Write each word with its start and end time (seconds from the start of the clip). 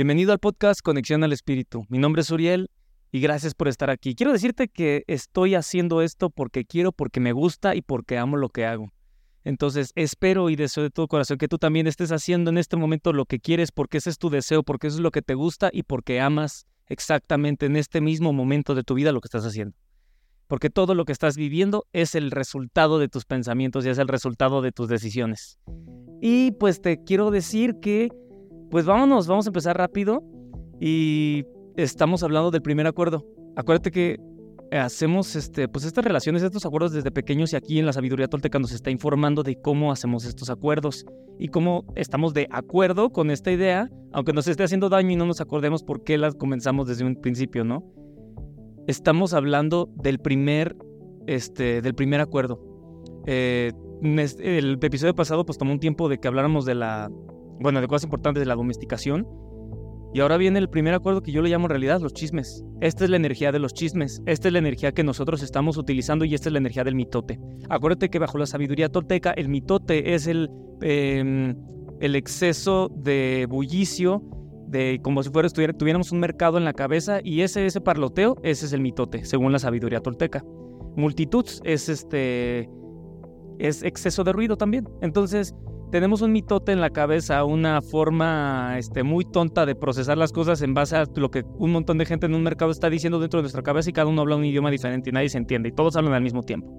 Bienvenido 0.00 0.32
al 0.32 0.38
podcast 0.38 0.80
Conexión 0.80 1.24
al 1.24 1.32
Espíritu. 1.34 1.84
Mi 1.90 1.98
nombre 1.98 2.22
es 2.22 2.30
Uriel 2.30 2.70
y 3.12 3.20
gracias 3.20 3.52
por 3.52 3.68
estar 3.68 3.90
aquí. 3.90 4.14
Quiero 4.14 4.32
decirte 4.32 4.68
que 4.68 5.04
estoy 5.08 5.54
haciendo 5.54 6.00
esto 6.00 6.30
porque 6.30 6.64
quiero, 6.64 6.90
porque 6.90 7.20
me 7.20 7.32
gusta 7.32 7.74
y 7.74 7.82
porque 7.82 8.16
amo 8.16 8.38
lo 8.38 8.48
que 8.48 8.64
hago. 8.64 8.94
Entonces 9.44 9.92
espero 9.96 10.48
y 10.48 10.56
deseo 10.56 10.84
de 10.84 10.88
todo 10.88 11.06
corazón 11.06 11.36
que 11.36 11.48
tú 11.48 11.58
también 11.58 11.86
estés 11.86 12.12
haciendo 12.12 12.48
en 12.48 12.56
este 12.56 12.78
momento 12.78 13.12
lo 13.12 13.26
que 13.26 13.40
quieres 13.40 13.72
porque 13.72 13.98
ese 13.98 14.08
es 14.08 14.16
tu 14.16 14.30
deseo, 14.30 14.62
porque 14.62 14.86
eso 14.86 14.96
es 14.96 15.02
lo 15.02 15.10
que 15.10 15.20
te 15.20 15.34
gusta 15.34 15.68
y 15.70 15.82
porque 15.82 16.18
amas 16.18 16.64
exactamente 16.86 17.66
en 17.66 17.76
este 17.76 18.00
mismo 18.00 18.32
momento 18.32 18.74
de 18.74 18.84
tu 18.84 18.94
vida 18.94 19.12
lo 19.12 19.20
que 19.20 19.26
estás 19.26 19.44
haciendo. 19.44 19.76
Porque 20.46 20.70
todo 20.70 20.94
lo 20.94 21.04
que 21.04 21.12
estás 21.12 21.36
viviendo 21.36 21.84
es 21.92 22.14
el 22.14 22.30
resultado 22.30 22.98
de 22.98 23.10
tus 23.10 23.26
pensamientos 23.26 23.84
y 23.84 23.90
es 23.90 23.98
el 23.98 24.08
resultado 24.08 24.62
de 24.62 24.72
tus 24.72 24.88
decisiones. 24.88 25.58
Y 26.22 26.52
pues 26.52 26.80
te 26.80 27.04
quiero 27.04 27.30
decir 27.30 27.74
que 27.82 28.08
pues 28.70 28.86
vámonos, 28.86 29.26
vamos 29.26 29.46
a 29.46 29.50
empezar 29.50 29.76
rápido 29.76 30.22
y 30.80 31.44
estamos 31.76 32.22
hablando 32.22 32.50
del 32.50 32.62
primer 32.62 32.86
acuerdo. 32.86 33.26
Acuérdate 33.56 33.90
que 33.90 34.18
hacemos 34.70 35.34
este, 35.34 35.66
pues 35.66 35.84
estas 35.84 36.04
relaciones, 36.04 36.42
estos 36.42 36.64
acuerdos 36.64 36.92
desde 36.92 37.10
pequeños 37.10 37.52
y 37.52 37.56
aquí 37.56 37.80
en 37.80 37.86
la 37.86 37.92
sabiduría 37.92 38.28
tolteca 38.28 38.60
nos 38.60 38.70
está 38.70 38.90
informando 38.90 39.42
de 39.42 39.60
cómo 39.60 39.90
hacemos 39.90 40.24
estos 40.24 40.50
acuerdos 40.50 41.04
y 41.38 41.48
cómo 41.48 41.84
estamos 41.96 42.32
de 42.32 42.46
acuerdo 42.52 43.10
con 43.10 43.30
esta 43.30 43.50
idea, 43.50 43.90
aunque 44.12 44.32
nos 44.32 44.46
esté 44.46 44.62
haciendo 44.62 44.88
daño 44.88 45.10
y 45.10 45.16
no 45.16 45.26
nos 45.26 45.40
acordemos 45.40 45.82
por 45.82 46.04
qué 46.04 46.16
las 46.16 46.36
comenzamos 46.36 46.86
desde 46.86 47.04
un 47.04 47.16
principio, 47.16 47.64
¿no? 47.64 47.82
Estamos 48.86 49.34
hablando 49.34 49.88
del 49.96 50.20
primer, 50.20 50.76
este, 51.26 51.82
del 51.82 51.94
primer 51.94 52.20
acuerdo. 52.20 52.62
Eh, 53.26 53.72
el 54.02 54.78
episodio 54.80 55.14
pasado 55.14 55.44
pues 55.44 55.58
tomó 55.58 55.72
un 55.72 55.80
tiempo 55.80 56.08
de 56.08 56.18
que 56.18 56.28
habláramos 56.28 56.64
de 56.64 56.74
la 56.74 57.10
bueno, 57.60 57.80
de 57.80 57.88
cosas 57.88 58.04
importantes 58.04 58.40
de 58.40 58.46
la 58.46 58.54
domesticación. 58.54 59.26
Y 60.12 60.20
ahora 60.20 60.36
viene 60.38 60.58
el 60.58 60.68
primer 60.68 60.94
acuerdo 60.94 61.22
que 61.22 61.30
yo 61.30 61.40
le 61.40 61.50
llamo 61.50 61.66
en 61.66 61.70
realidad 61.70 62.00
los 62.00 62.12
chismes. 62.12 62.64
Esta 62.80 63.04
es 63.04 63.10
la 63.10 63.16
energía 63.16 63.52
de 63.52 63.60
los 63.60 63.72
chismes. 63.74 64.22
Esta 64.26 64.48
es 64.48 64.52
la 64.52 64.58
energía 64.58 64.92
que 64.92 65.04
nosotros 65.04 65.40
estamos 65.42 65.76
utilizando 65.76 66.24
y 66.24 66.34
esta 66.34 66.48
es 66.48 66.52
la 66.52 66.58
energía 66.58 66.82
del 66.82 66.96
mitote. 66.96 67.38
Acuérdate 67.68 68.08
que 68.08 68.18
bajo 68.18 68.36
la 68.36 68.46
sabiduría 68.46 68.88
tolteca, 68.88 69.30
el 69.30 69.48
mitote 69.48 70.14
es 70.14 70.26
el, 70.26 70.50
em, 70.82 71.54
exceso 72.00 72.90
de 72.96 73.46
bullicio, 73.48 74.22
de 74.66 75.00
como 75.02 75.22
si 75.22 75.30
fuera 75.30 75.48
tuviéramos 75.48 76.10
un 76.10 76.20
mercado 76.20 76.58
en 76.58 76.64
la 76.64 76.72
cabeza 76.72 77.20
y 77.22 77.42
ese, 77.42 77.66
ese 77.66 77.80
parloteo, 77.80 78.36
ese 78.42 78.66
es 78.66 78.72
el 78.72 78.80
mitote, 78.80 79.24
según 79.24 79.52
la 79.52 79.58
sabiduría 79.58 80.00
tolteca. 80.00 80.42
Multitud 80.96 81.46
es 81.64 81.88
este 81.88 82.68
es 83.58 83.82
exceso 83.82 84.24
de 84.24 84.32
ruido 84.32 84.56
también. 84.56 84.88
Entonces, 85.02 85.54
tenemos 85.90 86.22
un 86.22 86.32
mitote 86.32 86.72
en 86.72 86.80
la 86.80 86.90
cabeza, 86.90 87.44
una 87.44 87.82
forma 87.82 88.76
este, 88.78 89.02
muy 89.02 89.24
tonta 89.24 89.66
de 89.66 89.74
procesar 89.74 90.18
las 90.18 90.32
cosas 90.32 90.62
en 90.62 90.74
base 90.74 90.96
a 90.96 91.04
lo 91.16 91.30
que 91.30 91.44
un 91.58 91.72
montón 91.72 91.98
de 91.98 92.06
gente 92.06 92.26
en 92.26 92.34
un 92.34 92.42
mercado 92.42 92.70
está 92.70 92.88
diciendo 92.88 93.18
dentro 93.18 93.38
de 93.38 93.42
nuestra 93.42 93.62
cabeza 93.62 93.90
y 93.90 93.92
cada 93.92 94.06
uno 94.06 94.22
habla 94.22 94.36
un 94.36 94.44
idioma 94.44 94.70
diferente 94.70 95.10
y 95.10 95.12
nadie 95.12 95.28
se 95.28 95.38
entiende 95.38 95.68
y 95.68 95.72
todos 95.72 95.96
hablan 95.96 96.14
al 96.14 96.22
mismo 96.22 96.42
tiempo. 96.42 96.72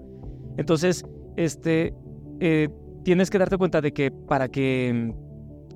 Entonces, 0.58 1.04
este, 1.36 1.94
eh, 2.40 2.70
tienes 3.04 3.30
que 3.30 3.38
darte 3.38 3.58
cuenta 3.58 3.82
de 3.82 3.94
que 3.94 4.12
para 4.12 4.50
que 4.50 5.14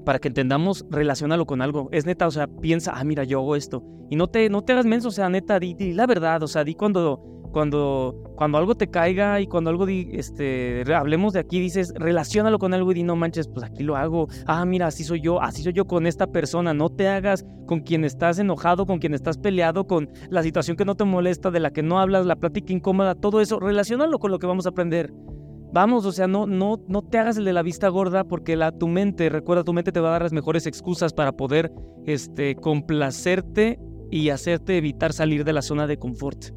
para 0.06 0.20
que 0.20 0.28
entendamos, 0.28 0.86
relacionalo 0.90 1.46
con 1.46 1.62
algo. 1.62 1.90
Es 1.92 2.06
neta, 2.06 2.28
o 2.28 2.32
sea, 2.32 2.48
piensa, 2.48 2.94
ah, 2.96 3.04
mira, 3.04 3.24
yo 3.24 3.40
hago 3.40 3.56
esto. 3.56 3.84
Y 4.10 4.16
no 4.16 4.28
te, 4.28 4.50
no 4.50 4.64
te 4.64 4.74
hagas 4.74 4.86
menso, 4.86 5.08
o 5.08 5.12
sea, 5.12 5.30
neta, 5.30 5.60
di, 5.60 5.74
di 5.74 5.94
la 5.94 6.06
verdad, 6.06 6.44
o 6.44 6.48
sea, 6.48 6.64
di 6.64 6.76
cuando 6.76 7.45
cuando, 7.56 8.34
cuando 8.36 8.58
algo 8.58 8.76
te 8.76 8.90
caiga 8.90 9.40
y 9.40 9.48
cuando 9.48 9.70
algo, 9.70 9.88
este, 9.88 10.84
hablemos 10.94 11.32
de 11.32 11.40
aquí, 11.40 11.62
dices, 11.62 11.94
relacionalo 11.96 12.60
con 12.60 12.74
algo 12.74 12.92
y 12.92 12.96
di, 12.96 13.04
no 13.04 13.16
manches, 13.16 13.48
pues 13.48 13.64
aquí 13.64 13.82
lo 13.82 13.96
hago. 13.96 14.28
Ah, 14.46 14.66
mira, 14.66 14.88
así 14.88 15.06
soy 15.06 15.22
yo, 15.22 15.42
así 15.42 15.64
soy 15.64 15.72
yo 15.72 15.86
con 15.86 16.06
esta 16.06 16.28
persona. 16.28 16.74
No 16.74 16.90
te 16.90 17.08
hagas 17.08 17.46
con 17.66 17.80
quien 17.80 18.04
estás 18.04 18.40
enojado, 18.40 18.86
con 18.86 19.00
quien 19.00 19.14
estás 19.14 19.38
peleado, 19.38 19.88
con 19.88 20.10
la 20.30 20.44
situación 20.44 20.76
que 20.76 20.84
no 20.84 20.96
te 20.96 21.06
molesta, 21.06 21.50
de 21.50 21.62
la 21.62 21.72
que 21.72 21.82
no 21.82 21.98
hablas, 21.98 22.26
la 22.26 22.36
plática 22.36 22.74
incómoda, 22.74 23.16
todo 23.16 23.40
eso, 23.40 23.58
relacionalo 23.58 24.20
con 24.20 24.32
lo 24.32 24.40
que 24.40 24.48
vamos 24.48 24.66
a 24.66 24.72
aprender. 24.72 25.14
Vamos, 25.72 26.06
o 26.06 26.12
sea, 26.12 26.28
no, 26.28 26.48
no, 26.48 26.84
no 26.90 27.04
te 27.04 27.20
hagas 27.20 27.38
el 27.38 27.46
de 27.46 27.54
la 27.54 27.62
vista 27.62 27.88
gorda 27.88 28.26
porque 28.26 28.60
tu 28.78 28.90
mente, 28.90 29.30
recuerda, 29.30 29.64
tu 29.64 29.72
mente 29.72 29.94
te 29.94 30.02
va 30.02 30.10
a 30.10 30.12
dar 30.12 30.24
las 30.24 30.34
mejores 30.34 30.68
excusas 30.68 31.14
para 31.14 31.32
poder 31.32 31.72
este, 32.06 32.56
complacerte 32.56 33.80
y 34.12 34.28
hacerte 34.28 34.76
evitar 34.76 35.14
salir 35.14 35.46
de 35.46 35.54
la 35.54 35.62
zona 35.62 35.88
de 35.88 35.96
confort. 35.96 36.48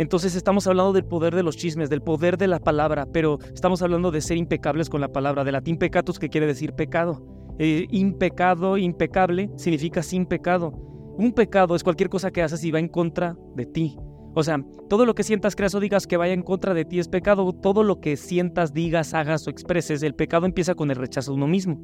Entonces 0.00 0.34
estamos 0.34 0.66
hablando 0.66 0.94
del 0.94 1.04
poder 1.04 1.34
de 1.34 1.42
los 1.42 1.58
chismes, 1.58 1.90
del 1.90 2.00
poder 2.00 2.38
de 2.38 2.48
la 2.48 2.58
palabra, 2.58 3.04
pero 3.12 3.36
estamos 3.52 3.82
hablando 3.82 4.10
de 4.10 4.22
ser 4.22 4.38
impecables 4.38 4.88
con 4.88 5.02
la 5.02 5.08
palabra, 5.08 5.44
de 5.44 5.52
latín 5.52 5.76
pecatus 5.76 6.18
que 6.18 6.30
quiere 6.30 6.46
decir 6.46 6.72
pecado. 6.72 7.22
Eh, 7.58 7.86
impecado, 7.90 8.78
impecable 8.78 9.50
significa 9.56 10.02
sin 10.02 10.24
pecado. 10.24 10.70
Un 11.18 11.32
pecado 11.32 11.76
es 11.76 11.84
cualquier 11.84 12.08
cosa 12.08 12.30
que 12.30 12.40
haces 12.40 12.64
y 12.64 12.70
va 12.70 12.78
en 12.78 12.88
contra 12.88 13.36
de 13.54 13.66
ti. 13.66 13.98
O 14.34 14.42
sea, 14.42 14.64
todo 14.88 15.04
lo 15.04 15.14
que 15.14 15.22
sientas, 15.22 15.54
creas 15.54 15.74
o 15.74 15.80
digas 15.80 16.06
que 16.06 16.16
vaya 16.16 16.32
en 16.32 16.44
contra 16.44 16.72
de 16.72 16.86
ti 16.86 16.98
es 16.98 17.08
pecado. 17.08 17.52
Todo 17.52 17.82
lo 17.82 18.00
que 18.00 18.16
sientas, 18.16 18.72
digas, 18.72 19.12
hagas 19.12 19.46
o 19.46 19.50
expreses, 19.50 20.02
el 20.02 20.14
pecado 20.14 20.46
empieza 20.46 20.74
con 20.74 20.90
el 20.90 20.96
rechazo 20.96 21.32
de 21.32 21.36
uno 21.36 21.46
mismo. 21.46 21.78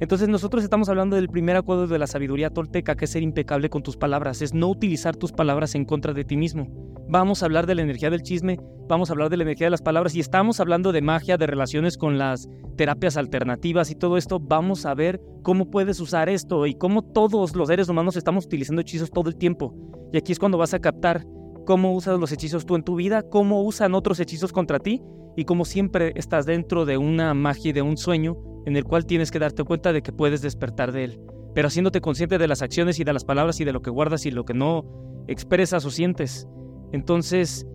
Entonces 0.00 0.28
nosotros 0.28 0.62
estamos 0.62 0.88
hablando 0.88 1.16
del 1.16 1.28
primer 1.28 1.56
acuerdo 1.56 1.88
de 1.88 1.98
la 1.98 2.06
sabiduría 2.06 2.50
tolteca, 2.50 2.94
que 2.94 3.06
es 3.06 3.10
ser 3.10 3.22
impecable 3.22 3.68
con 3.68 3.82
tus 3.82 3.96
palabras, 3.96 4.42
es 4.42 4.54
no 4.54 4.68
utilizar 4.68 5.16
tus 5.16 5.32
palabras 5.32 5.74
en 5.74 5.84
contra 5.84 6.12
de 6.12 6.24
ti 6.24 6.36
mismo. 6.36 6.68
Vamos 7.08 7.42
a 7.42 7.46
hablar 7.46 7.66
de 7.66 7.74
la 7.74 7.82
energía 7.82 8.10
del 8.10 8.22
chisme, 8.22 8.60
vamos 8.86 9.10
a 9.10 9.14
hablar 9.14 9.28
de 9.28 9.38
la 9.38 9.42
energía 9.42 9.66
de 9.66 9.72
las 9.72 9.82
palabras 9.82 10.14
y 10.14 10.20
estamos 10.20 10.60
hablando 10.60 10.92
de 10.92 11.02
magia, 11.02 11.36
de 11.36 11.48
relaciones 11.48 11.96
con 11.96 12.16
las 12.16 12.48
terapias 12.76 13.16
alternativas 13.16 13.90
y 13.90 13.96
todo 13.96 14.16
esto. 14.18 14.38
Vamos 14.38 14.86
a 14.86 14.94
ver 14.94 15.20
cómo 15.42 15.68
puedes 15.68 15.98
usar 15.98 16.28
esto 16.28 16.66
y 16.66 16.74
cómo 16.74 17.02
todos 17.02 17.56
los 17.56 17.66
seres 17.66 17.88
humanos 17.88 18.16
estamos 18.16 18.46
utilizando 18.46 18.82
hechizos 18.82 19.10
todo 19.10 19.28
el 19.28 19.36
tiempo. 19.36 19.74
Y 20.12 20.18
aquí 20.18 20.30
es 20.30 20.38
cuando 20.38 20.58
vas 20.58 20.74
a 20.74 20.78
captar 20.78 21.26
cómo 21.66 21.92
usas 21.92 22.20
los 22.20 22.30
hechizos 22.30 22.66
tú 22.66 22.76
en 22.76 22.84
tu 22.84 22.94
vida, 22.94 23.22
cómo 23.22 23.64
usan 23.64 23.94
otros 23.94 24.20
hechizos 24.20 24.52
contra 24.52 24.78
ti 24.78 25.02
y 25.36 25.44
cómo 25.44 25.64
siempre 25.64 26.12
estás 26.14 26.46
dentro 26.46 26.84
de 26.84 26.98
una 26.98 27.34
magia 27.34 27.70
y 27.70 27.72
de 27.72 27.82
un 27.82 27.96
sueño 27.96 28.36
en 28.68 28.76
el 28.76 28.84
cual 28.84 29.06
tienes 29.06 29.30
que 29.30 29.38
darte 29.38 29.64
cuenta 29.64 29.94
de 29.94 30.02
que 30.02 30.12
puedes 30.12 30.42
despertar 30.42 30.92
de 30.92 31.04
él, 31.04 31.20
pero 31.54 31.68
haciéndote 31.68 32.02
consciente 32.02 32.36
de 32.36 32.46
las 32.46 32.60
acciones 32.60 33.00
y 33.00 33.04
de 33.04 33.14
las 33.14 33.24
palabras 33.24 33.60
y 33.60 33.64
de 33.64 33.72
lo 33.72 33.80
que 33.80 33.90
guardas 33.90 34.26
y 34.26 34.30
lo 34.30 34.44
que 34.44 34.52
no 34.52 35.24
expresas 35.26 35.86
o 35.86 35.90
sientes. 35.90 36.46
Entonces, 36.92 37.66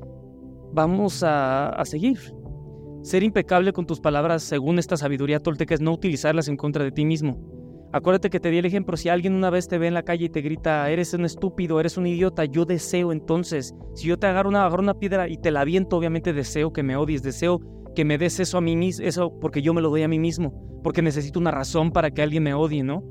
vamos 0.71 1.23
a, 1.25 1.81
seguir. 1.85 2.19
Ser 3.01 3.23
impecable 3.23 3.73
con 3.73 3.87
tus 3.87 3.99
palabras 3.99 4.43
según 4.43 4.77
esta 4.77 4.95
sabiduría 4.95 5.39
tolteca 5.39 5.73
es 5.73 5.81
no 5.81 5.91
utilizarlas 5.91 6.47
en 6.47 6.57
contra 6.57 6.83
de 6.83 6.91
ti 6.91 7.05
mismo. 7.05 7.41
Acuérdate 7.91 8.29
que 8.29 8.39
te 8.39 8.51
di 8.51 8.59
el 8.59 8.65
ejemplo, 8.65 8.95
si 8.95 9.09
alguien 9.09 9.33
una 9.33 9.49
vez 9.49 9.67
te 9.67 9.79
ve 9.79 9.87
en 9.87 9.93
la 9.95 10.03
calle 10.03 10.25
y 10.25 10.29
te 10.29 10.41
grita, 10.41 10.89
eres 10.91 11.13
un 11.15 11.25
estúpido, 11.25 11.79
eres 11.79 11.97
un 11.97 12.05
idiota, 12.05 12.45
yo 12.45 12.65
deseo 12.65 13.11
entonces, 13.11 13.75
si 13.95 14.07
yo 14.07 14.17
te 14.17 14.27
agarro 14.27 14.49
una, 14.49 14.65
agarro 14.65 14.81
una 14.81 14.99
piedra 14.99 15.27
y 15.27 15.37
te 15.37 15.51
la 15.51 15.61
aviento, 15.61 15.97
obviamente 15.97 16.33
deseo 16.33 16.71
que 16.71 16.81
me 16.81 16.95
odies, 16.95 17.23
deseo 17.23 17.59
que 17.93 18.05
me 18.05 18.17
des 18.17 18.39
eso 18.39 18.57
a 18.57 18.61
mí 18.61 18.75
mismo, 18.75 19.05
eso 19.05 19.39
porque 19.39 19.61
yo 19.61 19.73
me 19.73 19.81
lo 19.81 19.89
doy 19.89 20.03
a 20.03 20.07
mí 20.07 20.19
mismo 20.19 20.73
porque 20.83 21.01
necesito 21.01 21.39
una 21.39 21.51
razón 21.51 21.91
para 21.91 22.11
que 22.11 22.21
alguien 22.21 22.43
me 22.43 22.53
odie, 22.53 22.83
¿no? 22.83 23.03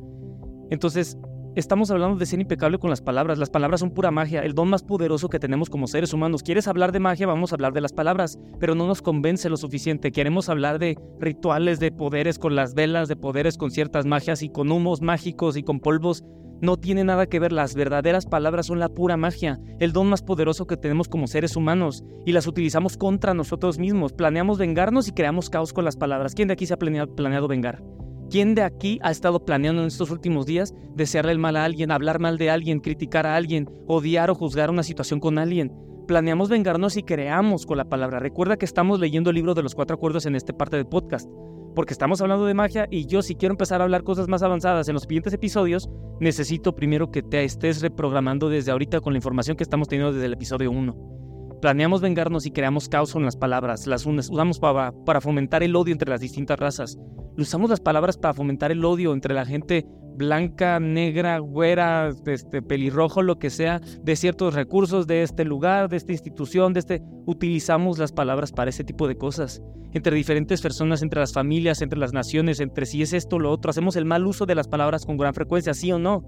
Entonces, 0.70 1.18
estamos 1.54 1.90
hablando 1.90 2.16
de 2.16 2.26
ser 2.26 2.40
impecable 2.40 2.78
con 2.78 2.90
las 2.90 3.00
palabras. 3.00 3.38
Las 3.38 3.50
palabras 3.50 3.80
son 3.80 3.90
pura 3.90 4.10
magia, 4.10 4.42
el 4.42 4.54
don 4.54 4.68
más 4.68 4.82
poderoso 4.82 5.28
que 5.28 5.38
tenemos 5.38 5.70
como 5.70 5.86
seres 5.86 6.12
humanos. 6.12 6.42
¿Quieres 6.42 6.68
hablar 6.68 6.92
de 6.92 7.00
magia? 7.00 7.26
Vamos 7.26 7.52
a 7.52 7.56
hablar 7.56 7.72
de 7.72 7.80
las 7.80 7.92
palabras, 7.92 8.38
pero 8.58 8.74
no 8.74 8.86
nos 8.86 9.02
convence 9.02 9.48
lo 9.48 9.56
suficiente. 9.56 10.12
Queremos 10.12 10.48
hablar 10.48 10.78
de 10.78 10.96
rituales, 11.18 11.80
de 11.80 11.92
poderes 11.92 12.38
con 12.38 12.54
las 12.54 12.74
velas, 12.74 13.08
de 13.08 13.16
poderes 13.16 13.56
con 13.56 13.70
ciertas 13.70 14.06
magias 14.06 14.42
y 14.42 14.50
con 14.50 14.70
humos 14.70 15.02
mágicos 15.02 15.56
y 15.56 15.62
con 15.62 15.80
polvos 15.80 16.24
no 16.62 16.76
tiene 16.76 17.02
nada 17.02 17.26
que 17.26 17.40
ver, 17.40 17.50
las 17.50 17.74
verdaderas 17.74 18.24
palabras 18.24 18.66
son 18.66 18.78
la 18.78 18.88
pura 18.88 19.16
magia, 19.16 19.58
el 19.80 19.92
don 19.92 20.08
más 20.08 20.22
poderoso 20.22 20.68
que 20.68 20.76
tenemos 20.76 21.08
como 21.08 21.26
seres 21.26 21.56
humanos 21.56 22.04
y 22.24 22.30
las 22.30 22.46
utilizamos 22.46 22.96
contra 22.96 23.34
nosotros 23.34 23.80
mismos. 23.80 24.12
Planeamos 24.12 24.58
vengarnos 24.58 25.08
y 25.08 25.12
creamos 25.12 25.50
caos 25.50 25.72
con 25.72 25.84
las 25.84 25.96
palabras. 25.96 26.36
¿Quién 26.36 26.46
de 26.46 26.54
aquí 26.54 26.66
se 26.66 26.74
ha 26.74 26.78
planeado, 26.78 27.48
vengar? 27.48 27.82
¿Quién 28.32 28.54
de 28.54 28.62
aquí 28.62 28.98
ha 29.02 29.10
estado 29.10 29.44
planeando 29.44 29.82
en 29.82 29.88
estos 29.88 30.10
últimos 30.10 30.46
días 30.46 30.72
desearle 30.94 31.32
el 31.32 31.38
mal 31.38 31.54
a 31.54 31.66
alguien, 31.66 31.90
hablar 31.90 32.18
mal 32.18 32.38
de 32.38 32.48
alguien, 32.48 32.80
criticar 32.80 33.26
a 33.26 33.36
alguien, 33.36 33.68
odiar 33.86 34.30
o 34.30 34.34
juzgar 34.34 34.70
una 34.70 34.82
situación 34.82 35.20
con 35.20 35.36
alguien? 35.36 35.70
Planeamos 36.08 36.48
vengarnos 36.48 36.96
y 36.96 37.02
creamos 37.02 37.66
con 37.66 37.76
la 37.76 37.90
palabra. 37.90 38.20
Recuerda 38.20 38.56
que 38.56 38.64
estamos 38.64 39.00
leyendo 39.00 39.28
el 39.28 39.36
libro 39.36 39.52
de 39.52 39.62
los 39.62 39.74
cuatro 39.74 39.96
acuerdos 39.96 40.24
en 40.24 40.34
esta 40.34 40.56
parte 40.56 40.78
del 40.78 40.86
podcast 40.86 41.28
porque 41.74 41.92
estamos 41.92 42.22
hablando 42.22 42.46
de 42.46 42.54
magia 42.54 42.88
y 42.90 43.04
yo 43.04 43.20
si 43.20 43.34
quiero 43.34 43.52
empezar 43.52 43.82
a 43.82 43.84
hablar 43.84 44.02
cosas 44.02 44.28
más 44.28 44.42
avanzadas 44.42 44.88
en 44.88 44.94
los 44.94 45.02
siguientes 45.02 45.34
episodios, 45.34 45.90
necesito 46.18 46.74
primero 46.74 47.10
que 47.10 47.22
te 47.22 47.44
estés 47.44 47.82
reprogramando 47.82 48.48
desde 48.48 48.72
ahorita 48.72 49.02
con 49.02 49.12
la 49.12 49.18
información 49.18 49.58
que 49.58 49.62
estamos 49.62 49.88
teniendo 49.88 50.10
desde 50.10 50.24
el 50.24 50.32
episodio 50.32 50.70
1. 50.70 51.58
Planeamos 51.60 52.00
vengarnos 52.00 52.46
y 52.46 52.50
creamos 52.50 52.88
caos 52.88 53.12
con 53.12 53.26
las 53.26 53.36
palabras, 53.36 53.86
las 53.86 54.06
usamos 54.06 54.58
para, 54.58 54.92
para 55.04 55.20
fomentar 55.20 55.62
el 55.62 55.76
odio 55.76 55.92
entre 55.92 56.08
las 56.08 56.22
distintas 56.22 56.58
razas. 56.58 56.96
Usamos 57.36 57.70
las 57.70 57.80
palabras 57.80 58.18
para 58.18 58.34
fomentar 58.34 58.72
el 58.72 58.84
odio 58.84 59.12
entre 59.12 59.34
la 59.34 59.46
gente 59.46 59.86
blanca, 60.16 60.78
negra, 60.78 61.38
güera, 61.38 62.10
este, 62.26 62.62
pelirrojo, 62.62 63.22
lo 63.22 63.38
que 63.38 63.50
sea, 63.50 63.80
de 64.02 64.16
ciertos 64.16 64.54
recursos 64.54 65.06
de 65.06 65.22
este 65.22 65.44
lugar, 65.44 65.88
de 65.88 65.96
esta 65.96 66.12
institución, 66.12 66.72
de 66.72 66.80
este... 66.80 67.02
Utilizamos 67.24 67.98
las 67.98 68.12
palabras 68.12 68.52
para 68.52 68.70
ese 68.70 68.84
tipo 68.84 69.08
de 69.08 69.16
cosas. 69.16 69.62
Entre 69.92 70.16
diferentes 70.16 70.60
personas, 70.60 71.02
entre 71.02 71.20
las 71.20 71.32
familias, 71.32 71.82
entre 71.82 71.98
las 71.98 72.12
naciones, 72.12 72.60
entre 72.60 72.86
si 72.86 73.02
es 73.02 73.12
esto 73.12 73.36
o 73.36 73.38
lo 73.38 73.50
otro. 73.50 73.70
Hacemos 73.70 73.96
el 73.96 74.04
mal 74.04 74.26
uso 74.26 74.44
de 74.44 74.54
las 74.54 74.68
palabras 74.68 75.06
con 75.06 75.16
gran 75.16 75.34
frecuencia, 75.34 75.72
sí 75.72 75.92
o 75.92 75.98
no. 75.98 76.24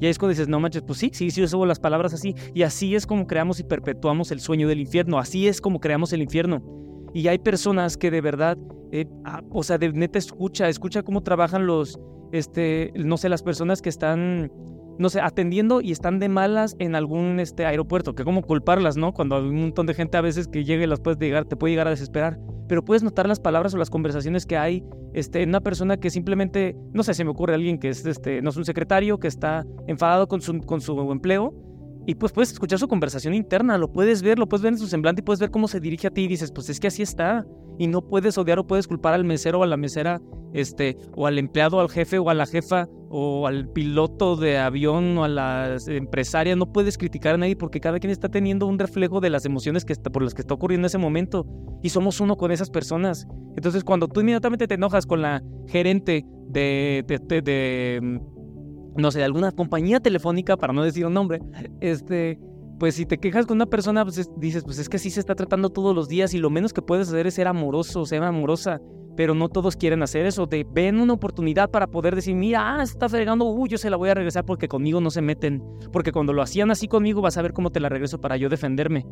Y 0.00 0.04
ahí 0.04 0.10
es 0.10 0.18
cuando 0.18 0.30
dices, 0.30 0.48
no 0.48 0.60
manches, 0.60 0.82
pues 0.82 0.98
sí, 0.98 1.10
sí, 1.12 1.30
sí, 1.30 1.46
yo 1.46 1.66
las 1.66 1.80
palabras 1.80 2.12
así. 2.12 2.34
Y 2.54 2.62
así 2.62 2.94
es 2.94 3.06
como 3.06 3.26
creamos 3.26 3.60
y 3.60 3.64
perpetuamos 3.64 4.30
el 4.30 4.40
sueño 4.40 4.68
del 4.68 4.80
infierno. 4.80 5.18
Así 5.18 5.48
es 5.48 5.60
como 5.60 5.80
creamos 5.80 6.12
el 6.12 6.22
infierno. 6.22 6.62
Y 7.16 7.28
hay 7.28 7.38
personas 7.38 7.96
que 7.96 8.10
de 8.10 8.20
verdad, 8.20 8.58
eh, 8.92 9.06
ah, 9.24 9.42
o 9.48 9.62
sea, 9.62 9.78
de 9.78 9.90
neta 9.90 10.18
escucha, 10.18 10.68
escucha 10.68 11.02
cómo 11.02 11.22
trabajan 11.22 11.66
los, 11.66 11.98
este, 12.30 12.92
no 12.94 13.16
sé, 13.16 13.30
las 13.30 13.42
personas 13.42 13.80
que 13.80 13.88
están 13.88 14.52
no 14.98 15.08
sé, 15.08 15.22
atendiendo 15.22 15.80
y 15.80 15.92
están 15.92 16.18
de 16.18 16.28
malas 16.28 16.76
en 16.78 16.94
algún 16.94 17.40
este, 17.40 17.64
aeropuerto, 17.64 18.14
que 18.14 18.22
como 18.22 18.42
culparlas, 18.42 18.98
¿no? 18.98 19.14
Cuando 19.14 19.36
hay 19.36 19.44
un 19.44 19.60
montón 19.62 19.86
de 19.86 19.94
gente 19.94 20.18
a 20.18 20.20
veces 20.20 20.46
que 20.46 20.64
llega 20.64 20.84
y 20.84 20.86
las 20.86 21.00
puedes 21.00 21.18
llegar, 21.18 21.46
te 21.46 21.56
puede 21.56 21.72
llegar 21.72 21.86
a 21.86 21.90
desesperar, 21.90 22.38
pero 22.68 22.84
puedes 22.84 23.02
notar 23.02 23.26
las 23.26 23.40
palabras 23.40 23.72
o 23.72 23.78
las 23.78 23.88
conversaciones 23.88 24.44
que 24.44 24.58
hay 24.58 24.84
este, 25.14 25.40
en 25.40 25.48
una 25.48 25.62
persona 25.62 25.96
que 25.96 26.10
simplemente, 26.10 26.76
no 26.92 27.02
sé, 27.02 27.14
se 27.14 27.24
me 27.24 27.30
ocurre 27.30 27.54
alguien 27.54 27.78
que 27.78 27.88
es, 27.88 28.04
este, 28.04 28.42
no 28.42 28.50
es 28.50 28.58
un 28.58 28.66
secretario, 28.66 29.18
que 29.18 29.28
está 29.28 29.64
enfadado 29.86 30.28
con 30.28 30.42
su, 30.42 30.60
con 30.60 30.82
su 30.82 31.10
empleo, 31.10 31.54
y 32.06 32.14
pues 32.14 32.32
puedes 32.32 32.52
escuchar 32.52 32.78
su 32.78 32.86
conversación 32.86 33.34
interna, 33.34 33.76
lo 33.78 33.90
puedes 33.92 34.22
ver, 34.22 34.38
lo 34.38 34.48
puedes 34.48 34.62
ver 34.62 34.74
en 34.74 34.78
su 34.78 34.86
semblante 34.86 35.22
y 35.22 35.24
puedes 35.24 35.40
ver 35.40 35.50
cómo 35.50 35.66
se 35.66 35.80
dirige 35.80 36.06
a 36.06 36.10
ti 36.10 36.22
y 36.22 36.28
dices, 36.28 36.52
pues 36.52 36.68
es 36.68 36.78
que 36.78 36.86
así 36.86 37.02
está. 37.02 37.44
Y 37.78 37.88
no 37.88 38.00
puedes 38.00 38.38
odiar 38.38 38.60
o 38.60 38.66
puedes 38.66 38.86
culpar 38.86 39.12
al 39.12 39.24
mesero 39.24 39.58
o 39.58 39.62
a 39.64 39.66
la 39.66 39.76
mesera, 39.76 40.22
este, 40.52 40.96
o 41.16 41.26
al 41.26 41.36
empleado, 41.36 41.80
al 41.80 41.90
jefe 41.90 42.20
o 42.20 42.30
a 42.30 42.34
la 42.34 42.46
jefa, 42.46 42.88
o 43.10 43.48
al 43.48 43.68
piloto 43.70 44.36
de 44.36 44.56
avión 44.56 45.18
o 45.18 45.24
a 45.24 45.28
la 45.28 45.76
empresaria. 45.88 46.54
No 46.54 46.72
puedes 46.72 46.96
criticar 46.96 47.34
a 47.34 47.38
nadie 47.38 47.56
porque 47.56 47.80
cada 47.80 47.98
quien 47.98 48.12
está 48.12 48.28
teniendo 48.28 48.66
un 48.66 48.78
reflejo 48.78 49.20
de 49.20 49.30
las 49.30 49.44
emociones 49.44 49.84
que 49.84 49.96
por 49.96 50.22
las 50.22 50.32
que 50.32 50.42
está 50.42 50.54
ocurriendo 50.54 50.84
en 50.84 50.86
ese 50.86 50.98
momento. 50.98 51.44
Y 51.82 51.88
somos 51.88 52.20
uno 52.20 52.36
con 52.36 52.52
esas 52.52 52.70
personas. 52.70 53.26
Entonces, 53.56 53.82
cuando 53.82 54.06
tú 54.06 54.20
inmediatamente 54.20 54.68
te 54.68 54.74
enojas 54.74 55.06
con 55.06 55.22
la 55.22 55.42
gerente 55.66 56.24
de, 56.48 57.04
de, 57.06 57.42
de 57.42 58.20
no 58.96 59.10
sé, 59.10 59.18
de 59.18 59.24
alguna 59.24 59.52
compañía 59.52 60.00
telefónica, 60.00 60.56
para 60.56 60.72
no 60.72 60.82
decir 60.82 61.06
un 61.06 61.14
nombre, 61.14 61.40
este, 61.80 62.38
pues 62.78 62.94
si 62.94 63.06
te 63.06 63.18
quejas 63.18 63.46
con 63.46 63.56
una 63.56 63.66
persona, 63.66 64.04
pues 64.04 64.30
dices, 64.36 64.64
pues 64.64 64.78
es 64.78 64.88
que 64.88 64.96
así 64.96 65.10
se 65.10 65.20
está 65.20 65.34
tratando 65.34 65.70
todos 65.70 65.94
los 65.94 66.08
días 66.08 66.34
y 66.34 66.38
lo 66.38 66.50
menos 66.50 66.72
que 66.72 66.82
puedes 66.82 67.08
hacer 67.08 67.26
es 67.26 67.34
ser 67.34 67.48
amoroso, 67.48 68.04
ser 68.04 68.22
amorosa, 68.22 68.80
pero 69.16 69.34
no 69.34 69.48
todos 69.48 69.76
quieren 69.76 70.02
hacer 70.02 70.26
eso, 70.26 70.46
te 70.46 70.64
ven 70.70 71.00
una 71.00 71.14
oportunidad 71.14 71.70
para 71.70 71.86
poder 71.86 72.14
decir, 72.14 72.34
mira, 72.34 72.76
ah, 72.76 72.82
está 72.82 73.08
fregando, 73.08 73.46
uy, 73.46 73.68
yo 73.68 73.78
se 73.78 73.88
la 73.88 73.96
voy 73.96 74.10
a 74.10 74.14
regresar 74.14 74.44
porque 74.44 74.68
conmigo 74.68 75.00
no 75.00 75.10
se 75.10 75.22
meten, 75.22 75.62
porque 75.90 76.12
cuando 76.12 76.32
lo 76.32 76.42
hacían 76.42 76.70
así 76.70 76.86
conmigo 76.86 77.22
vas 77.22 77.38
a 77.38 77.42
ver 77.42 77.52
cómo 77.52 77.70
te 77.70 77.80
la 77.80 77.88
regreso 77.88 78.20
para 78.20 78.36
yo 78.36 78.48
defenderme. 78.48 79.06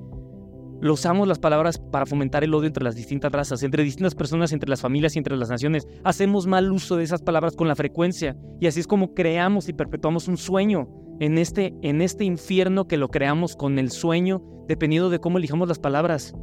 Lo 0.85 0.93
usamos 0.93 1.27
las 1.27 1.39
palabras 1.39 1.79
para 1.79 2.05
fomentar 2.05 2.45
el 2.45 2.53
odio 2.53 2.67
entre 2.67 2.85
las 2.85 2.95
distintas 2.95 3.33
razas, 3.33 3.63
entre 3.63 3.83
distintas 3.83 4.15
personas, 4.15 4.53
entre 4.53 4.69
las 4.69 4.83
familias 4.83 5.17
y 5.17 5.19
entre 5.19 5.35
las 5.35 5.49
naciones. 5.49 5.89
Hacemos 6.05 6.47
mal 6.47 6.71
uso 6.71 6.99
de 6.99 7.05
esas 7.05 7.23
palabras 7.23 7.57
con 7.57 7.69
la 7.69 7.75
frecuencia 7.75 8.37
y 8.61 8.67
así 8.67 8.81
es 8.81 8.87
como 8.87 9.15
creamos 9.15 9.71
y 9.71 9.73
perpetuamos 9.73 10.29
un 10.29 10.37
sueño 10.37 10.87
en 11.21 11.39
este, 11.39 11.73
en 11.81 12.03
este 12.03 12.25
infierno 12.25 12.87
que 12.87 12.99
lo 12.99 13.09
creamos 13.09 13.57
con 13.57 13.79
el 13.79 13.91
sueño, 13.91 14.43
dependiendo 14.69 15.09
de 15.09 15.21
cómo 15.21 15.39
elijamos 15.39 15.69
las 15.69 15.79
palabras. 15.79 16.35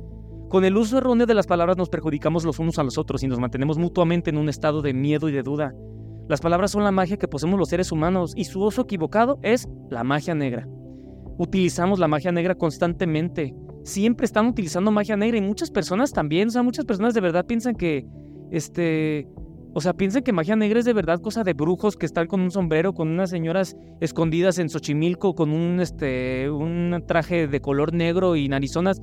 Con 0.49 0.65
el 0.65 0.75
uso 0.75 0.97
erróneo 0.97 1.27
de 1.27 1.35
las 1.35 1.45
palabras 1.45 1.77
nos 1.77 1.89
perjudicamos 1.89 2.43
los 2.43 2.57
unos 2.57 2.79
a 2.79 2.83
los 2.83 2.97
otros 2.97 3.21
y 3.21 3.27
nos 3.27 3.37
mantenemos 3.37 3.77
mutuamente 3.77 4.31
en 4.31 4.37
un 4.37 4.49
estado 4.49 4.81
de 4.81 4.95
miedo 4.95 5.29
y 5.29 5.33
de 5.33 5.43
duda. 5.43 5.71
Las 6.27 6.41
palabras 6.41 6.71
son 6.71 6.83
la 6.83 6.91
magia 6.91 7.17
que 7.17 7.27
poseemos 7.27 7.59
los 7.59 7.69
seres 7.69 7.91
humanos 7.91 8.33
y 8.35 8.45
su 8.45 8.63
uso 8.63 8.81
equivocado 8.81 9.37
es 9.43 9.69
la 9.91 10.03
magia 10.03 10.33
negra. 10.33 10.67
Utilizamos 11.41 11.97
la 11.97 12.07
magia 12.07 12.31
negra 12.31 12.53
constantemente 12.53 13.55
siempre 13.83 14.25
están 14.25 14.47
utilizando 14.47 14.91
magia 14.91 15.17
negra 15.17 15.37
y 15.37 15.41
muchas 15.41 15.71
personas 15.71 16.11
también, 16.13 16.49
o 16.49 16.51
sea, 16.51 16.63
muchas 16.63 16.85
personas 16.85 17.13
de 17.15 17.21
verdad 17.21 17.45
piensan 17.45 17.75
que, 17.75 18.05
este, 18.51 19.27
o 19.73 19.81
sea, 19.81 19.93
piensan 19.93 20.23
que 20.23 20.33
magia 20.33 20.55
negra 20.55 20.79
es 20.79 20.85
de 20.85 20.93
verdad 20.93 21.19
cosa 21.19 21.43
de 21.43 21.53
brujos 21.53 21.97
que 21.97 22.05
están 22.05 22.27
con 22.27 22.41
un 22.41 22.51
sombrero, 22.51 22.93
con 22.93 23.07
unas 23.07 23.29
señoras 23.29 23.75
escondidas 23.99 24.59
en 24.59 24.69
Xochimilco 24.69 25.33
con 25.33 25.51
un, 25.51 25.79
este, 25.79 26.49
un 26.49 27.03
traje 27.07 27.47
de 27.47 27.59
color 27.59 27.93
negro 27.93 28.35
y 28.35 28.47
narizonas. 28.47 29.01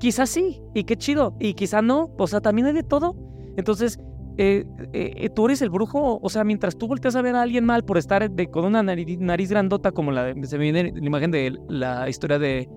Quizás 0.00 0.30
sí, 0.30 0.60
y 0.74 0.84
qué 0.84 0.96
chido, 0.96 1.36
y 1.38 1.54
quizá 1.54 1.82
no, 1.82 2.14
o 2.18 2.26
sea, 2.26 2.40
también 2.40 2.66
hay 2.66 2.74
de 2.74 2.82
todo. 2.82 3.14
Entonces, 3.56 3.98
eh, 4.36 4.64
eh, 4.92 5.28
tú 5.34 5.46
eres 5.46 5.62
el 5.62 5.70
brujo, 5.70 6.18
o 6.20 6.28
sea, 6.28 6.44
mientras 6.44 6.76
tú 6.76 6.88
volteas 6.88 7.16
a 7.16 7.22
ver 7.22 7.36
a 7.36 7.42
alguien 7.42 7.64
mal 7.64 7.84
por 7.84 7.98
estar 7.98 8.28
con 8.50 8.64
una 8.64 8.82
nariz, 8.82 9.50
grandota, 9.50 9.92
como 9.92 10.10
la 10.10 10.34
se 10.42 10.58
me 10.58 10.64
viene 10.64 10.92
la 10.94 11.06
imagen 11.06 11.30
de 11.30 11.56
la 11.68 12.08
historia 12.08 12.38
de 12.38 12.68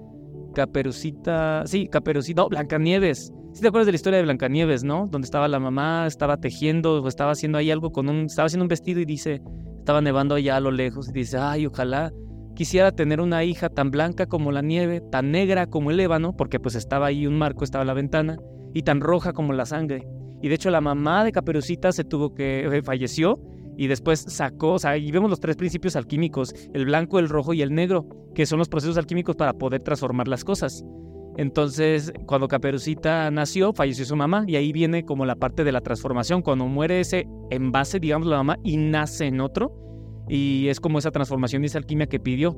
Caperucita, 0.54 1.64
sí, 1.66 1.88
Caperucita, 1.88 2.42
no, 2.42 2.50
Blancanieves. 2.50 3.32
Si 3.54 3.62
te 3.62 3.68
acuerdas 3.68 3.88
de 3.88 3.92
la 3.92 3.96
historia 3.96 4.18
de 4.18 4.24
Blancanieves, 4.24 4.84
¿no? 4.84 5.08
Donde 5.10 5.26
estaba 5.26 5.48
la 5.48 5.60
mamá, 5.60 6.06
estaba 6.06 6.38
tejiendo, 6.38 7.02
o 7.02 7.08
estaba 7.08 7.32
haciendo 7.32 7.58
ahí 7.58 7.72
algo 7.72 7.92
con 7.92 8.10
un, 8.10 8.26
estaba 8.26 8.46
haciendo 8.46 8.66
un 8.66 8.70
vestido 8.70 9.00
y 9.00 9.06
dice, 9.06 9.42
estaba 9.80 10.02
nevando 10.02 10.36
allá 10.36 10.58
a 10.58 10.60
lo 10.60 10.72
lejos 10.72 11.10
y 11.10 11.14
dice, 11.14 11.38
ay, 11.38 11.66
ojalá 11.66 12.12
quisiera 12.58 12.92
tener 12.92 13.22
una 13.22 13.44
hija 13.44 13.70
tan 13.70 13.92
blanca 13.92 14.26
como 14.26 14.52
la 14.52 14.64
nieve, 14.64 15.02
tan 15.12 15.32
negra 15.32 15.68
como 15.68 15.92
el 15.92 16.00
ébano, 16.00 16.36
porque 16.36 16.60
pues 16.60 16.74
estaba 16.74 17.06
ahí 17.08 17.28
un 17.28 17.38
marco, 17.38 17.64
estaba 17.64 17.86
la 17.86 17.94
ventana, 17.94 18.38
y 18.74 18.82
tan 18.82 19.00
roja 19.00 19.32
como 19.32 19.54
la 19.54 19.66
sangre. 19.66 20.08
Y 20.42 20.50
de 20.50 20.56
hecho 20.56 20.70
la 20.70 20.82
mamá 20.82 21.24
de 21.24 21.32
Caperucita 21.32 21.92
se 21.92 22.04
tuvo 22.04 22.34
que, 22.34 22.66
eh, 22.66 22.82
falleció 22.82 23.40
y 23.78 23.88
después 23.88 24.26
sacó, 24.28 24.74
o 24.74 24.80
sea, 24.80 24.98
y 24.98 25.12
vemos 25.12 25.30
los 25.30 25.40
tres 25.40 25.56
principios 25.56 25.96
alquímicos, 25.96 26.54
el 26.74 26.86
blanco, 26.86 27.20
el 27.20 27.30
rojo 27.30 27.54
y 27.54 27.62
el 27.62 27.74
negro, 27.74 28.08
que 28.34 28.46
son 28.46 28.60
los 28.60 28.70
procesos 28.70 28.98
alquímicos 28.98 29.36
para 29.36 29.54
poder 29.54 29.82
transformar 29.82 30.28
las 30.28 30.44
cosas. 30.44 30.84
Entonces, 31.38 32.12
cuando 32.26 32.48
Caperucita 32.48 33.30
nació, 33.30 33.72
falleció 33.72 34.06
su 34.06 34.16
mamá 34.16 34.44
y 34.48 34.56
ahí 34.56 34.72
viene 34.72 35.06
como 35.06 35.26
la 35.26 35.36
parte 35.36 35.64
de 35.64 35.72
la 35.72 35.82
transformación, 35.82 36.42
cuando 36.42 36.66
muere 36.66 37.00
ese 37.00 37.28
envase, 37.52 38.00
digamos, 38.00 38.28
la 38.28 38.38
mamá 38.38 38.58
y 38.64 38.78
nace 38.78 39.28
en 39.28 39.40
otro, 39.40 39.72
y 40.28 40.68
es 40.68 40.80
como 40.80 40.98
esa 40.98 41.12
transformación 41.12 41.64
y 41.64 41.68
esa 41.68 41.78
alquimia 41.78 42.08
que 42.08 42.20
pidió. 42.20 42.58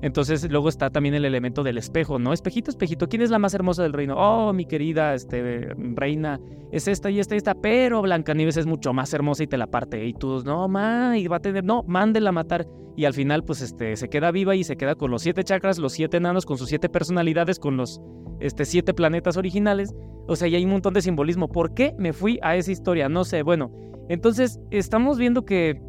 Entonces 0.00 0.48
luego 0.50 0.68
está 0.68 0.90
también 0.90 1.14
el 1.14 1.24
elemento 1.24 1.64
del 1.64 1.76
espejo, 1.76 2.18
¿no? 2.18 2.32
Espejito, 2.32 2.70
espejito, 2.70 3.08
¿quién 3.08 3.22
es 3.22 3.30
la 3.30 3.38
más 3.38 3.54
hermosa 3.54 3.82
del 3.82 3.92
reino? 3.92 4.14
Oh, 4.16 4.52
mi 4.52 4.64
querida 4.64 5.14
este, 5.14 5.74
reina, 5.94 6.38
es 6.70 6.86
esta 6.86 7.10
y 7.10 7.18
esta 7.18 7.34
y 7.34 7.38
esta, 7.38 7.54
pero 7.54 8.02
Blancanieves 8.02 8.56
es 8.56 8.66
mucho 8.66 8.92
más 8.92 9.12
hermosa 9.12 9.42
y 9.42 9.48
te 9.48 9.58
la 9.58 9.66
parte. 9.66 10.06
Y 10.06 10.14
tú, 10.14 10.42
no, 10.44 10.68
ma, 10.68 11.18
y 11.18 11.26
va 11.26 11.36
a 11.36 11.40
tener, 11.40 11.64
no, 11.64 11.82
mándela 11.86 12.28
a 12.28 12.32
matar. 12.32 12.66
Y 12.96 13.04
al 13.04 13.14
final, 13.14 13.44
pues, 13.44 13.60
este, 13.60 13.96
se 13.96 14.08
queda 14.08 14.30
viva 14.30 14.54
y 14.54 14.64
se 14.64 14.76
queda 14.76 14.94
con 14.94 15.10
los 15.10 15.22
siete 15.22 15.42
chakras, 15.44 15.78
los 15.78 15.92
siete 15.92 16.16
enanos, 16.16 16.46
con 16.46 16.58
sus 16.58 16.68
siete 16.68 16.88
personalidades, 16.88 17.58
con 17.58 17.76
los 17.76 18.00
este, 18.40 18.64
siete 18.64 18.94
planetas 18.94 19.36
originales. 19.36 19.94
O 20.26 20.36
sea, 20.36 20.48
y 20.48 20.54
hay 20.54 20.64
un 20.64 20.72
montón 20.72 20.94
de 20.94 21.02
simbolismo. 21.02 21.48
¿Por 21.48 21.74
qué 21.74 21.94
me 21.98 22.12
fui 22.12 22.38
a 22.42 22.56
esa 22.56 22.70
historia? 22.70 23.08
No 23.08 23.24
sé, 23.24 23.42
bueno. 23.42 23.72
Entonces, 24.08 24.60
estamos 24.70 25.18
viendo 25.18 25.44
que... 25.44 25.80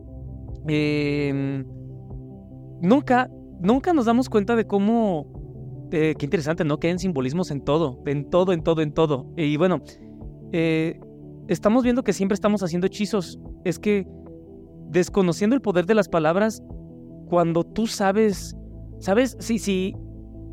Em, 0.68 1.66
nunca 2.82 3.30
nunca 3.60 3.94
nos 3.94 4.06
damos 4.06 4.30
cuenta 4.30 4.56
de 4.56 4.66
cómo, 4.66 5.88
eh, 5.92 6.16
qué 6.18 6.25
interesante, 6.25 6.63
¿no? 6.63 6.80
Que 6.80 6.89
hay 6.89 7.00
simbolismos 7.00 7.51
en 7.51 7.62
todo, 7.62 8.01
en 8.06 8.30
todo, 8.30 8.54
en 8.54 8.63
todo, 8.63 8.82
en 8.82 8.94
todo. 8.94 9.32
Y 9.38 9.58
bueno, 9.58 9.82
eh, 10.51 11.00
estamos 11.48 11.84
viendo 11.84 12.04
que 12.04 12.13
siempre 12.13 12.36
estamos 12.36 12.63
haciendo 12.63 12.88
hechizos. 12.88 13.39
Es 13.63 13.80
que 13.80 14.08
desconociendo 14.89 15.56
el 15.56 15.62
poder 15.62 15.86
de 15.86 15.96
las 15.96 16.10
palabras, 16.10 16.63
cuando 17.28 17.63
tú 17.63 17.88
sabes, 17.88 18.56
sabes, 19.00 19.38
sí, 19.39 19.60
sí, 19.60 19.96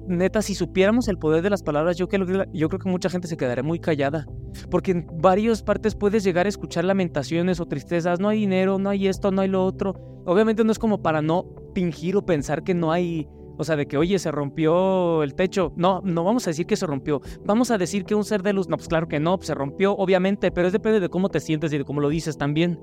neta, 0.09 0.43
si 0.43 0.55
supiéramos 0.55 1.09
el 1.09 1.19
poder 1.19 1.43
de 1.43 1.51
las 1.51 1.63
palabras, 1.63 1.97
yo, 1.97 2.09
yo 2.53 2.69
creo 2.69 2.79
que 2.79 2.89
mucha 2.89 3.09
gente 3.09 3.29
se 3.29 3.37
quedaría 3.37 3.63
muy 3.63 3.79
callada. 3.79 4.27
Porque 4.71 4.93
en 4.93 5.07
varias 5.21 5.63
partes 5.63 5.95
puedes 5.95 6.25
llegar 6.25 6.47
a 6.47 6.49
escuchar 6.49 6.85
lamentaciones 6.85 7.61
o 7.61 7.67
tristezas. 7.67 8.21
No 8.21 8.29
hay 8.29 8.41
dinero, 8.41 8.79
no 8.79 8.91
hay 8.91 9.09
esto, 9.09 9.31
no 9.31 9.43
hay 9.43 9.49
lo 9.49 9.65
otro. 9.65 9.95
Obviamente 10.27 10.65
no 10.65 10.73
es 10.73 10.79
como 10.79 11.03
para 11.03 11.23
no 11.23 11.47
fingir 11.75 12.17
o 12.17 12.25
pensar 12.25 12.63
que 12.63 12.75
no 12.75 12.93
hay. 12.93 13.29
O 13.59 13.65
sea, 13.65 13.77
de 13.77 13.87
que, 13.87 13.97
oye, 13.97 14.19
se 14.19 14.31
rompió 14.31 15.23
el 15.23 15.35
techo. 15.35 15.73
No, 15.77 16.03
no 16.05 16.25
vamos 16.25 16.47
a 16.47 16.51
decir 16.51 16.67
que 16.67 16.77
se 16.77 16.87
rompió. 16.87 17.23
Vamos 17.45 17.71
a 17.71 17.79
decir 17.79 18.05
que 18.05 18.15
un 18.15 18.25
ser 18.25 18.43
de 18.43 18.53
luz. 18.53 18.69
No, 18.69 18.77
pues 18.77 18.89
claro 18.89 19.09
que 19.09 19.19
no, 19.19 19.39
se 19.41 19.55
rompió, 19.55 19.95
obviamente, 19.97 20.51
pero 20.51 20.67
es 20.67 20.73
depende 20.73 21.01
de 21.01 21.09
cómo 21.09 21.29
te 21.29 21.41
sientes 21.41 21.73
y 21.73 21.79
de 21.79 21.85
cómo 21.85 22.01
lo 22.01 22.09
dices 22.09 22.37
también. 22.37 22.79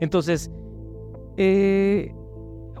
Entonces, 0.00 0.50
eh, 1.36 2.14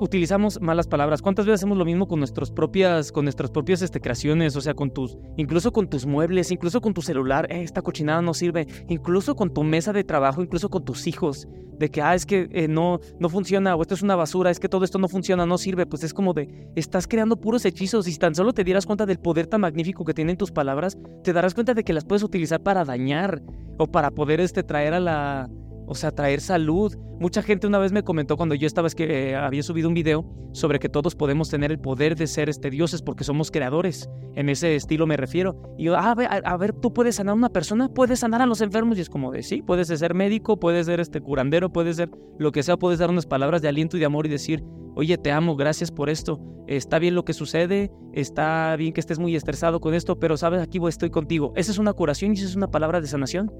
utilizamos 0.00 0.60
malas 0.60 0.86
palabras. 0.86 1.22
¿Cuántas 1.22 1.46
veces 1.46 1.60
hacemos 1.60 1.78
lo 1.78 1.84
mismo 1.84 2.06
con 2.06 2.18
nuestras 2.18 2.50
propias, 2.50 3.12
con 3.12 3.24
nuestras 3.24 3.50
propias 3.50 3.82
este, 3.82 4.00
creaciones? 4.00 4.56
O 4.56 4.60
sea, 4.60 4.74
con 4.74 4.90
tus, 4.90 5.16
incluso 5.36 5.72
con 5.72 5.88
tus 5.88 6.06
muebles, 6.06 6.50
incluso 6.50 6.80
con 6.80 6.94
tu 6.94 7.02
celular, 7.02 7.46
eh, 7.50 7.62
esta 7.62 7.82
cochinada 7.82 8.22
no 8.22 8.34
sirve, 8.34 8.66
incluso 8.88 9.34
con 9.36 9.52
tu 9.52 9.62
mesa 9.62 9.92
de 9.92 10.04
trabajo, 10.04 10.42
incluso 10.42 10.68
con 10.68 10.84
tus 10.84 11.06
hijos, 11.06 11.48
de 11.78 11.90
que, 11.90 12.02
ah, 12.02 12.14
es 12.14 12.26
que 12.26 12.48
eh, 12.52 12.68
no, 12.68 13.00
no 13.18 13.28
funciona, 13.28 13.76
o 13.76 13.82
esto 13.82 13.94
es 13.94 14.02
una 14.02 14.16
basura, 14.16 14.50
es 14.50 14.60
que 14.60 14.68
todo 14.68 14.84
esto 14.84 14.98
no 14.98 15.08
funciona, 15.08 15.46
no 15.46 15.58
sirve, 15.58 15.86
pues 15.86 16.04
es 16.04 16.14
como 16.14 16.32
de, 16.32 16.70
estás 16.74 17.06
creando 17.06 17.36
puros 17.36 17.64
hechizos 17.64 18.08
y 18.08 18.12
si 18.12 18.18
tan 18.18 18.34
solo 18.34 18.52
te 18.52 18.64
dieras 18.64 18.86
cuenta 18.86 19.06
del 19.06 19.18
poder 19.18 19.46
tan 19.46 19.60
magnífico 19.60 20.04
que 20.04 20.14
tienen 20.14 20.36
tus 20.36 20.52
palabras, 20.52 20.96
te 21.22 21.32
darás 21.32 21.54
cuenta 21.54 21.74
de 21.74 21.84
que 21.84 21.92
las 21.92 22.04
puedes 22.04 22.22
utilizar 22.22 22.62
para 22.62 22.84
dañar 22.84 23.42
o 23.78 23.86
para 23.86 24.10
poder 24.10 24.40
este, 24.40 24.62
traer 24.62 24.94
a 24.94 25.00
la 25.00 25.50
o 25.86 25.94
sea, 25.94 26.10
traer 26.10 26.40
salud. 26.40 26.96
Mucha 27.20 27.42
gente 27.42 27.66
una 27.66 27.78
vez 27.78 27.92
me 27.92 28.02
comentó 28.02 28.36
cuando 28.36 28.54
yo 28.54 28.66
estaba, 28.66 28.88
es 28.88 28.94
que 28.94 29.30
eh, 29.30 29.36
había 29.36 29.62
subido 29.62 29.88
un 29.88 29.94
video 29.94 30.24
sobre 30.52 30.78
que 30.78 30.88
todos 30.88 31.14
podemos 31.14 31.48
tener 31.48 31.70
el 31.70 31.78
poder 31.78 32.16
de 32.16 32.26
ser 32.26 32.48
este, 32.48 32.70
dioses 32.70 33.02
porque 33.02 33.24
somos 33.24 33.50
creadores. 33.50 34.08
En 34.34 34.48
ese 34.48 34.74
estilo 34.74 35.06
me 35.06 35.16
refiero. 35.16 35.74
Y 35.78 35.84
yo, 35.84 35.96
ah, 35.96 36.10
a, 36.10 36.14
ver, 36.14 36.28
a, 36.30 36.56
ver, 36.56 36.72
tú 36.72 36.92
puedes 36.92 37.16
sanar 37.16 37.32
a 37.32 37.36
una 37.36 37.48
persona, 37.48 37.88
puedes 37.88 38.20
sanar 38.20 38.42
a 38.42 38.46
los 38.46 38.60
enfermos. 38.60 38.98
Y 38.98 39.00
es 39.00 39.08
como 39.08 39.30
de, 39.32 39.42
sí, 39.42 39.62
puedes 39.62 39.88
ser 39.88 40.14
médico, 40.14 40.58
puedes 40.58 40.86
ser 40.86 41.00
este 41.00 41.20
curandero, 41.20 41.72
puedes 41.72 41.96
ser 41.96 42.10
lo 42.38 42.52
que 42.52 42.62
sea, 42.62 42.76
puedes 42.76 42.98
dar 42.98 43.10
unas 43.10 43.26
palabras 43.26 43.62
de 43.62 43.68
aliento 43.68 43.96
y 43.96 44.00
de 44.00 44.06
amor 44.06 44.26
y 44.26 44.30
decir, 44.30 44.62
oye, 44.94 45.16
te 45.18 45.30
amo, 45.30 45.56
gracias 45.56 45.90
por 45.90 46.10
esto. 46.10 46.40
Está 46.66 46.98
bien 46.98 47.14
lo 47.14 47.24
que 47.24 47.32
sucede, 47.32 47.92
está 48.12 48.74
bien 48.76 48.92
que 48.92 49.00
estés 49.00 49.18
muy 49.18 49.36
estresado 49.36 49.80
con 49.80 49.94
esto, 49.94 50.18
pero 50.18 50.36
sabes, 50.36 50.60
aquí 50.60 50.80
estoy 50.88 51.10
contigo. 51.10 51.52
Esa 51.54 51.70
es 51.70 51.78
una 51.78 51.92
curación 51.92 52.32
y 52.32 52.34
esa 52.34 52.46
es 52.46 52.56
una 52.56 52.70
palabra 52.70 53.00
de 53.00 53.06
sanación. 53.06 53.52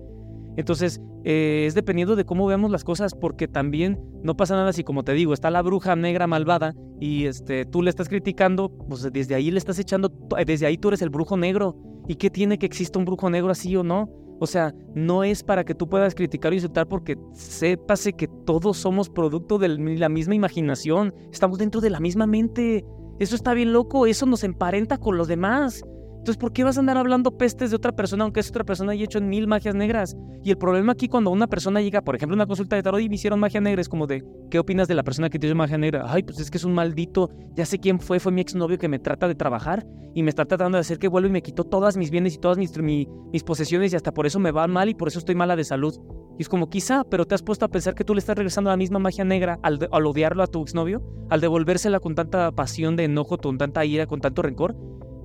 Entonces, 0.57 1.01
eh, 1.25 1.65
es 1.67 1.75
dependiendo 1.75 2.17
de 2.17 2.25
cómo 2.25 2.47
veamos 2.47 2.71
las 2.71 2.85
cosas, 2.85 3.15
porque 3.15 3.49
también 3.49 4.01
no 4.23 4.37
pasa 4.37 4.57
nada 4.57 4.73
si, 4.73 4.85
como 4.85 5.05
te 5.05 5.13
digo, 5.13 5.35
está 5.35 5.51
la 5.51 5.63
bruja 5.63 5.97
negra 5.97 6.27
malvada 6.27 6.75
y 7.01 7.27
este, 7.27 7.65
tú 7.65 7.83
le 7.83 7.91
estás 7.91 8.09
criticando, 8.09 8.71
pues 8.89 9.11
desde 9.13 9.35
ahí 9.35 9.51
le 9.51 9.59
estás 9.59 9.79
echando, 9.79 10.11
desde 10.47 10.67
ahí 10.67 10.79
tú 10.79 10.89
eres 10.89 11.03
el 11.03 11.11
brujo 11.11 11.37
negro. 11.37 11.77
¿Y 12.09 12.15
qué 12.15 12.31
tiene 12.31 12.59
que 12.59 12.67
exista 12.67 12.99
un 12.99 13.05
brujo 13.05 13.29
negro 13.29 13.51
así 13.51 13.75
o 13.77 13.83
no? 13.83 14.09
O 14.39 14.47
sea, 14.47 14.75
no 14.95 15.25
es 15.25 15.43
para 15.43 15.65
que 15.65 15.75
tú 15.75 15.89
puedas 15.89 16.15
criticar 16.15 16.53
o 16.53 16.55
insultar 16.55 16.87
porque 16.87 17.17
sépase 17.33 18.13
que 18.13 18.29
todos 18.45 18.77
somos 18.77 19.09
producto 19.09 19.59
de 19.59 19.69
la 19.69 20.09
misma 20.09 20.35
imaginación, 20.35 21.15
estamos 21.33 21.59
dentro 21.59 21.81
de 21.81 21.91
la 21.91 22.01
misma 22.01 22.27
mente. 22.27 22.85
Eso 23.19 23.35
está 23.35 23.55
bien 23.55 23.73
loco, 23.73 24.07
eso 24.07 24.27
nos 24.27 24.45
emparenta 24.45 24.99
con 24.99 25.17
los 25.17 25.27
demás. 25.27 25.83
Entonces, 26.27 26.41
¿por 26.41 26.53
qué 26.53 26.65
vas 26.65 26.77
a 26.77 26.81
andar 26.81 26.99
hablando 26.99 27.39
pestes 27.39 27.71
de 27.71 27.77
otra 27.77 27.93
persona, 27.93 28.25
aunque 28.25 28.41
es 28.41 28.51
otra 28.51 28.65
persona 28.65 28.97
y 28.97 29.05
hecho 29.05 29.21
mil 29.21 29.47
magias 29.47 29.77
negras? 29.77 30.17
Y 30.43 30.51
el 30.51 30.59
problema 30.59 30.91
aquí, 30.91 31.07
cuando 31.07 31.31
una 31.31 31.47
persona 31.47 31.81
llega, 31.81 32.03
por 32.03 32.17
ejemplo, 32.17 32.35
a 32.35 32.39
una 32.39 32.47
consulta 32.47 32.75
de 32.75 32.83
tarot 32.83 33.01
y 33.01 33.09
me 33.09 33.15
hicieron 33.15 33.39
magia 33.39 33.61
negra, 33.61 33.81
es 33.81 33.89
como 33.89 34.09
de, 34.09 34.25
¿qué 34.51 34.59
opinas 34.59 34.89
de 34.89 34.97
la 34.97 35.05
persona 35.05 35.31
que 35.31 35.39
te 35.39 35.47
hizo 35.47 35.55
magia 35.55 35.79
negra? 35.79 36.05
Ay, 36.09 36.25
pues 36.25 36.41
es 36.41 36.51
que 36.51 36.59
es 36.59 36.65
un 36.65 36.75
maldito, 36.75 37.31
ya 37.55 37.65
sé 37.65 37.79
quién 37.79 38.01
fue, 38.01 38.19
fue 38.19 38.33
mi 38.33 38.41
exnovio 38.41 38.77
que 38.77 38.89
me 38.89 38.99
trata 38.99 39.29
de 39.29 39.37
trabajar 39.37 39.87
y 40.17 40.25
me 40.25 40.31
está 40.31 40.45
tratando 40.45 40.79
de 40.79 40.81
hacer 40.81 40.99
que 40.99 41.07
vuelva 41.07 41.29
y 41.29 41.33
me 41.33 41.43
quitó 41.43 41.63
todas 41.63 41.97
mis 41.97 42.11
bienes 42.11 42.35
y 42.35 42.39
todas 42.39 42.59
mis, 42.59 42.77
mis 42.77 43.45
posesiones 43.45 43.93
y 43.93 43.97
hasta 43.97 44.13
por 44.13 44.27
eso 44.27 44.41
me 44.41 44.51
va 44.51 44.67
mal 44.67 44.89
y 44.89 44.95
por 44.95 45.07
eso 45.07 45.21
estoy 45.21 45.37
mala 45.37 45.55
de 45.55 45.63
salud. 45.63 45.95
Y 46.41 46.43
es 46.43 46.49
como, 46.49 46.69
quizá, 46.69 47.05
pero 47.05 47.25
te 47.25 47.37
has 47.37 47.43
puesto 47.45 47.67
a 47.67 47.69
pensar 47.69 47.95
que 47.95 48.03
tú 48.03 48.15
le 48.15 48.19
estás 48.19 48.37
regresando 48.37 48.71
la 48.71 48.77
misma 48.77 48.99
magia 48.99 49.23
negra 49.23 49.61
al, 49.63 49.89
al 49.93 50.07
odiarlo 50.07 50.43
a 50.43 50.49
tu 50.49 50.61
exnovio, 50.61 51.05
al 51.31 51.41
devolvérsela 51.41 52.01
con 52.01 52.17
tanta 52.17 52.51
pasión 52.51 52.97
de 52.97 53.05
enojo, 53.05 53.39
con 53.39 53.59
tanta 53.59 53.85
ira, 53.85 54.07
con 54.07 54.21
tanto 54.21 54.43
rencor. 54.43 54.75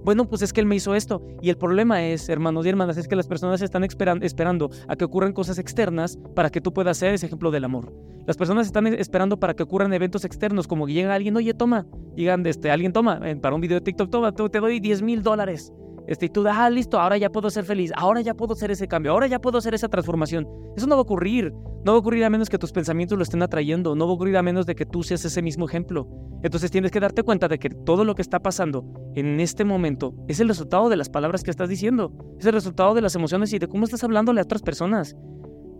Bueno, 0.04 0.28
pues 0.28 0.42
es 0.42 0.52
que 0.52 0.62
él 0.62 0.66
me 0.66 0.76
hizo 0.76 0.96
esto. 0.96 1.22
Y 1.42 1.50
el 1.50 1.58
problema 1.58 2.04
es, 2.04 2.28
hermanos 2.30 2.66
y 2.66 2.70
hermanas, 2.70 2.98
es 2.98 3.08
que 3.08 3.16
las 3.16 3.28
personas 3.28 3.62
están 3.62 3.84
esperando 3.84 4.70
a 4.88 4.96
que 4.96 5.06
ocurran 5.06 5.34
cosas 5.34 5.60
externas 5.60 6.18
para 6.36 6.50
que 6.50 6.62
tú 6.62 6.74
puedas 6.74 6.98
ser 6.98 7.14
ese 7.14 7.28
ejemplo 7.28 7.52
del 7.52 7.64
amor. 7.64 7.94
Las 8.26 8.38
personas 8.38 8.68
están 8.68 8.88
esperando 8.88 9.40
para 9.40 9.56
que 9.56 9.64
ocurran 9.64 9.94
eventos 9.94 10.26
externos, 10.26 10.68
como 10.68 10.86
que 10.86 10.94
llega 10.94 11.14
alguien, 11.14 11.36
oye, 11.36 11.54
toma, 11.54 11.88
llegan, 12.16 12.46
este, 12.46 12.72
alguien 12.72 12.94
toma, 12.94 13.20
para 13.42 13.56
un 13.56 13.62
video 13.62 13.80
de 13.80 13.82
TikTok, 13.82 14.10
toma, 14.10 14.32
te 14.32 14.60
doy 14.60 14.80
10 14.80 15.02
mil 15.02 15.24
dólares. 15.24 15.74
Este, 16.08 16.26
y 16.26 16.30
tú, 16.30 16.46
ah, 16.48 16.70
listo, 16.70 17.00
ahora 17.00 17.18
ya 17.18 17.30
puedo 17.30 17.50
ser 17.50 17.64
feliz, 17.64 17.92
ahora 17.96 18.22
ya 18.22 18.34
puedo 18.34 18.54
hacer 18.54 18.72
ese 18.72 18.88
cambio, 18.88 19.12
ahora 19.12 19.28
ya 19.28 19.40
puedo 19.40 19.58
hacer 19.58 19.74
esa 19.74 19.88
transformación. 19.88 20.48
Eso 20.76 20.88
no 20.88 20.96
va 20.96 21.00
a 21.00 21.04
ocurrir. 21.04 21.54
No 21.84 21.94
va 21.94 21.98
a 21.98 22.00
ocurrir 22.00 22.24
a 22.26 22.30
menos 22.30 22.48
que 22.48 22.60
tus 22.60 22.72
pensamientos 22.72 23.18
lo 23.18 23.24
estén 23.24 23.42
atrayendo, 23.42 23.96
no 23.96 24.06
va 24.06 24.12
a 24.12 24.14
ocurrir 24.14 24.38
a 24.38 24.44
menos 24.44 24.68
de 24.68 24.76
que 24.76 24.86
tú 24.86 25.02
seas 25.02 25.26
ese 25.26 25.42
mismo 25.42 25.66
ejemplo. 25.66 26.08
Entonces 26.44 26.70
tienes 26.70 26.92
que 26.92 27.00
darte 27.00 27.24
cuenta 27.24 27.48
de 27.48 27.58
que 27.58 27.70
todo 27.70 28.06
lo 28.06 28.14
que 28.14 28.22
está 28.22 28.40
pasando 28.40 28.86
en 29.16 29.40
este 29.40 29.66
momento 29.66 30.14
es 30.28 30.40
el 30.40 30.48
resultado 30.48 30.90
de 30.90 30.96
las 30.96 31.10
palabras 31.10 31.44
que 31.44 31.50
estás 31.50 31.70
diciendo, 31.70 32.14
es 32.40 32.46
el 32.46 32.54
resultado 32.54 32.94
de 32.94 33.02
las 33.02 33.16
emociones 33.16 33.52
y 33.54 33.58
de 33.58 33.68
cómo 33.68 33.86
estás 33.86 34.04
hablándole 34.04 34.42
a 34.42 34.44
otras 34.44 34.62
personas. 34.62 35.16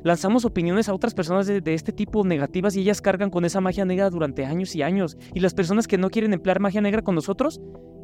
Lanzamos 0.04 0.46
opiniones 0.46 0.90
a 0.90 0.96
otras 0.96 1.14
personas 1.14 1.46
de, 1.46 1.62
este 1.66 1.92
tipo 1.92 2.24
negativas 2.26 2.76
y 2.76 2.82
ellas 2.82 3.02
cargan 3.02 3.30
con 3.30 3.46
esa 3.46 3.62
magia 3.62 3.86
negra 3.86 4.10
durante 4.10 4.46
años 4.46 4.76
y 4.76 4.82
años. 4.82 5.16
Y 5.36 5.40
las 5.42 5.54
personas 5.54 5.88
que 5.88 6.00
no 6.00 6.10
quieren 6.10 6.34
emplear 6.34 6.60
magia 6.60 6.82
negra 6.82 7.04
con 7.04 7.14
nosotros 7.14 7.62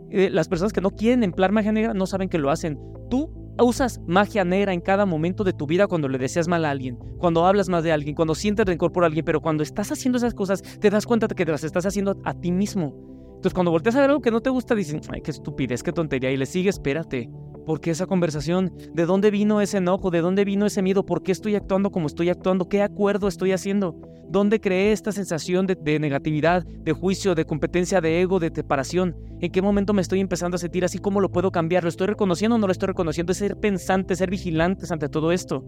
eh, 0.09 0.29
las 0.31 0.47
personas 0.47 0.73
que 0.73 0.81
no 0.81 0.91
quieren 0.91 1.23
emplear 1.23 1.51
magia 1.51 1.71
negra 1.71 1.93
no 1.93 2.05
saben 2.05 2.29
que 2.29 2.37
lo 2.37 2.49
hacen. 2.49 2.79
Tú 3.09 3.31
usas 3.59 3.99
magia 4.05 4.43
negra 4.43 4.73
en 4.73 4.81
cada 4.81 5.05
momento 5.05 5.43
de 5.43 5.53
tu 5.53 5.65
vida 5.65 5.87
cuando 5.87 6.07
le 6.07 6.17
deseas 6.17 6.47
mal 6.47 6.65
a 6.65 6.69
alguien, 6.69 6.97
cuando 7.17 7.45
hablas 7.45 7.69
más 7.69 7.83
de 7.83 7.91
alguien, 7.91 8.15
cuando 8.15 8.35
sientes 8.35 8.65
rencor 8.65 8.91
por 8.91 9.03
alguien, 9.03 9.25
pero 9.25 9.41
cuando 9.41 9.63
estás 9.63 9.91
haciendo 9.91 10.17
esas 10.17 10.33
cosas 10.33 10.61
te 10.79 10.89
das 10.89 11.05
cuenta 11.05 11.27
de 11.27 11.35
que 11.35 11.45
las 11.45 11.63
estás 11.63 11.85
haciendo 11.85 12.19
a 12.23 12.33
ti 12.33 12.51
mismo. 12.51 12.93
Entonces 13.27 13.53
cuando 13.53 13.71
volteas 13.71 13.95
a 13.95 14.01
ver 14.01 14.09
algo 14.09 14.21
que 14.21 14.31
no 14.31 14.41
te 14.41 14.49
gusta, 14.49 14.75
dicen, 14.75 15.01
ay, 15.09 15.21
qué 15.21 15.31
estupidez, 15.31 15.83
qué 15.83 15.91
tontería, 15.91 16.31
y 16.31 16.37
le 16.37 16.45
sigue, 16.45 16.69
espérate. 16.69 17.29
¿Por 17.67 17.81
qué 17.81 17.91
esa 17.91 18.05
conversación? 18.05 18.71
¿De 18.93 19.05
dónde 19.05 19.29
vino 19.29 19.59
ese 19.59 19.79
enojo? 19.79 20.09
¿De 20.09 20.21
dónde 20.21 20.45
vino 20.45 20.65
ese 20.65 20.81
miedo? 20.81 21.05
¿Por 21.05 21.21
qué 21.21 21.33
estoy 21.33 21.55
actuando 21.55 21.91
como 21.91 22.07
estoy 22.07 22.29
actuando? 22.29 22.69
¿Qué 22.69 22.81
acuerdo 22.81 23.27
estoy 23.27 23.51
haciendo? 23.51 23.99
¿Dónde 24.29 24.61
creé 24.61 24.93
esta 24.93 25.11
sensación 25.11 25.67
de, 25.67 25.99
negatividad, 25.99 26.65
de 26.65 26.93
juicio, 26.93 27.35
de 27.35 27.43
competencia, 27.43 27.99
de 27.99 28.21
ego, 28.21 28.39
de 28.39 28.53
separación? 28.55 29.17
¿En 29.41 29.51
qué 29.51 29.61
momento 29.61 29.91
me 29.91 30.01
estoy 30.01 30.21
empezando 30.21 30.55
a 30.55 30.59
sentir 30.59 30.85
así? 30.85 30.99
¿Cómo 30.99 31.19
lo 31.19 31.29
puedo 31.29 31.51
cambiar? 31.51 31.83
¿Lo 31.83 31.89
estoy 31.89 32.07
reconociendo 32.07 32.55
o 32.55 32.57
no 32.57 32.67
lo 32.67 32.71
estoy 32.71 32.87
reconociendo? 32.87 33.33
Es 33.33 33.39
ser 33.39 33.59
pensantes, 33.59 34.19
ser 34.19 34.29
vigilantes 34.29 34.89
ante 34.93 35.09
todo 35.09 35.33
esto. 35.33 35.65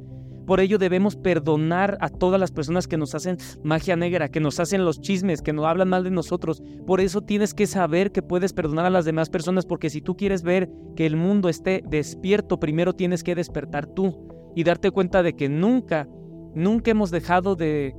Por 0.50 0.62
ello 0.62 0.80
debemos 0.80 1.16
perdonar 1.16 2.00
a 2.02 2.10
todas 2.10 2.40
las 2.40 2.50
personas 2.50 2.88
que 2.88 2.98
nos 2.98 3.14
hacen 3.14 3.38
magia 3.64 3.96
negra, 3.96 4.30
que 4.30 4.40
nos 4.40 4.60
hacen 4.60 4.84
los 4.84 5.00
chismes, 5.00 5.44
que 5.44 5.54
nos 5.54 5.68
hablan 5.68 5.90
mal 5.90 6.04
de 6.04 6.10
nosotros. 6.10 6.64
Por 6.88 7.02
eso 7.02 7.22
tienes 7.22 7.54
que 7.54 7.68
saber 7.68 8.12
que 8.12 8.24
puedes 8.24 8.52
perdonar 8.52 8.88
a 8.88 8.90
las 8.90 9.06
demás 9.06 9.30
personas, 9.30 9.68
porque 9.68 9.92
si 9.92 10.02
tú 10.02 10.18
quieres 10.18 10.42
ver 10.42 10.68
que 10.96 11.06
el 11.06 11.18
mundo 11.18 11.50
esté 11.50 11.84
despierto, 11.88 12.60
primero 12.60 12.94
tienes 12.94 13.24
que 13.24 13.36
despertar 13.36 13.86
tú 13.86 14.28
y 14.56 14.64
darte 14.64 14.90
cuenta 14.90 15.22
de 15.22 15.36
que 15.36 15.50
nunca, 15.50 16.08
nunca 16.56 16.90
hemos 16.90 17.12
dejado 17.12 17.56
de, 17.56 17.94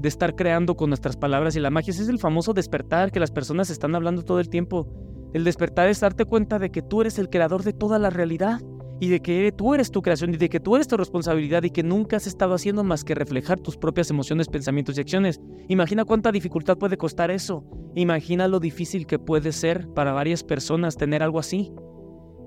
de 0.00 0.08
estar 0.08 0.34
creando 0.34 0.74
con 0.74 0.90
nuestras 0.90 1.16
palabras 1.16 1.54
y 1.54 1.60
la 1.60 1.70
magia. 1.70 1.92
Ese 1.92 2.02
es 2.02 2.08
el 2.08 2.18
famoso 2.18 2.52
despertar 2.52 3.12
que 3.12 3.20
las 3.20 3.30
personas 3.30 3.70
están 3.70 3.94
hablando 3.94 4.24
todo 4.24 4.40
el 4.40 4.48
tiempo. 4.48 4.88
El 5.34 5.44
despertar 5.44 5.88
es 5.88 6.00
darte 6.00 6.24
cuenta 6.24 6.58
de 6.58 6.72
que 6.72 6.82
tú 6.82 7.02
eres 7.02 7.20
el 7.20 7.30
creador 7.30 7.62
de 7.62 7.72
toda 7.72 8.00
la 8.00 8.10
realidad 8.10 8.58
y 9.02 9.08
de 9.08 9.20
que 9.20 9.50
tú 9.50 9.74
eres 9.74 9.90
tu 9.90 10.00
creación 10.00 10.32
y 10.32 10.36
de 10.36 10.48
que 10.48 10.60
tú 10.60 10.76
eres 10.76 10.86
tu 10.86 10.96
responsabilidad 10.96 11.64
y 11.64 11.70
que 11.70 11.82
nunca 11.82 12.18
has 12.18 12.28
estado 12.28 12.54
haciendo 12.54 12.84
más 12.84 13.02
que 13.02 13.16
reflejar 13.16 13.58
tus 13.58 13.76
propias 13.76 14.08
emociones, 14.10 14.46
pensamientos 14.46 14.96
y 14.96 15.00
acciones. 15.00 15.40
Imagina 15.66 16.04
cuánta 16.04 16.30
dificultad 16.30 16.78
puede 16.78 16.96
costar 16.96 17.32
eso. 17.32 17.64
Imagina 17.96 18.46
lo 18.46 18.60
difícil 18.60 19.08
que 19.08 19.18
puede 19.18 19.50
ser 19.50 19.88
para 19.88 20.12
varias 20.12 20.44
personas 20.44 20.96
tener 20.96 21.24
algo 21.24 21.40
así. 21.40 21.72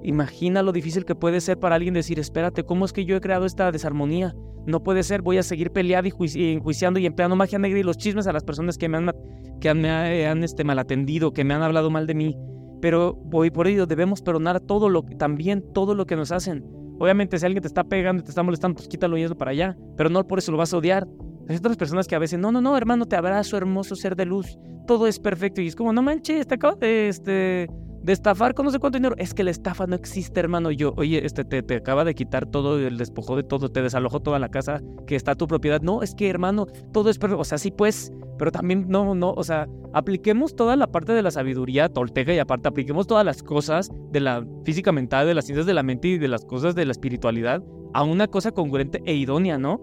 Imagina 0.02 0.64
lo 0.64 0.72
difícil 0.72 1.04
que 1.04 1.14
puede 1.14 1.42
ser 1.42 1.60
para 1.60 1.76
alguien 1.76 1.94
decir, 1.94 2.20
espérate, 2.20 2.64
¿cómo 2.64 2.86
es 2.86 2.94
que 2.94 3.04
yo 3.04 3.18
he 3.18 3.22
creado 3.22 3.46
esta 3.46 3.70
desarmonía? 3.74 4.34
No 4.66 4.82
puede 4.82 5.04
ser, 5.04 5.24
voy 5.24 5.38
a 5.38 5.44
seguir 5.44 5.72
peleando 5.72 6.10
y 6.24 6.54
enjuiciando 6.54 7.02
y 7.02 7.06
empleando 7.06 7.36
magia 7.36 7.60
negra 7.60 7.80
y 7.80 7.84
los 7.84 7.98
chismes 7.98 8.28
a 8.28 8.32
las 8.32 8.46
personas 8.46 8.78
que 8.78 8.88
me 8.88 8.96
han, 8.96 9.12
que 9.60 9.68
han 9.68 10.42
este, 10.42 10.64
malatendido, 10.64 11.34
que 11.34 11.44
me 11.44 11.54
han 11.54 11.64
hablado 11.64 11.90
mal 11.90 12.08
de 12.08 12.16
mí 12.16 12.38
pero 12.86 13.16
voy 13.16 13.50
por 13.50 13.66
ello 13.66 13.88
debemos 13.88 14.22
perdonar 14.22 14.60
todo 14.60 14.90
lo 14.90 15.02
también 15.02 15.64
todo 15.74 15.96
lo 15.96 16.06
que 16.06 16.16
nos 16.16 16.32
hacen. 16.32 16.64
Obviamente 17.00 17.40
si 17.40 17.44
alguien 17.44 17.64
te 17.64 17.68
está 17.68 17.84
pegando 17.84 18.22
y 18.22 18.24
te 18.24 18.30
está 18.30 18.44
molestando, 18.44 18.76
pues 18.76 18.88
quítalo 18.88 19.18
y 19.18 19.24
eso 19.24 19.36
para 19.36 19.50
allá, 19.50 19.76
pero 19.98 20.08
no 20.12 20.24
por 20.28 20.38
eso 20.38 20.52
lo 20.52 20.60
vas 20.60 20.72
a 20.72 20.78
odiar. 20.78 21.08
Hay 21.50 21.56
otras 21.56 21.78
personas 21.78 22.08
que 22.08 22.14
a 22.14 22.20
veces, 22.20 22.38
no, 22.38 22.52
no, 22.52 22.62
no, 22.62 22.78
hermano, 22.78 23.08
te 23.08 23.16
abrazo, 23.16 23.58
hermoso 23.58 23.96
ser 23.96 24.16
de 24.16 24.26
luz, 24.26 24.60
todo 24.86 25.08
es 25.08 25.18
perfecto 25.18 25.62
y 25.62 25.68
es 25.68 25.76
como, 25.76 25.94
no 25.94 26.04
manches, 26.04 26.46
te 26.46 26.54
acabo 26.54 26.76
de, 26.76 27.08
este, 27.08 27.72
de 28.06 28.14
estafar 28.14 28.54
con 28.54 28.66
no 28.66 28.72
sé 28.72 28.78
cuánto 28.78 29.00
dinero. 29.00 29.16
Es 29.18 29.34
que 29.34 29.44
la 29.44 29.50
estafa 29.50 29.88
no 29.88 29.96
existe, 29.96 30.40
hermano. 30.40 30.70
Yo, 30.70 30.94
oye, 30.96 31.26
este 31.26 31.44
te, 31.44 31.76
acaba 31.76 32.06
de 32.06 32.14
quitar 32.14 32.46
todo, 32.46 32.78
el 32.78 32.98
despojó 32.98 33.36
de 33.36 33.42
todo, 33.42 33.70
te 33.70 33.82
desalojó 33.82 34.20
toda 34.20 34.38
la 34.38 34.50
casa 34.50 34.82
que 35.08 35.16
está 35.16 35.34
tu 35.34 35.48
propiedad. 35.48 35.82
No, 35.82 36.04
es 36.04 36.14
que, 36.14 36.30
hermano, 36.30 36.68
todo 36.94 37.10
es 37.10 37.18
perfecto. 37.18 37.42
O 37.42 37.46
sea, 37.46 37.58
sí, 37.58 37.72
pues, 37.72 38.14
pero 38.38 38.52
también 38.52 38.86
no, 38.88 39.16
no, 39.16 39.32
o 39.32 39.44
sea, 39.44 39.68
apliquemos 39.92 40.56
toda 40.56 40.76
la 40.76 40.88
parte 40.88 41.14
de 41.14 41.24
la 41.24 41.32
sabiduría 41.32 41.90
tolteca 41.90 42.32
y 42.32 42.38
aparte 42.38 42.68
apliquemos 42.68 43.08
todas 43.08 43.26
las 43.26 43.42
cosas 43.42 43.90
de 44.12 44.20
la 44.20 44.46
física 44.66 44.92
mental, 44.92 45.26
de 45.26 45.34
las 45.34 45.46
ciencias 45.46 45.66
de 45.66 45.74
la 45.74 45.82
mente 45.82 46.10
y 46.10 46.18
de 46.20 46.28
las 46.28 46.46
cosas 46.46 46.76
de 46.76 46.86
la 46.86 46.92
espiritualidad 46.92 47.64
a 47.96 48.04
una 48.04 48.28
cosa 48.28 48.52
congruente 48.52 49.02
e 49.06 49.16
idónea, 49.16 49.58
¿no? 49.58 49.82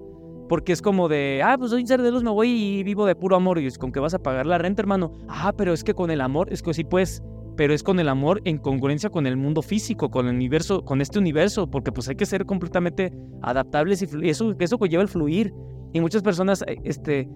Porque 0.48 0.72
es 0.72 0.82
como 0.82 1.08
de, 1.08 1.40
ah, 1.44 1.56
pues 1.58 1.70
soy 1.70 1.80
un 1.80 1.88
ser 1.88 2.02
de 2.02 2.12
luz, 2.12 2.22
me 2.22 2.30
voy 2.30 2.50
y 2.50 2.82
vivo 2.84 3.06
de 3.06 3.16
puro 3.16 3.34
amor. 3.34 3.58
Y 3.58 3.66
es 3.66 3.78
con 3.78 3.90
que 3.90 4.00
vas 4.00 4.14
a 4.14 4.18
pagar 4.18 4.46
la 4.46 4.58
renta, 4.58 4.82
hermano. 4.82 5.12
Ah, 5.26 5.54
pero 5.56 5.72
es 5.72 5.82
que 5.82 5.94
con 5.94 6.10
el 6.10 6.20
amor, 6.20 6.52
es 6.52 6.62
que 6.62 6.74
sí, 6.74 6.84
pues, 6.84 7.22
pero 7.56 7.74
es 7.74 7.82
con 7.82 8.00
el 8.00 8.08
amor 8.08 8.40
en 8.44 8.58
congruencia 8.58 9.10
con 9.10 9.26
el 9.26 9.36
mundo 9.36 9.62
físico, 9.62 10.10
con 10.10 10.26
el 10.28 10.34
universo, 10.34 10.84
con 10.84 11.00
este 11.00 11.18
universo, 11.18 11.70
porque 11.70 11.92
pues 11.92 12.08
hay 12.08 12.16
que 12.16 12.26
ser 12.26 12.46
completamente 12.46 13.12
adaptables 13.42 14.02
y 14.02 14.28
eso, 14.28 14.54
eso 14.58 14.78
conlleva 14.78 15.02
el 15.02 15.08
fluir. 15.08 15.52
Y 15.92 16.00
muchas 16.00 16.22
personas 16.22 16.64
eh, 16.66 16.78
este, 16.84 17.28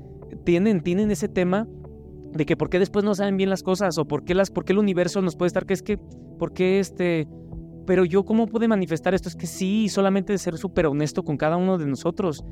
tienen, 0.44 0.80
tienen 0.80 1.10
ese 1.10 1.28
tema 1.28 1.68
de 2.32 2.46
que 2.46 2.56
por 2.56 2.70
qué 2.70 2.78
después 2.78 3.04
no 3.04 3.14
saben 3.14 3.36
bien 3.36 3.50
las 3.50 3.62
cosas 3.62 3.98
o 3.98 4.06
por 4.06 4.24
qué, 4.24 4.34
las, 4.34 4.50
por 4.50 4.64
qué 4.64 4.72
el 4.72 4.78
universo 4.78 5.20
nos 5.22 5.36
puede 5.36 5.48
estar, 5.48 5.66
que 5.66 5.74
es 5.74 5.82
que, 5.82 5.98
por 6.38 6.52
qué 6.52 6.78
este, 6.80 7.28
pero 7.86 8.04
yo 8.04 8.24
cómo 8.24 8.46
pude 8.46 8.68
manifestar 8.68 9.14
esto, 9.14 9.28
es 9.28 9.36
que 9.36 9.46
sí, 9.46 9.88
solamente 9.88 10.32
de 10.32 10.38
ser 10.38 10.58
súper 10.58 10.86
honesto 10.86 11.22
con 11.22 11.36
cada 11.36 11.56
uno 11.56 11.78
de 11.78 11.86
nosotros. 11.86 12.44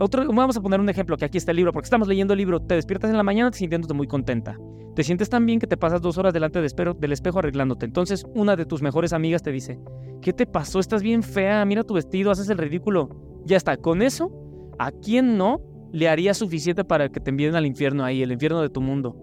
Vamos 0.00 0.56
a 0.56 0.60
poner 0.62 0.80
un 0.80 0.88
ejemplo, 0.88 1.16
que 1.16 1.26
aquí 1.26 1.36
está 1.36 1.50
el 1.50 1.58
libro, 1.58 1.72
porque 1.72 1.86
estamos 1.86 2.08
leyendo 2.08 2.32
el 2.32 2.38
libro, 2.38 2.60
te 2.60 2.74
despiertas 2.74 3.10
en 3.10 3.16
la 3.16 3.22
mañana 3.22 3.52
sintiéndote 3.52 3.92
muy 3.92 4.06
contenta. 4.06 4.56
Te 4.96 5.04
sientes 5.04 5.28
tan 5.28 5.44
bien 5.44 5.60
que 5.60 5.66
te 5.66 5.76
pasas 5.76 6.00
dos 6.00 6.18
horas 6.18 6.32
delante 6.32 6.58
del 6.58 7.12
espejo 7.12 7.38
arreglándote. 7.38 7.86
Entonces 7.86 8.24
una 8.34 8.56
de 8.56 8.66
tus 8.66 8.82
mejores 8.82 9.12
amigas 9.12 9.42
te 9.42 9.52
dice, 9.52 9.78
¿qué 10.22 10.32
te 10.32 10.46
pasó? 10.46 10.80
Estás 10.80 11.02
bien 11.02 11.22
fea, 11.22 11.64
mira 11.64 11.84
tu 11.84 11.94
vestido, 11.94 12.30
haces 12.30 12.48
el 12.48 12.58
ridículo. 12.58 13.10
Ya 13.44 13.56
está, 13.56 13.76
con 13.76 14.02
eso, 14.02 14.30
¿a 14.78 14.90
quién 14.90 15.36
no 15.36 15.60
le 15.92 16.08
haría 16.08 16.34
suficiente 16.34 16.84
para 16.84 17.08
que 17.08 17.20
te 17.20 17.30
envíen 17.30 17.54
al 17.54 17.66
infierno 17.66 18.04
ahí, 18.04 18.22
el 18.22 18.32
infierno 18.32 18.62
de 18.62 18.70
tu 18.70 18.80
mundo. 18.80 19.16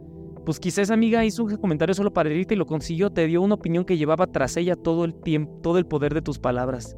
Pues 0.45 0.59
quizás 0.59 0.79
esa 0.79 0.93
amiga 0.93 1.25
hizo 1.25 1.43
un 1.43 1.57
comentario 1.57 1.93
solo 1.93 2.13
para 2.13 2.29
herirte 2.29 2.53
y 2.53 2.57
lo 2.57 2.65
consiguió, 2.65 3.09
te 3.09 3.25
dio 3.27 3.41
una 3.41 3.55
opinión 3.55 3.83
que 3.83 3.97
llevaba 3.97 4.27
tras 4.27 4.55
ella 4.57 4.75
todo 4.75 5.05
el 5.05 5.13
tiempo, 5.13 5.59
todo 5.61 5.77
el 5.77 5.85
poder 5.85 6.13
de 6.13 6.21
tus 6.21 6.39
palabras. 6.39 6.95